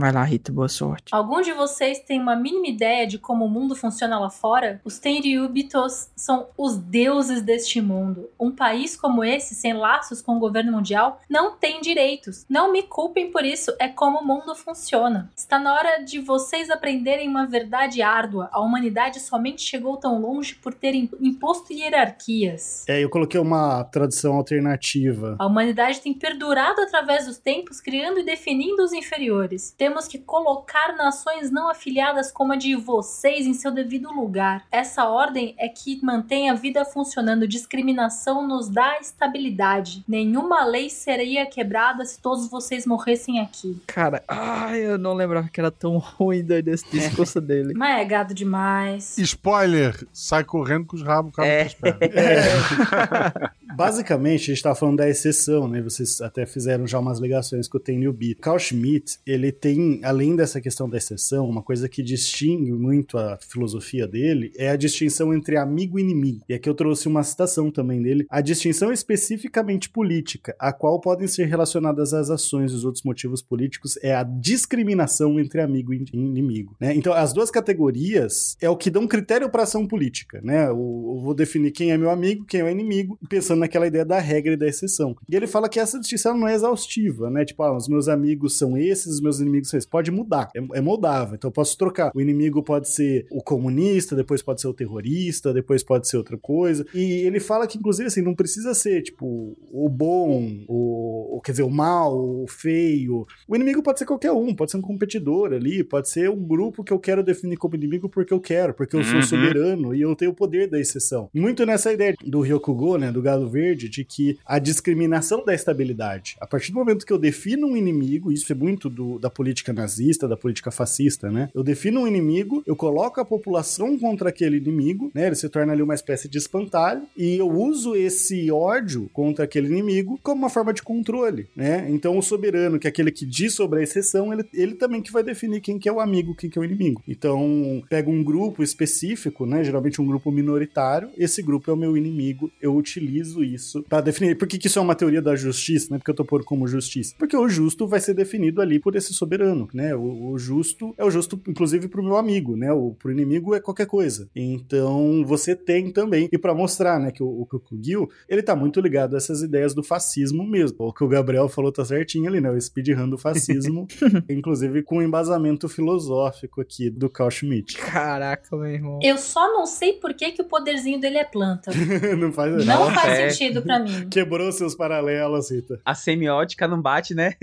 [0.00, 1.12] Vai lá, Rita, boa sorte.
[1.14, 4.80] Algum de vocês tem uma mínima ideia de como o mundo funciona lá fora?
[4.82, 8.30] Os Tenryubitos são os deuses deste mundo.
[8.40, 12.46] Um país como esse, sem laços com o governo mundial, não tem direitos.
[12.48, 15.30] Não me culpem por isso, é como o mundo funciona.
[15.36, 18.48] Está na hora de vocês aprenderem uma verdade árdua.
[18.52, 22.86] A humanidade somente chegou tão longe por ter im- imposto hierarquias.
[22.88, 25.36] É, eu coloquei uma tradução alternativa.
[25.38, 29.74] A humanidade tem perdurado através dos tempos, criando e definindo os inferiores.
[29.76, 34.64] Temos que colocar nações não afiliadas como a de vocês em seu devido lugar.
[34.70, 37.46] Essa ordem é que mantém a vida funcionando.
[37.46, 40.04] Discriminação nos dá estabilidade.
[40.08, 43.80] Nenhuma lei seria quebrada se todos vocês morressem aqui.
[43.86, 47.74] Cara, ai, eu não lembrava que era tão ruim doido esse discurso dele.
[47.76, 49.16] Mas é gado demais.
[49.18, 51.64] Spoiler, sai correndo com os rabos cabo É.
[51.64, 53.50] das pernas.
[53.76, 55.80] Basicamente, a gente tá falando da exceção, né?
[55.82, 58.38] Vocês até fizeram já umas ligações com o Tenyu Beat.
[58.40, 63.38] Carl Schmitt, ele tem, além dessa questão da exceção, uma coisa que distingue muito a
[63.40, 66.44] filosofia dele é a distinção entre amigo e inimigo.
[66.48, 68.26] E aqui eu trouxe uma citação também dele.
[68.28, 73.04] A distinção é especificamente política, a qual podem ser relacionadas às ações e os outros
[73.04, 76.76] motivos políticos, é a discriminação entre amigo e inimigo.
[76.80, 76.94] Né?
[76.94, 80.40] Então, as duas categorias é o que dão critério para ação política.
[80.42, 80.64] Né?
[80.64, 84.18] Eu, eu vou definir quem é meu amigo, quem é inimigo, pensando naquela ideia da
[84.18, 85.16] regra e da exceção.
[85.28, 87.44] E ele fala que essa distinção não é exaustiva, né?
[87.44, 89.88] Tipo, ah, os meus amigos são esses, os meus inimigos são esses.
[89.88, 91.34] Pode mudar, é, é moldável.
[91.36, 92.10] Então eu posso trocar.
[92.14, 96.36] O inimigo pode ser o comunista, depois pode ser o terrorista, depois pode ser outra
[96.36, 96.84] coisa.
[96.94, 101.52] E ele fala que, inclusive, assim, não precisa ser, tipo, o bom, o, o- quer
[101.52, 103.26] dizer, o mal, o feio.
[103.48, 106.82] O inimigo pode ser qualquer um, pode ser um competidor ali, pode ser um grupo
[106.82, 109.22] que eu quero definir como inimigo porque eu quero, porque eu sou Uhum.
[109.22, 111.28] soberano e eu tenho o poder da exceção.
[111.34, 116.36] Muito nessa ideia do Ryokugo, né, do gado verde, de que a discriminação da estabilidade.
[116.40, 119.72] A partir do momento que eu defino um inimigo, isso é muito do- da política
[119.72, 121.50] nazista, da política fascista, né?
[121.54, 125.26] Eu defino um inimigo, eu coloco a população contra aquele inimigo, né?
[125.26, 129.66] Ele se torna ali uma espécie de espantalho e eu uso esse ódio contra aquele
[129.68, 131.86] inimigo como uma forma de controle, né?
[131.90, 135.12] Então o soberano, que é aquele que diz sobre a exceção, ele, ele também que
[135.12, 137.02] vai definir quem que é o amigo, quem que é o inimigo.
[137.08, 139.64] Então, pega um grupo específico, né?
[139.64, 144.36] Geralmente um grupo minoritário, esse grupo é o meu inimigo, eu utilizo isso para definir.
[144.36, 145.98] Por que, que isso é uma teoria da justiça, né?
[145.98, 147.14] Porque eu tô pondo como justiça?
[147.18, 149.94] Porque o justo vai ser definido ali por esse soberano, né?
[149.94, 152.72] O, o justo é o justo, inclusive, pro meu amigo, né?
[152.72, 154.28] O pro inimigo é qualquer coisa.
[154.34, 158.80] Então, você tem também, e para mostrar, né, que o, o Kukugil, ele tá muito
[158.80, 160.76] ligado a essas ideias do fascismo mesmo.
[160.78, 162.50] O que o Gabriel falou tá certinho ali, né?
[162.50, 163.86] O speedrun do fascismo,
[164.28, 167.76] inclusive com um embasamento filosófico aqui do Carl Schmitt.
[167.78, 168.98] Caraca, meu irmão.
[169.02, 171.70] Eu só não sei por que, que o poderzinho dele é planta.
[172.18, 173.29] não faz Não Não, faz é.
[173.32, 174.08] Sentido pra mim.
[174.10, 175.80] Quebrou seus paralelos, Rita.
[175.84, 177.34] A semiótica não bate, né?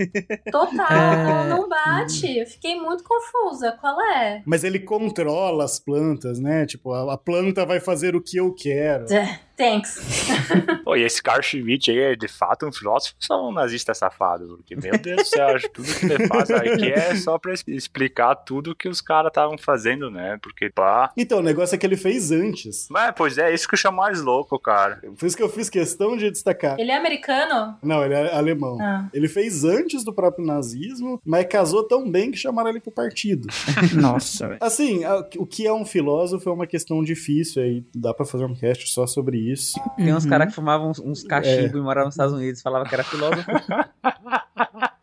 [0.50, 1.48] Total, É.
[1.48, 2.38] não bate.
[2.38, 3.72] Eu fiquei muito confusa.
[3.80, 4.42] Qual é?
[4.44, 6.66] Mas ele controla as plantas, né?
[6.66, 9.12] Tipo, a, a planta vai fazer o que eu quero.
[9.12, 9.98] É, Thanks.
[10.84, 13.92] Pô, e esse Carl Schmitt aí é de fato um filósofo ou só um nazista
[13.92, 14.56] safado?
[14.58, 17.52] Porque, meu Deus do céu, acho que tudo que ele faz aqui é só pra
[17.66, 20.38] explicar tudo que os caras estavam fazendo, né?
[20.40, 21.12] Porque, pá.
[21.16, 22.86] Então, o negócio é que ele fez antes.
[22.88, 25.00] Mas, pois é, isso que eu chamo mais louco, cara.
[25.18, 26.78] Por isso que eu fiz questão de destacar.
[26.78, 27.76] Ele é americano?
[27.82, 28.78] Não, ele é alemão.
[28.80, 29.08] Ah.
[29.12, 33.48] Ele fez antes do próprio nazismo, mas casou tão bem que chamaram ele pro partido.
[34.00, 34.58] Nossa, velho.
[34.60, 35.00] Assim,
[35.36, 37.84] o que é um filósofo é uma questão difícil aí.
[37.92, 39.80] Dá pra fazer um cast só sobre isso.
[39.96, 40.30] Tem uns Uhum.
[40.30, 43.50] caras que fumavam uns, uns cachimbos e moravam nos Estados Unidos, falavam que era filósofo.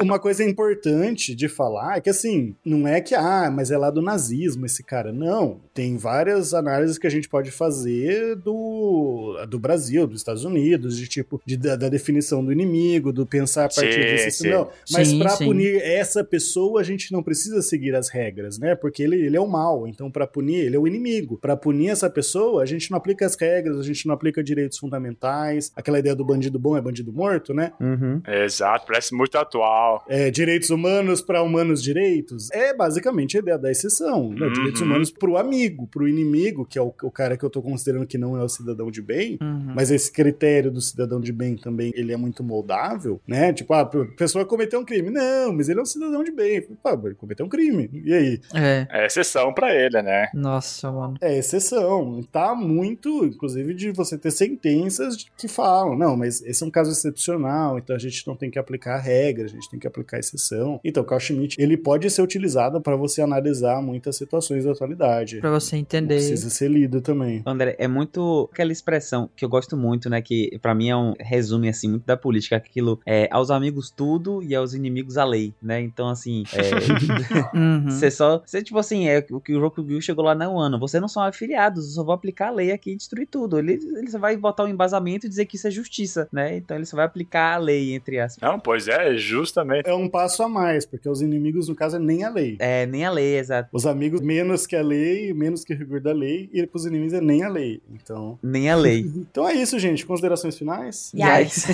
[0.00, 3.90] Uma coisa importante de falar é que, assim, não é que, ah, mas é lá
[3.90, 5.12] do nazismo esse cara.
[5.12, 5.60] Não.
[5.74, 11.06] Tem várias análises que a gente pode fazer do, do Brasil, dos Estados Unidos, de
[11.06, 14.42] tipo, de, da, da definição do inimigo, do pensar a partir Sim, disso.
[14.42, 14.50] sim.
[14.50, 14.68] Não.
[14.90, 15.44] Mas Sim, pra sim.
[15.44, 18.74] punir essa pessoa, a gente não precisa seguir as regras, né?
[18.74, 19.86] Porque ele, ele é o mal.
[19.86, 21.38] Então, pra punir, ele é o inimigo.
[21.38, 24.78] Pra punir essa pessoa, a gente não aplica as regras, a gente não aplica direitos
[24.78, 25.72] fundamentais.
[25.76, 27.72] Aquela ideia do bandido bom é bandido morto, né?
[27.80, 28.20] Uhum.
[28.26, 30.04] Exato, parece muito atual.
[30.08, 34.30] é, direitos humanos para humanos direitos, é basicamente a ideia da exceção.
[34.30, 34.46] né?
[34.46, 34.52] Uhum.
[34.52, 38.06] Direitos humanos pro amigo, pro inimigo, que é o, o cara que eu tô considerando
[38.06, 39.72] que não é o cidadão de bem, Uhum.
[39.74, 43.52] mas esse critério do cidadão de bem também, ele é muito moldável, né?
[43.52, 43.86] Tipo, ah, a
[44.16, 45.10] pessoa cometeu um crime.
[45.10, 46.62] Não, mas ele é um cidadão de bem.
[46.82, 47.88] Pá, ele cometeu um crime.
[48.04, 48.40] E aí?
[48.54, 48.86] É.
[48.90, 50.28] É exceção pra ele, né?
[50.34, 51.14] Nossa, mano.
[51.20, 52.22] É exceção.
[52.30, 56.70] Tá muito, inclusive, de você ter sentenças de- que falam, não, mas esse é um
[56.70, 59.86] caso excepcional, então a gente não tem que aplicar a regra, a gente tem que
[59.86, 60.80] aplicar exceção.
[60.84, 65.38] Então, o Carl Schmitt, ele pode ser utilizado para você analisar muitas situações da atualidade.
[65.40, 66.14] Pra você entender.
[66.16, 67.42] Precisa ser lido também.
[67.46, 70.20] André, é muito aquela expressão que eu gosto muito, né?
[70.22, 74.42] Que pra mim é um resume assim muito da política, aquilo é aos amigos tudo
[74.42, 75.80] e aos inimigos a lei, né?
[75.80, 76.62] Então assim, é,
[77.56, 77.90] Uhum.
[77.90, 80.98] você só, você tipo assim, é o que o Rokugyu chegou lá no ano, você
[81.00, 83.58] não são afiliados, eu só vou aplicar a lei aqui e destruir tudo.
[83.58, 86.56] Ele, ele só vai botar o embasamento e dizer que isso é justiça, né?
[86.56, 88.48] Então ele só vai aplicar a lei entre aspas.
[88.48, 89.88] Não, pois é, justamente.
[89.88, 92.56] É um passo a mais, porque os inimigos, no caso, é nem a lei.
[92.58, 93.68] É, nem a lei, exato.
[93.72, 97.12] Os amigos, menos que a lei, menos que o rigor da lei, e pros inimigos
[97.12, 97.80] é nem a lei.
[97.90, 98.38] Então.
[98.42, 99.10] Nem a lei.
[99.32, 100.04] Então é isso, gente.
[100.04, 101.12] Considerações finais?
[101.14, 101.66] Yikes.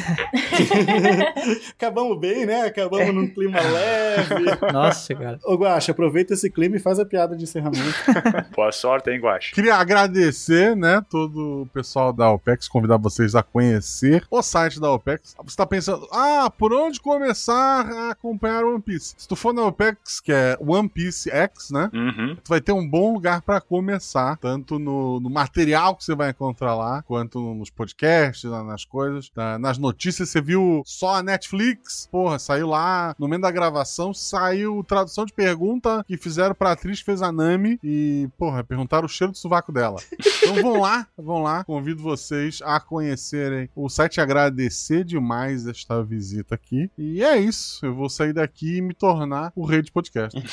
[1.74, 2.66] Acabamos bem, né?
[2.66, 4.44] Acabamos num clima leve.
[4.72, 5.40] Nossa, cara.
[5.44, 7.94] Ô, Guaxa, aproveita esse clima e faz a piada de encerramento.
[8.54, 9.52] Boa sorte, hein, Guache?
[9.52, 14.92] Queria agradecer, né, todo o pessoal da OPEX, convidar vocês a conhecer o site da
[14.92, 15.34] OPEX.
[15.44, 19.14] Você tá pensando, ah, por onde começar a acompanhar One Piece?
[19.18, 22.36] Se tu for na OPEX, que é One Piece X, né, Uhum.
[22.36, 26.30] tu vai ter um bom lugar pra começar, tanto no, no material que você vai
[26.30, 30.28] encontrar lá, quanto nos podcasts, na- nas coisas, na- nas notícias.
[30.30, 32.08] Você viu só a Netflix?
[32.10, 36.98] Porra, saiu lá, no meio da gravação, saiu tradução de pergunta que fizeram pra atriz
[37.00, 39.96] que fez a Nami e, porra, perguntaram o cheiro do sovaco dela.
[40.42, 41.64] Então vão lá, vão lá.
[41.64, 46.90] Convido vocês a conhecerem o site, agradecer demais esta visita aqui.
[46.98, 50.38] E é isso, eu vou sair daqui e me tornar o rei de podcast.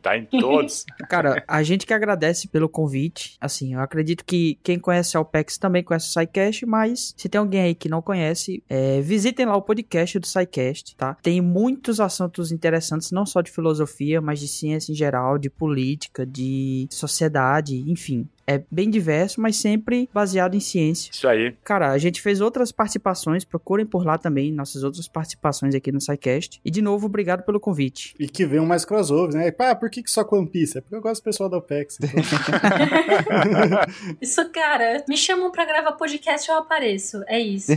[0.00, 0.84] Tá em todos.
[1.08, 3.36] Cara, a gente que agradece pelo convite.
[3.40, 7.38] Assim, eu acredito que quem conhece a OPEX também conhece o SciCast, mas se tem
[7.38, 11.16] alguém aí que não conhece, é, visitem lá o podcast do SciCast, tá?
[11.22, 16.26] Tem muitos assuntos interessantes, não só de filosofia, mas de ciência em geral, de política,
[16.26, 18.28] de sociedade, enfim.
[18.46, 21.10] É bem diverso, mas sempre baseado em ciência.
[21.12, 21.54] Isso aí.
[21.64, 26.00] Cara, a gente fez outras participações, procurem por lá também, nossas outras participações aqui no
[26.00, 26.60] SciCast.
[26.64, 28.14] E de novo, obrigado pelo convite.
[28.18, 29.50] E que venham mais crossovers, né?
[29.50, 30.78] Pá, por que, que só com One Piece?
[30.78, 31.98] É porque eu gosto do pessoal da OPEX.
[32.02, 32.12] Então...
[34.20, 37.22] Isso, cara, me chamam pra gravar podcast, eu apareço.
[37.26, 37.72] É isso.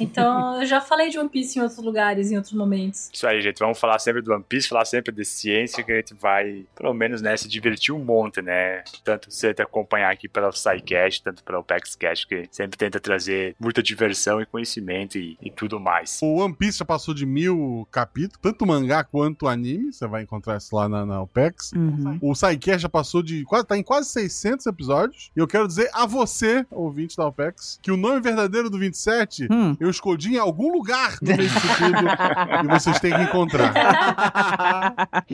[0.00, 3.10] Então, eu já falei de One Piece em outros lugares, em outros momentos.
[3.12, 3.58] Isso aí, gente.
[3.58, 6.94] Vamos falar sempre do One Piece, falar sempre de ciência, que a gente vai, pelo
[6.94, 8.82] menos, né, se divertir um monte, né?
[9.04, 9.62] Tanto você te
[10.08, 15.18] acompanhar aqui pela SciCast, tanto pela OpexCast, que sempre tenta trazer muita diversão e conhecimento
[15.18, 16.18] e, e tudo mais.
[16.22, 19.92] O One Piece já passou de mil capítulos, tanto mangá quanto anime.
[19.92, 21.72] Você vai encontrar isso lá na, na OPEX.
[21.72, 22.18] Uhum.
[22.20, 23.44] O Psycast já passou de.
[23.44, 25.30] Quase, tá em quase 600 episódios.
[25.36, 29.48] E eu quero dizer a você, ouvinte da OPEX, que o nome verdadeiro do 27
[29.50, 29.76] Hum.
[29.80, 32.64] eu escondi em algum lugar no meio disso tudo.
[32.64, 33.72] e vocês têm que encontrar.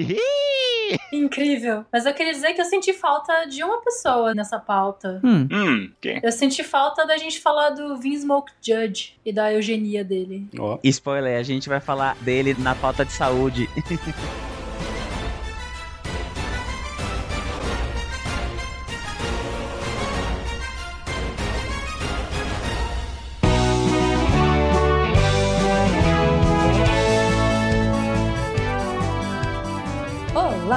[1.12, 1.84] Incrível.
[1.92, 5.20] Mas eu queria dizer que eu senti falta de uma pessoa nessa pauta.
[5.22, 5.48] Hum.
[5.50, 6.20] Hum, quem?
[6.22, 10.48] Eu senti falta da gente falar do Vinsmoke Judge e da eugenia dele.
[10.58, 10.78] Ó.
[10.82, 13.68] Spoiler, a gente vai falar dele na pauta de saúde.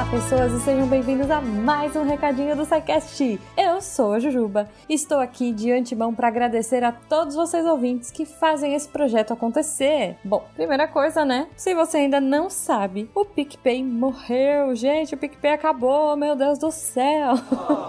[0.09, 3.37] pessoas, e sejam bem-vindos a mais um recadinho do SciCast.
[3.57, 4.69] Eu sou a Jujuba.
[4.87, 10.15] Estou aqui de antemão para agradecer a todos vocês ouvintes que fazem esse projeto acontecer.
[10.23, 11.47] Bom, primeira coisa, né?
[11.57, 14.73] Se você ainda não sabe, o PicPay morreu.
[14.75, 17.33] Gente, o PicPay acabou, meu Deus do céu.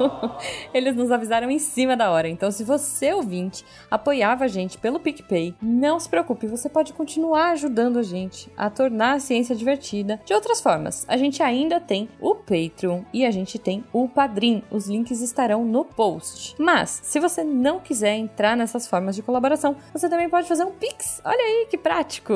[0.74, 2.28] Eles nos avisaram em cima da hora.
[2.28, 7.50] Então, se você, ouvinte, apoiava a gente pelo PicPay, não se preocupe, você pode continuar
[7.50, 11.06] ajudando a gente a tornar a ciência divertida de outras formas.
[11.08, 14.62] A gente ainda tem o Patreon e a gente tem o Padrim.
[14.70, 16.54] Os links estarão no post.
[16.58, 20.72] Mas, se você não quiser entrar nessas formas de colaboração, você também pode fazer um
[20.72, 21.20] Pix.
[21.24, 22.32] Olha aí que prático!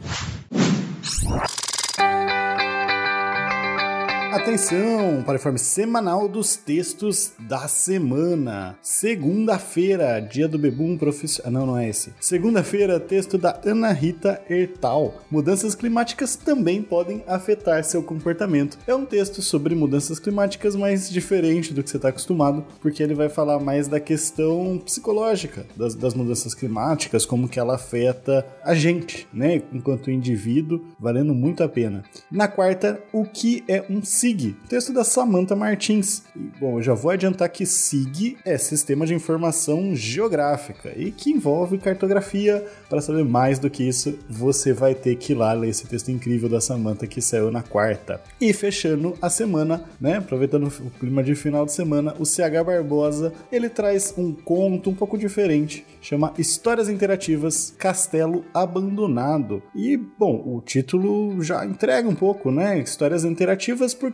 [4.32, 8.78] Atenção para o informe semanal dos textos da semana.
[8.80, 11.48] Segunda-feira, dia do bebum profissional.
[11.48, 12.14] Ah, não, não é esse.
[12.18, 15.20] Segunda-feira, texto da Ana Rita Ertal.
[15.30, 18.78] Mudanças climáticas também podem afetar seu comportamento.
[18.86, 23.14] É um texto sobre mudanças climáticas, mas diferente do que você está acostumado, porque ele
[23.14, 28.74] vai falar mais da questão psicológica das, das mudanças climáticas, como que ela afeta a
[28.74, 32.02] gente, né, enquanto indivíduo, valendo muito a pena.
[32.30, 36.22] Na quarta, o que é um SIG, texto da Samantha Martins.
[36.36, 41.32] E, bom, eu já vou adiantar que SIG é Sistema de Informação Geográfica e que
[41.32, 42.64] envolve cartografia.
[42.88, 46.12] Para saber mais do que isso, você vai ter que ir lá ler esse texto
[46.12, 48.20] incrível da Samantha que saiu na quarta.
[48.40, 53.32] E fechando a semana, né, aproveitando o clima de final de semana, o CH Barbosa,
[53.50, 59.64] ele traz um conto um pouco diferente, chama Histórias Interativas Castelo Abandonado.
[59.74, 62.78] E, bom, o título já entrega um pouco, né?
[62.78, 64.11] Histórias interativas porque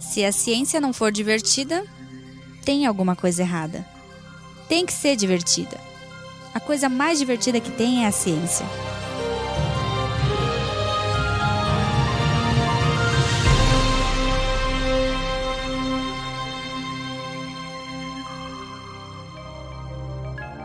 [0.00, 1.84] Se a ciência não for divertida,
[2.64, 3.84] tem alguma coisa errada.
[4.68, 5.78] Tem que ser divertida.
[6.54, 8.64] A coisa mais divertida que tem é a ciência.